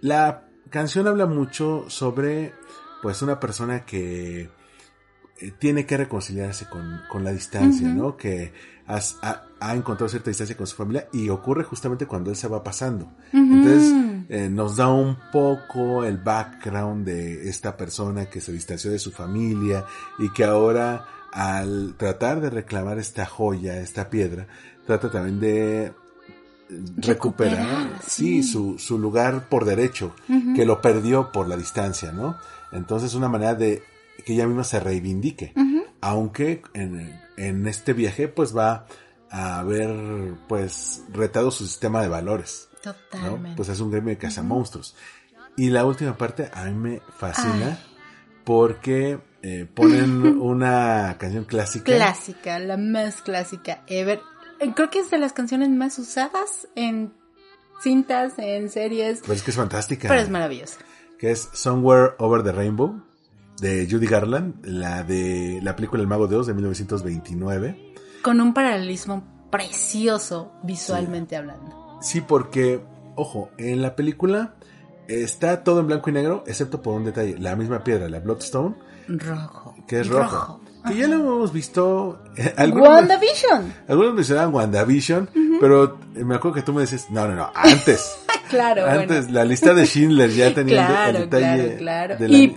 La 0.00 0.48
canción 0.70 1.06
habla 1.06 1.26
mucho 1.26 1.86
sobre 1.88 2.52
pues 3.00 3.22
una 3.22 3.38
persona 3.38 3.84
que 3.84 4.50
eh, 5.40 5.52
tiene 5.58 5.86
que 5.86 5.96
reconciliarse 5.96 6.68
con, 6.68 7.00
con 7.08 7.24
la 7.24 7.32
distancia, 7.32 7.88
¿no? 7.88 8.16
Que 8.16 8.52
ha, 9.60 9.74
encontrado 9.74 10.08
cierta 10.08 10.30
distancia 10.30 10.56
con 10.56 10.66
su 10.66 10.76
familia 10.76 11.08
y 11.12 11.28
ocurre 11.28 11.64
justamente 11.64 12.06
cuando 12.06 12.30
él 12.30 12.36
se 12.36 12.48
va 12.48 12.62
pasando. 12.62 13.10
Entonces, 13.32 13.92
eh, 14.28 14.48
nos 14.50 14.76
da 14.76 14.88
un 14.88 15.16
poco 15.32 16.04
el 16.04 16.18
background 16.18 17.06
de 17.06 17.48
esta 17.48 17.76
persona 17.76 18.26
que 18.26 18.40
se 18.40 18.52
distanció 18.52 18.90
de 18.90 18.98
su 18.98 19.10
familia 19.10 19.84
y 20.18 20.30
que 20.32 20.44
ahora 20.44 21.06
al 21.32 21.94
tratar 21.96 22.40
de 22.40 22.50
reclamar 22.50 22.98
esta 22.98 23.26
joya, 23.26 23.80
esta 23.80 24.08
piedra, 24.08 24.46
trata 24.86 25.10
también 25.10 25.40
de 25.40 25.92
recuperar, 26.96 27.98
sí, 28.06 28.42
su, 28.42 28.78
su 28.78 28.98
lugar 28.98 29.48
por 29.48 29.64
derecho, 29.64 30.14
que 30.54 30.66
lo 30.66 30.80
perdió 30.80 31.32
por 31.32 31.48
la 31.48 31.56
distancia, 31.56 32.12
¿no? 32.12 32.36
Entonces 32.72 33.14
una 33.14 33.28
manera 33.28 33.54
de 33.54 33.82
que 34.24 34.34
ella 34.34 34.46
misma 34.46 34.64
se 34.64 34.80
reivindique. 34.80 35.52
Aunque 36.00 36.62
en, 36.74 37.20
en, 37.36 37.66
este 37.66 37.92
viaje 37.92 38.28
pues 38.28 38.56
va 38.56 38.86
a 39.30 39.58
haber 39.58 40.34
pues 40.48 41.04
retado 41.12 41.50
su 41.50 41.66
sistema 41.66 42.02
de 42.02 42.08
valores. 42.08 42.68
Totalmente. 42.82 43.56
Pues 43.56 43.68
es 43.68 43.80
un 43.80 43.90
gremio 43.90 44.10
de 44.10 44.18
cazamonstruos. 44.18 44.94
Y 45.56 45.70
la 45.70 45.84
última 45.84 46.16
parte 46.16 46.50
a 46.52 46.64
mí 46.66 46.72
me 46.72 47.02
fascina 47.18 47.78
porque 48.44 49.18
eh, 49.42 49.66
ponen 49.72 50.24
una 50.40 51.16
canción 51.18 51.44
clásica. 51.44 51.84
Clásica, 51.84 52.58
la 52.58 52.76
más 52.76 53.22
clásica 53.22 53.82
ever. 53.86 54.20
Eh, 54.60 54.72
creo 54.74 54.90
que 54.90 55.00
es 55.00 55.10
de 55.10 55.18
las 55.18 55.32
canciones 55.32 55.68
más 55.70 55.98
usadas 55.98 56.68
en 56.74 57.12
cintas, 57.82 58.34
en 58.38 58.70
series. 58.70 59.22
Pues 59.26 59.38
es 59.38 59.44
que 59.44 59.50
es 59.50 59.56
fantástica. 59.56 60.08
Pero 60.08 60.20
es 60.20 60.30
maravillosa. 60.30 60.78
Que 61.18 61.30
es 61.32 61.48
Somewhere 61.52 62.14
Over 62.18 62.42
the 62.42 62.52
Rainbow 62.52 63.02
de 63.60 63.88
Judy 63.90 64.06
Garland, 64.06 64.64
la 64.64 65.02
de 65.02 65.60
la 65.62 65.74
película 65.74 66.00
El 66.00 66.08
Mago 66.08 66.28
de 66.28 66.36
Oz 66.36 66.46
de 66.46 66.54
1929. 66.54 67.94
Con 68.22 68.40
un 68.40 68.54
paralelismo 68.54 69.24
precioso 69.50 70.52
visualmente 70.62 71.36
hablando. 71.36 71.98
Sí, 72.00 72.20
porque, 72.20 72.80
ojo, 73.16 73.50
en 73.58 73.82
la 73.82 73.96
película 73.96 74.54
está 75.08 75.64
todo 75.64 75.80
en 75.80 75.86
blanco 75.86 76.10
y 76.10 76.12
negro, 76.12 76.44
excepto 76.46 76.82
por 76.82 76.94
un 76.94 77.04
detalle, 77.04 77.38
la 77.38 77.56
misma 77.56 77.82
piedra, 77.82 78.08
la 78.08 78.20
Bloodstone. 78.20 78.76
Rojo. 79.08 79.74
Que 79.86 80.00
es 80.00 80.08
rojo. 80.08 80.60
Que 80.86 80.96
ya 80.96 81.08
lo 81.08 81.16
hemos 81.16 81.52
visto. 81.52 82.22
Eh, 82.36 82.54
WandaVision. 82.58 83.74
Algunos 83.88 84.14
mencionaban 84.14 84.54
WandaVision, 84.54 85.28
pero 85.60 85.98
me 86.14 86.36
acuerdo 86.36 86.54
que 86.54 86.62
tú 86.62 86.72
me 86.72 86.82
dices, 86.82 87.06
no, 87.10 87.26
no, 87.26 87.34
no, 87.34 87.50
antes. 87.54 88.18
claro. 88.50 88.86
Antes, 88.86 89.30
la 89.30 89.44
lista 89.44 89.74
de 89.74 89.86
Schindler 89.86 90.30
ya 90.30 90.54
tenía 90.54 90.86
claro, 90.86 91.18
el 91.18 91.30
detalle. 91.30 91.76
Claro, 91.78 92.16
claro. 92.16 92.32
Y 92.32 92.56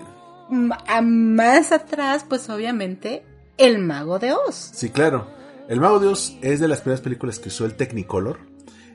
más 0.49 1.72
atrás, 1.72 2.26
pues 2.28 2.49
obviamente, 2.49 3.24
El 3.57 3.80
Mago 3.80 4.20
de 4.20 4.34
Oz. 4.34 4.72
Sí, 4.74 4.89
claro. 4.89 5.28
El 5.72 5.80
Mago 5.80 5.99
de 5.99 6.07
Oz 6.09 6.38
es 6.41 6.59
de 6.59 6.67
las 6.67 6.82
primeras 6.82 6.99
películas 6.99 7.39
que 7.39 7.47
usó 7.47 7.63
el 7.63 7.76
Technicolor. 7.76 8.39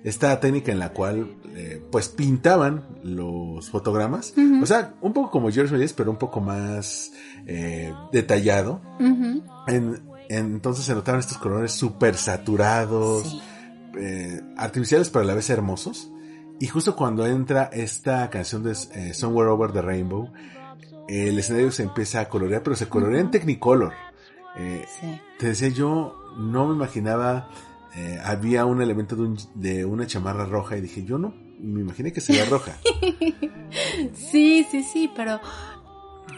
Esta 0.05 0.39
técnica 0.41 0.73
en 0.73 0.79
la 0.79 0.91
cual, 0.91 1.35
eh, 1.55 1.83
pues, 1.91 2.11
pintaban 2.11 2.85
los 3.03 3.71
fotogramas. 3.71 4.35
Uh 4.37 4.41
-huh. 4.43 4.63
O 4.63 4.67
sea, 4.67 4.95
un 5.01 5.15
poco 5.15 5.31
como 5.31 5.51
George 5.51 5.73
Méliès, 5.73 5.95
pero 5.95 6.11
un 6.11 6.19
poco 6.19 6.43
más 6.43 7.13
eh, 7.47 7.95
detallado. 8.13 8.83
Uh 9.01 9.05
-huh. 9.05 9.43
en, 9.69 10.03
en, 10.29 10.53
entonces 10.53 10.85
se 10.85 10.95
notaban 10.95 11.21
estos 11.21 11.39
colores 11.39 11.73
súper 11.73 12.15
saturados, 12.15 13.23
sí. 13.31 13.41
eh, 13.99 14.43
artificiales, 14.59 15.09
pero 15.09 15.23
a 15.25 15.29
la 15.29 15.35
vez 15.35 15.49
hermosos. 15.49 16.11
Y 16.61 16.67
justo 16.67 16.95
cuando 16.95 17.25
entra 17.27 17.71
esta 17.73 18.29
canción 18.29 18.63
de 18.63 18.75
Somewhere 19.15 19.49
Over 19.49 19.73
the 19.73 19.81
Rainbow, 19.81 20.31
el 21.09 21.39
escenario 21.39 21.71
se 21.73 21.85
empieza 21.85 22.21
a 22.21 22.29
colorear, 22.29 22.63
pero 22.63 22.77
se 22.77 22.87
colorea 22.87 23.23
en 23.23 23.31
Technicolor. 23.31 23.95
Eh, 24.57 24.87
sí. 24.89 25.21
Te 25.39 25.49
decía 25.49 25.69
yo, 25.69 26.17
no 26.37 26.67
me 26.67 26.75
imaginaba, 26.75 27.49
eh, 27.95 28.19
había 28.25 28.65
un 28.65 28.83
elemento 28.83 29.17
de, 29.17 29.23
un, 29.23 29.39
de, 29.55 29.85
una 29.85 30.07
chamarra 30.07 30.47
roja 30.47 30.77
y 30.77 30.81
dije, 30.81 31.05
yo 31.05 31.19
no, 31.19 31.35
me 31.61 31.81
imaginé 31.81 32.13
que 32.13 32.21
sería 32.21 32.45
roja. 32.47 32.77
sí, 34.15 34.67
sí, 34.71 34.83
sí, 34.83 35.11
pero 35.15 35.41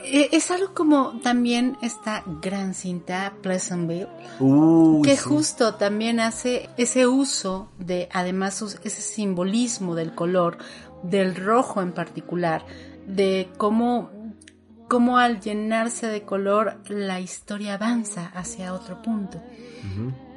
eh, 0.04 0.28
es 0.32 0.50
algo 0.50 0.74
como 0.74 1.20
también 1.20 1.76
esta 1.82 2.22
gran 2.40 2.74
cinta 2.74 3.34
Pleasantville, 3.42 4.08
Uy, 4.40 5.02
que 5.02 5.16
sí. 5.16 5.22
justo 5.22 5.74
también 5.74 6.20
hace 6.20 6.68
ese 6.76 7.06
uso 7.06 7.68
de, 7.78 8.08
además, 8.12 8.62
ese 8.82 9.02
simbolismo 9.02 9.94
del 9.94 10.14
color, 10.14 10.58
del 11.02 11.34
rojo 11.34 11.82
en 11.82 11.92
particular, 11.92 12.64
de 13.06 13.48
cómo 13.56 14.10
cómo 14.88 15.18
al 15.18 15.40
llenarse 15.40 16.06
de 16.08 16.22
color 16.22 16.80
la 16.88 17.20
historia 17.20 17.74
avanza 17.74 18.26
hacia 18.34 18.72
otro 18.72 19.02
punto. 19.02 19.40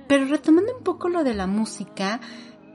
Pero 0.08 0.26
retomando 0.26 0.78
un 0.78 0.84
poco 0.84 1.10
lo 1.10 1.24
de 1.24 1.34
la 1.34 1.48
música, 1.48 2.20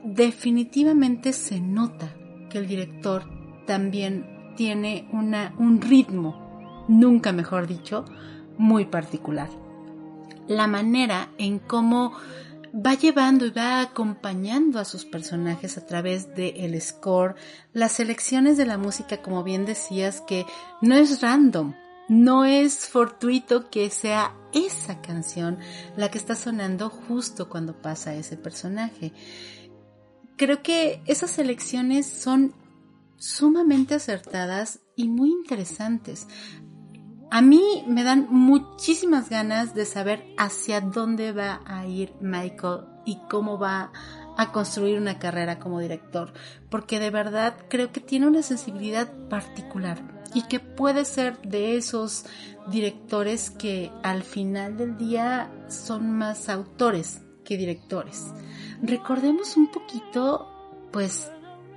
definitivamente 0.03 1.33
se 1.33 1.61
nota 1.61 2.09
que 2.49 2.59
el 2.59 2.66
director 2.66 3.24
también 3.66 4.55
tiene 4.57 5.09
una, 5.12 5.55
un 5.59 5.81
ritmo, 5.81 6.85
nunca 6.89 7.33
mejor 7.33 7.66
dicho, 7.66 8.05
muy 8.57 8.87
particular. 8.87 9.49
La 10.49 10.66
manera 10.66 11.29
en 11.39 11.59
cómo 11.59 12.12
va 12.77 12.95
llevando 12.95 13.47
y 13.47 13.51
va 13.51 13.81
acompañando 13.81 14.79
a 14.79 14.85
sus 14.85 15.05
personajes 15.05 15.79
a 15.79 15.87
través 15.87 16.35
del 16.35 16.81
score, 16.81 17.37
las 17.72 17.93
selecciones 17.93 18.57
de 18.57 18.66
la 18.66 18.77
música, 18.77 19.22
como 19.22 19.43
bien 19.43 19.64
decías, 19.64 20.20
que 20.20 20.45
no 20.83 20.95
es 20.95 21.22
random, 21.22 21.74
no 22.09 22.45
es 22.45 22.87
fortuito 22.89 23.70
que 23.70 23.89
sea 23.91 24.35
esa 24.53 25.01
canción 25.01 25.59
la 25.97 26.11
que 26.11 26.18
está 26.18 26.35
sonando 26.35 26.91
justo 26.91 27.49
cuando 27.49 27.81
pasa 27.81 28.14
ese 28.14 28.37
personaje. 28.37 29.12
Creo 30.37 30.62
que 30.62 31.03
esas 31.07 31.31
selecciones 31.31 32.07
son 32.07 32.55
sumamente 33.16 33.95
acertadas 33.95 34.81
y 34.95 35.09
muy 35.09 35.31
interesantes. 35.31 36.27
A 37.31 37.43
mí 37.43 37.85
me 37.87 38.05
dan 38.05 38.29
muchísimas 38.31 39.29
ganas 39.29 39.74
de 39.74 39.85
saber 39.85 40.24
hacia 40.39 40.81
dónde 40.81 41.33
va 41.33 41.61
a 41.66 41.87
ir 41.87 42.14
Michael 42.20 42.85
y 43.05 43.18
cómo 43.29 43.59
va 43.59 43.93
a 44.37 44.53
construir 44.53 44.99
una 44.99 45.18
carrera 45.18 45.59
como 45.59 45.81
director, 45.81 46.33
porque 46.70 47.01
de 47.01 47.11
verdad 47.11 47.57
creo 47.68 47.91
que 47.91 48.01
tiene 48.01 48.27
una 48.27 48.43
sensibilidad 48.43 49.11
particular 49.29 49.99
y 50.35 50.43
que 50.43 50.61
puede 50.61 51.05
ser 51.05 51.41
de 51.43 51.77
esos 51.77 52.27
directores 52.68 53.51
que 53.51 53.91
al 54.03 54.22
final 54.22 54.77
del 54.77 54.99
día 54.99 55.51
son 55.68 56.12
más 56.12 56.49
autores 56.49 57.22
que 57.45 57.57
directores. 57.57 58.27
Recordemos 58.83 59.57
un 59.57 59.70
poquito, 59.70 60.47
pues, 60.93 61.31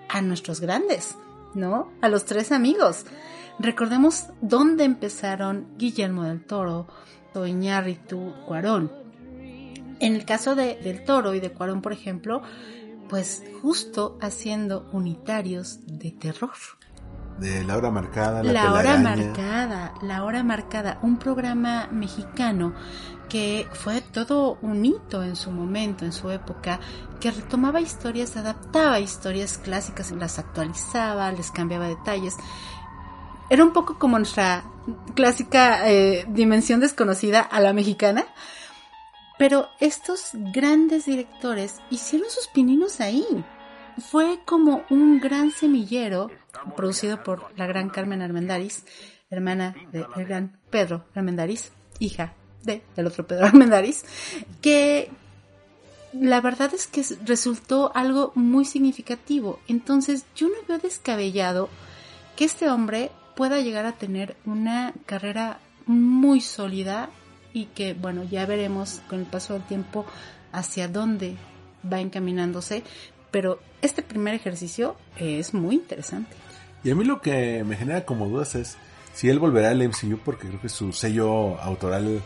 a 0.10 0.22
nuestros 0.22 0.60
grandes, 0.60 1.16
¿no? 1.54 1.91
A 2.02 2.10
los 2.10 2.26
tres 2.26 2.52
amigos. 2.52 3.06
Recordemos 3.60 4.28
dónde 4.41 4.86
empezaron 4.86 5.68
Guillermo 5.78 6.24
del 6.24 6.45
Toro, 6.45 6.88
Iñárritu, 7.45 8.34
Cuarón. 8.45 8.91
En 9.99 10.16
el 10.16 10.26
caso 10.26 10.55
de, 10.55 10.76
del 10.76 11.03
Toro 11.03 11.34
y 11.34 11.39
de 11.39 11.51
Cuarón, 11.51 11.82
por 11.82 11.93
ejemplo, 11.93 12.41
pues 13.10 13.43
justo 13.62 14.18
haciendo 14.22 14.89
unitarios 14.91 15.80
de 15.86 16.12
terror. 16.12 16.51
De 17.39 17.64
La 17.64 17.78
Hora 17.78 17.89
Marcada, 17.89 18.43
La, 18.43 18.51
la 18.51 18.74
Hora 18.74 18.97
Marcada, 18.97 19.93
La 20.01 20.24
Hora 20.24 20.43
Marcada, 20.43 20.99
un 21.01 21.18
programa 21.18 21.88
mexicano 21.91 22.74
que 23.30 23.68
fue 23.72 24.01
todo 24.01 24.57
un 24.62 24.84
hito 24.86 25.24
en 25.24 25.36
su 25.36 25.51
momento, 25.51 26.03
en 26.03 26.12
su 26.12 26.32
época, 26.32 26.80
que 27.22 27.32
retomaba 27.32 27.80
historias, 27.80 28.36
adaptaba 28.36 28.99
historias 28.99 29.57
clásicas, 29.57 30.12
las 30.12 30.39
actualizaba, 30.39 31.32
les 31.32 31.51
cambiaba 31.51 31.88
detalles. 31.88 32.36
Era 33.50 33.64
un 33.64 33.74
poco 33.74 33.97
como 33.97 34.18
nuestra 34.18 34.64
clásica 35.16 35.89
eh, 35.89 36.26
dimensión 36.30 36.80
desconocida 36.80 37.41
a 37.41 37.60
la 37.60 37.74
mexicana, 37.74 38.26
pero 39.39 39.70
estos 39.80 40.32
grandes 40.34 41.06
directores 41.06 41.78
hicieron 41.89 42.30
sus 42.30 42.47
pininos 42.47 43.02
ahí. 43.02 43.26
Fue 43.97 44.39
como 44.45 44.84
un 44.89 45.20
gran 45.20 45.52
semillero 45.52 46.30
producido 46.76 47.24
por 47.24 47.52
la 47.58 47.66
gran 47.66 47.89
Carmen 47.89 48.22
Armendáriz, 48.22 48.86
hermana 49.30 49.76
del 49.91 50.06
gran 50.16 50.60
Pedro 50.70 51.06
Armendáriz, 51.16 51.72
hija 52.00 52.34
de, 52.64 52.84
del 52.95 53.08
otro 53.08 53.26
Pedro 53.26 53.47
Armendáriz, 53.47 54.06
que 54.62 55.10
la 56.14 56.39
verdad 56.39 56.74
es 56.74 56.88
que 56.88 57.04
resultó 57.26 57.91
algo 57.95 58.32
muy 58.36 58.66
significativo. 58.66 59.60
Entonces 59.68 60.26
yo 60.36 60.47
no 60.47 60.56
veo 60.68 60.78
descabellado 60.78 61.70
que 62.36 62.45
este 62.45 62.70
hombre 62.70 63.12
pueda 63.40 63.62
llegar 63.62 63.86
a 63.86 63.94
tener 63.94 64.36
una 64.44 64.94
carrera 65.06 65.62
muy 65.86 66.42
sólida 66.42 67.10
y 67.54 67.68
que, 67.68 67.94
bueno, 67.94 68.26
ya 68.26 68.46
veremos 68.46 69.02
con 69.08 69.22
el 69.22 69.26
paso 69.26 69.54
del 69.54 69.64
tiempo 69.64 70.06
hacia 70.52 70.90
dónde 70.90 71.38
va 71.90 72.02
encaminándose, 72.02 72.84
pero 73.32 73.62
este 73.82 74.02
primer 74.02 74.34
ejercicio 74.34 74.98
es 75.16 75.54
muy 75.54 75.76
interesante. 75.76 76.36
Y 76.84 76.92
a 76.92 76.96
mí 76.96 77.06
lo 77.06 77.22
que 77.22 77.64
me 77.64 77.78
genera 77.78 78.04
como 78.04 78.28
dudas 78.28 78.56
es 78.56 78.76
si 79.14 79.30
él 79.30 79.40
volverá 79.40 79.70
al 79.70 79.88
MCU 79.88 80.20
porque 80.26 80.50
creo 80.50 80.60
que 80.60 80.68
su 80.68 80.92
sello 80.92 81.58
autoral 81.62 82.08
eh, 82.18 82.22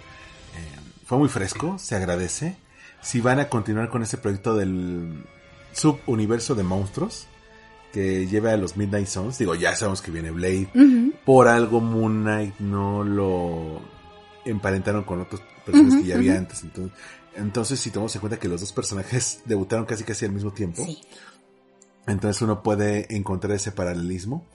fue 1.05 1.19
muy 1.19 1.29
fresco, 1.29 1.77
se 1.77 1.95
agradece. 1.95 2.57
Si 3.03 3.21
van 3.21 3.39
a 3.39 3.49
continuar 3.49 3.89
con 3.89 4.01
ese 4.01 4.17
proyecto 4.17 4.55
del 4.55 5.25
subuniverso 5.73 6.55
de 6.55 6.63
monstruos 6.63 7.27
que 7.93 8.25
lleva 8.25 8.51
a 8.51 8.57
los 8.57 8.75
Midnight 8.75 9.07
Suns, 9.07 9.37
digo, 9.37 9.53
ya 9.53 9.75
sabemos 9.75 10.01
que 10.01 10.09
viene 10.09 10.31
Blade, 10.31 11.13
por 11.23 11.47
algo 11.47 11.79
Moon 11.79 12.23
Knight 12.23 12.55
no 12.57 13.03
lo 13.03 13.79
emparentaron 14.45 15.03
con 15.03 15.21
otros 15.21 15.41
personajes 15.63 16.01
que 16.01 16.07
ya 16.07 16.15
había 16.15 16.35
antes. 16.35 16.63
Entonces, 16.63 16.97
entonces, 17.35 17.79
si 17.79 17.91
tomamos 17.91 18.15
en 18.15 18.21
cuenta 18.21 18.39
que 18.39 18.47
los 18.47 18.61
dos 18.61 18.73
personajes 18.73 19.41
debutaron 19.45 19.85
casi 19.85 20.03
casi 20.03 20.25
al 20.25 20.31
mismo 20.31 20.51
tiempo, 20.51 20.83
entonces 22.07 22.41
uno 22.41 22.63
puede 22.63 23.15
encontrar 23.15 23.53
ese 23.53 23.71
paralelismo. 23.71 24.47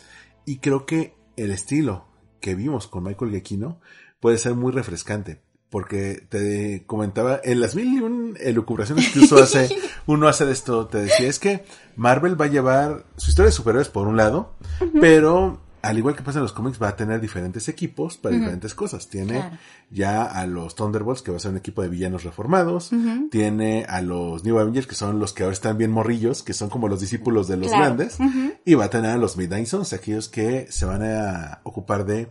Y 0.45 0.59
creo 0.59 0.85
que 0.85 1.15
el 1.37 1.53
estilo 1.53 2.09
que 2.41 2.57
vimos 2.57 2.89
con 2.89 3.05
Michael 3.05 3.31
Giacchino 3.31 3.81
puede 4.19 4.39
ser 4.39 4.55
muy 4.55 4.73
refrescante. 4.73 5.41
Porque 5.71 6.25
te 6.29 6.85
comentaba, 6.87 7.41
en 7.45 7.61
las 7.61 7.75
mil 7.75 7.93
y 7.93 8.01
un 8.01 8.37
elucubraciones 8.41 9.11
que 9.11 9.21
uno 9.21 9.43
hace, 9.43 9.69
uno 10.07 10.29
hace 10.29 10.47
de 10.47 10.53
esto, 10.53 10.87
te 10.87 10.99
decía, 10.99 11.29
es 11.29 11.39
que 11.39 11.65
Marvel 11.97 12.41
va 12.41 12.47
a 12.47 12.49
llevar 12.49 13.05
su 13.17 13.31
historia 13.31 13.49
de 13.49 13.53
superhéroes 13.53 13.89
por 13.89 14.09
un 14.09 14.17
lado, 14.17 14.55
pero 15.01 15.61
al 15.83 15.97
igual 15.97 16.17
que 16.17 16.23
pasa 16.23 16.39
en 16.39 16.43
los 16.43 16.53
cómics, 16.53 16.83
va 16.83 16.89
a 16.89 16.97
tener 16.97 17.21
diferentes 17.21 17.69
equipos 17.69 18.17
para 18.17 18.35
diferentes 18.35 18.75
cosas. 18.75 19.09
Tiene 19.09 19.59
ya 19.91 20.25
a 20.25 20.47
los 20.47 20.75
Thunderbolts, 20.75 21.23
que 21.23 21.31
va 21.31 21.37
a 21.37 21.41
ser 21.41 21.53
un 21.53 21.57
equipo 21.57 21.83
de 21.83 21.89
villanos 21.89 22.25
reformados. 22.25 22.91
Tiene 23.31 23.85
a 23.89 24.03
los 24.03 24.45
New 24.45 24.59
Avengers, 24.59 24.87
que 24.87 24.95
son 24.95 25.21
los 25.21 25.33
que 25.33 25.45
ahora 25.45 25.53
están 25.53 25.79
bien 25.79 25.93
morrillos, 25.93 26.43
que 26.43 26.53
son 26.53 26.69
como 26.69 26.89
los 26.89 27.01
discípulos 27.01 27.47
de 27.47 27.57
los 27.57 27.71
grandes. 27.71 28.19
Y 28.65 28.75
va 28.75 28.87
a 28.87 28.91
tener 28.91 29.13
a 29.13 29.19
los 29.19 29.37
Midnight 29.37 29.67
Suns, 29.67 29.93
aquellos 29.93 30.29
que 30.29 30.67
se 30.71 30.85
van 30.85 31.03
a 31.03 31.61
ocupar 31.63 32.05
de, 32.05 32.29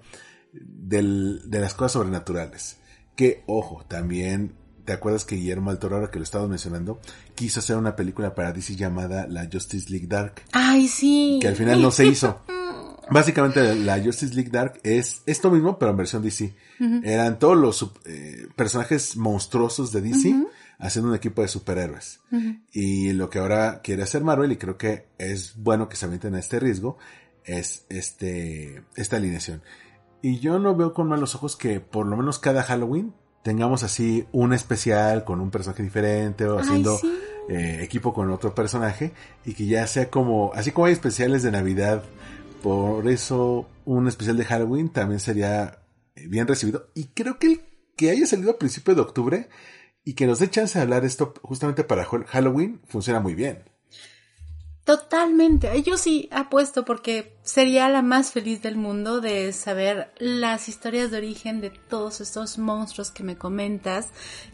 de 0.51 1.59
las 1.59 1.73
cosas 1.73 1.93
sobrenaturales. 1.93 2.77
Que, 3.17 3.43
ojo, 3.47 3.83
también 3.89 4.53
¿Te 4.87 4.93
acuerdas 4.93 5.25
que 5.25 5.35
Guillermo 5.35 5.71
del 5.71 5.79
Toro, 5.79 5.97
ahora 5.97 6.09
que 6.09 6.17
lo 6.17 6.23
estaba 6.23 6.47
mencionando, 6.47 7.01
quiso 7.35 7.59
hacer 7.59 7.75
una 7.75 7.97
película 7.97 8.33
para 8.33 8.53
DC 8.53 8.77
llamada 8.77 9.27
La 9.27 9.49
Justice 9.51 9.89
League 9.89 10.07
Dark? 10.07 10.43
Ay, 10.53 10.87
sí. 10.87 11.39
Que 11.41 11.49
al 11.49 11.57
final 11.57 11.81
no 11.81 11.91
se 11.91 12.05
hizo. 12.05 12.39
Básicamente 13.09 13.75
la 13.75 14.01
Justice 14.01 14.33
League 14.33 14.49
Dark 14.49 14.79
es 14.83 15.23
esto 15.25 15.51
mismo, 15.51 15.77
pero 15.77 15.91
en 15.91 15.97
versión 15.97 16.23
DC. 16.23 16.55
Eran 17.03 17.37
todos 17.37 17.57
los 17.57 17.91
eh, 18.05 18.47
personajes 18.55 19.17
monstruosos 19.17 19.91
de 19.91 19.99
DC 19.99 20.33
haciendo 20.79 21.09
un 21.09 21.15
equipo 21.17 21.41
de 21.41 21.49
superhéroes. 21.49 22.21
Y 22.71 23.11
lo 23.11 23.29
que 23.29 23.39
ahora 23.39 23.81
quiere 23.83 24.03
hacer 24.03 24.23
Marvel, 24.23 24.53
y 24.53 24.57
creo 24.57 24.77
que 24.77 25.07
es 25.17 25.55
bueno 25.57 25.89
que 25.89 25.97
se 25.97 26.05
avienten 26.05 26.35
a 26.35 26.39
este 26.39 26.61
riesgo, 26.61 26.97
es 27.43 27.85
este, 27.89 28.83
esta 28.95 29.17
alineación. 29.17 29.61
Y 30.21 30.39
yo 30.39 30.59
no 30.59 30.75
veo 30.75 30.93
con 30.93 31.07
malos 31.07 31.35
ojos 31.35 31.55
que 31.55 31.79
por 31.79 32.05
lo 32.05 32.17
menos 32.17 32.39
cada 32.39 32.63
Halloween 32.63 33.13
tengamos 33.43 33.83
así 33.83 34.25
un 34.31 34.53
especial 34.53 35.23
con 35.23 35.39
un 35.39 35.51
personaje 35.51 35.83
diferente 35.83 36.45
o 36.45 36.59
haciendo 36.59 36.99
eh, 37.49 37.79
equipo 37.81 38.13
con 38.13 38.29
otro 38.31 38.53
personaje 38.53 39.13
y 39.45 39.53
que 39.53 39.65
ya 39.65 39.87
sea 39.87 40.09
como, 40.09 40.51
así 40.53 40.71
como 40.71 40.87
hay 40.87 40.93
especiales 40.93 41.43
de 41.43 41.51
Navidad 41.51 42.03
por 42.61 43.07
eso 43.07 43.69
un 43.85 44.07
especial 44.07 44.37
de 44.37 44.45
Halloween 44.45 44.89
también 44.89 45.19
sería 45.19 45.79
eh, 46.15 46.27
bien 46.27 46.47
recibido. 46.47 46.89
Y 46.95 47.05
creo 47.13 47.39
que 47.39 47.47
el 47.47 47.61
que 47.95 48.09
haya 48.11 48.25
salido 48.25 48.51
a 48.51 48.57
principio 48.57 48.95
de 48.95 49.01
octubre 49.01 49.49
y 50.03 50.13
que 50.13 50.27
nos 50.27 50.39
dé 50.39 50.49
chance 50.49 50.77
de 50.77 50.83
hablar 50.83 51.05
esto 51.05 51.33
justamente 51.41 51.83
para 51.83 52.05
Halloween 52.05 52.81
funciona 52.87 53.19
muy 53.19 53.35
bien. 53.35 53.63
Totalmente. 54.87 55.83
Yo 55.83 55.97
sí 55.97 56.29
apuesto 56.31 56.85
porque 56.85 57.35
sería 57.43 57.89
la 57.89 58.01
más 58.01 58.31
feliz 58.31 58.61
del 58.61 58.77
mundo 58.77 59.19
de 59.19 59.51
saber 59.51 60.13
las 60.17 60.69
historias 60.69 61.11
de 61.11 61.17
origen 61.17 61.59
de 61.59 61.71
todos 61.71 62.21
estos 62.21 62.57
monstruos 62.57 63.11
que 63.11 63.21
me 63.21 63.37
comentas 63.37 64.07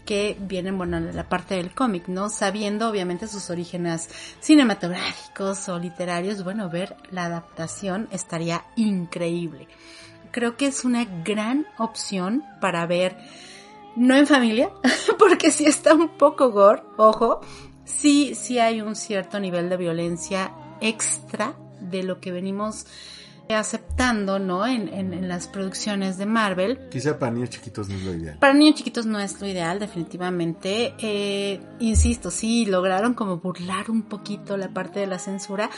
que 0.07 0.35
vienen, 0.39 0.75
bueno, 0.75 0.99
de 0.99 1.13
la 1.13 1.29
parte 1.29 1.53
del 1.53 1.75
cómic, 1.75 2.07
¿no? 2.07 2.29
Sabiendo 2.29 2.89
obviamente 2.89 3.27
sus 3.27 3.51
orígenes 3.51 4.09
cinematográficos 4.39 5.69
o 5.69 5.77
literarios, 5.77 6.43
bueno, 6.43 6.67
ver 6.67 6.95
la 7.11 7.25
adaptación 7.25 8.07
estaría 8.09 8.65
increíble. 8.75 9.67
Creo 10.31 10.57
que 10.57 10.65
es 10.65 10.83
una 10.83 11.05
gran 11.23 11.67
opción 11.77 12.43
para 12.59 12.87
ver, 12.87 13.19
no 13.95 14.15
en 14.15 14.25
familia, 14.25 14.71
porque 15.19 15.51
si 15.51 15.67
está 15.67 15.93
un 15.93 16.17
poco 16.17 16.49
gore, 16.49 16.81
ojo, 16.97 17.41
sí, 17.85 18.35
sí 18.35 18.59
hay 18.59 18.81
un 18.81 18.95
cierto 18.95 19.39
nivel 19.39 19.69
de 19.69 19.77
violencia 19.77 20.51
extra 20.81 21.55
de 21.79 22.03
lo 22.03 22.19
que 22.19 22.31
venimos 22.31 22.85
aceptando, 23.49 24.39
¿no? 24.39 24.65
En, 24.65 24.87
en, 24.93 25.27
las 25.27 25.47
producciones 25.47 26.17
de 26.17 26.25
Marvel. 26.25 26.79
Quizá 26.89 27.19
para 27.19 27.31
niños 27.31 27.49
chiquitos 27.49 27.89
no 27.89 27.95
es 27.95 28.03
lo 28.03 28.13
ideal. 28.13 28.37
Para 28.39 28.53
niños 28.53 28.75
chiquitos 28.75 29.05
no 29.05 29.19
es 29.19 29.39
lo 29.41 29.47
ideal, 29.47 29.79
definitivamente. 29.79 30.93
Eh, 30.97 31.59
insisto, 31.79 32.31
sí, 32.31 32.65
lograron 32.65 33.13
como 33.13 33.37
burlar 33.37 33.89
un 33.91 34.03
poquito 34.03 34.57
la 34.57 34.69
parte 34.69 34.99
de 34.99 35.07
la 35.07 35.19
censura 35.19 35.69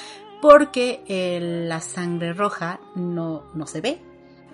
porque 0.41 1.03
eh, 1.07 1.65
la 1.67 1.81
sangre 1.81 2.33
roja 2.33 2.79
no, 2.95 3.43
no 3.53 3.67
se 3.67 3.81
ve. 3.81 3.99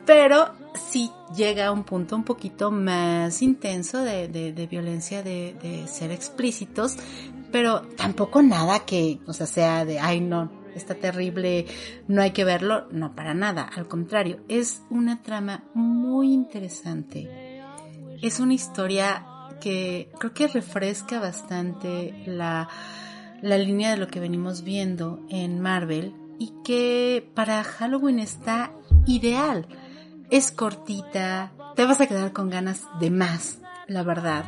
Pero 0.05 0.53
sí 0.73 1.11
llega 1.35 1.67
a 1.67 1.71
un 1.71 1.83
punto 1.83 2.15
un 2.15 2.23
poquito 2.23 2.71
más 2.71 3.41
intenso 3.43 3.99
de, 3.99 4.27
de, 4.27 4.67
violencia, 4.67 5.21
de, 5.21 5.55
de 5.61 5.87
ser 5.87 6.11
explícitos, 6.11 6.97
pero 7.51 7.81
tampoco 7.97 8.41
nada 8.41 8.85
que, 8.85 9.19
o 9.27 9.33
sea, 9.33 9.47
sea 9.47 9.85
de, 9.85 9.99
ay, 9.99 10.21
no, 10.21 10.51
está 10.75 10.95
terrible, 10.95 11.65
no 12.07 12.21
hay 12.21 12.31
que 12.31 12.43
verlo, 12.43 12.87
no 12.91 13.15
para 13.15 13.33
nada, 13.33 13.63
al 13.63 13.87
contrario, 13.87 14.41
es 14.47 14.83
una 14.89 15.21
trama 15.21 15.63
muy 15.73 16.33
interesante. 16.33 17.61
Es 18.21 18.39
una 18.39 18.53
historia 18.53 19.25
que 19.59 20.11
creo 20.19 20.33
que 20.33 20.47
refresca 20.47 21.19
bastante 21.19 22.23
la, 22.25 22.69
la 23.41 23.57
línea 23.57 23.91
de 23.91 23.97
lo 23.97 24.07
que 24.07 24.19
venimos 24.19 24.63
viendo 24.63 25.19
en 25.29 25.59
Marvel 25.59 26.15
y 26.39 26.53
que 26.63 27.29
para 27.35 27.63
Halloween 27.63 28.19
está 28.19 28.71
ideal. 29.05 29.67
Es 30.29 30.51
cortita, 30.51 31.51
te 31.75 31.85
vas 31.85 31.99
a 32.01 32.07
quedar 32.07 32.31
con 32.31 32.49
ganas 32.49 32.87
de 32.99 33.11
más, 33.11 33.59
la 33.87 34.03
verdad. 34.03 34.45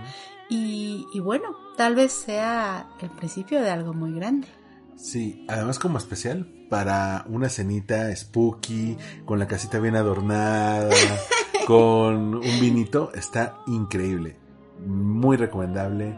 Y, 0.50 1.06
y 1.14 1.20
bueno, 1.20 1.63
tal 1.78 1.96
vez 1.96 2.12
sea 2.12 2.88
el 3.02 3.10
principio 3.10 3.62
de 3.62 3.70
algo 3.70 3.94
muy 3.94 4.14
grande. 4.14 4.48
Sí, 4.96 5.46
además 5.50 5.80
como 5.80 5.98
especial 5.98 6.48
para 6.70 7.26
una 7.28 7.50
cenita 7.50 8.16
spooky, 8.16 8.98
con 9.26 9.40
la 9.40 9.48
casita 9.48 9.80
bien 9.80 9.96
adornada, 9.96 10.90
con 11.68 12.36
un 12.36 12.60
vinito, 12.60 13.12
está 13.14 13.58
increíble. 13.68 14.38
Muy 14.86 15.38
recomendable, 15.38 16.16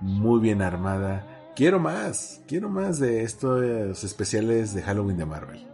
muy 0.00 0.40
bien 0.40 0.62
armada. 0.62 1.52
Quiero 1.56 1.80
más, 1.80 2.42
quiero 2.46 2.68
más 2.68 2.98
de 2.98 3.22
estos 3.22 4.04
especiales 4.04 4.74
de 4.74 4.82
Halloween 4.82 5.18
de 5.18 5.26
Marvel. 5.26 5.66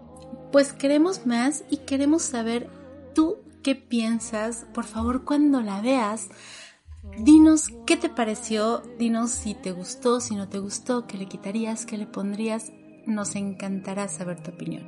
Pues 0.51 0.73
queremos 0.73 1.27
más 1.27 1.65
y 1.69 1.79
queremos 1.79 2.23
saber 2.23 2.69
tú 3.15 3.39
qué 3.63 3.75
piensas. 3.75 4.67
Por 4.73 4.85
favor, 4.85 5.25
cuando 5.25 5.61
la 5.61 5.81
veas, 5.81 6.29
Dinos 7.19 7.71
qué 7.87 7.97
te 7.97 8.09
pareció, 8.09 8.83
dinos 8.99 9.31
si 9.31 9.55
te 9.55 9.73
gustó, 9.73 10.21
si 10.21 10.35
no 10.35 10.49
te 10.49 10.59
gustó, 10.59 11.07
qué 11.07 11.17
le 11.17 11.27
quitarías, 11.27 11.87
qué 11.87 11.97
le 11.97 12.07
pondrías. 12.07 12.73
Nos 13.07 13.37
encantará 13.37 14.09
saber 14.09 14.43
tu 14.43 14.51
opinión. 14.51 14.83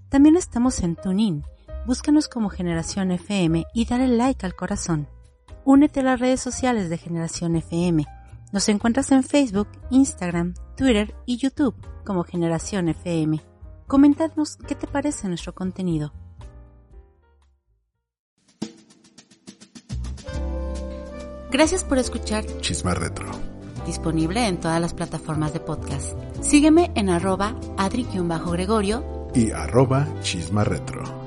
También 0.09 0.36
estamos 0.36 0.80
en 0.80 0.97
TuneIn. 0.97 1.45
Búscanos 1.86 2.28
como 2.28 2.51
Generación 2.51 3.11
FM 3.11 3.64
y 3.74 3.84
dale 3.84 4.09
like 4.09 4.47
al 4.47 4.55
corazón. 4.55 5.09
Únete 5.64 6.01
a 6.01 6.05
las 6.05 6.20
redes 6.20 6.41
sociales 6.41 6.91
de 6.91 6.99
Generación 6.99 7.57
FM. 7.57 8.07
Nos 8.53 8.68
encuentras 8.68 9.11
en 9.12 9.22
Facebook, 9.22 9.68
Instagram, 9.91 10.55
Twitter 10.76 11.14
y 11.26 11.36
YouTube 11.36 11.74
como 12.05 12.24
Generación 12.24 12.88
FM. 12.88 13.41
Comentadnos 13.86 14.57
qué 14.57 14.74
te 14.74 14.86
parece 14.86 15.28
nuestro 15.28 15.55
contenido. 15.55 16.12
Gracias 21.51 21.82
por 21.82 21.98
escuchar 21.98 22.44
Chisma 22.61 22.94
Retro. 22.94 23.26
Disponible 23.84 24.46
en 24.46 24.61
todas 24.61 24.80
las 24.80 24.94
plataformas 24.94 25.53
de 25.53 25.59
podcast. 25.59 26.16
Sígueme 26.40 26.92
en 26.94 27.11
arroba 27.11 27.57
adri-gregorio 27.76 29.28
y 29.34 29.51
arroba 29.51 30.07
Chisma 30.22 30.62
Retro. 30.62 31.19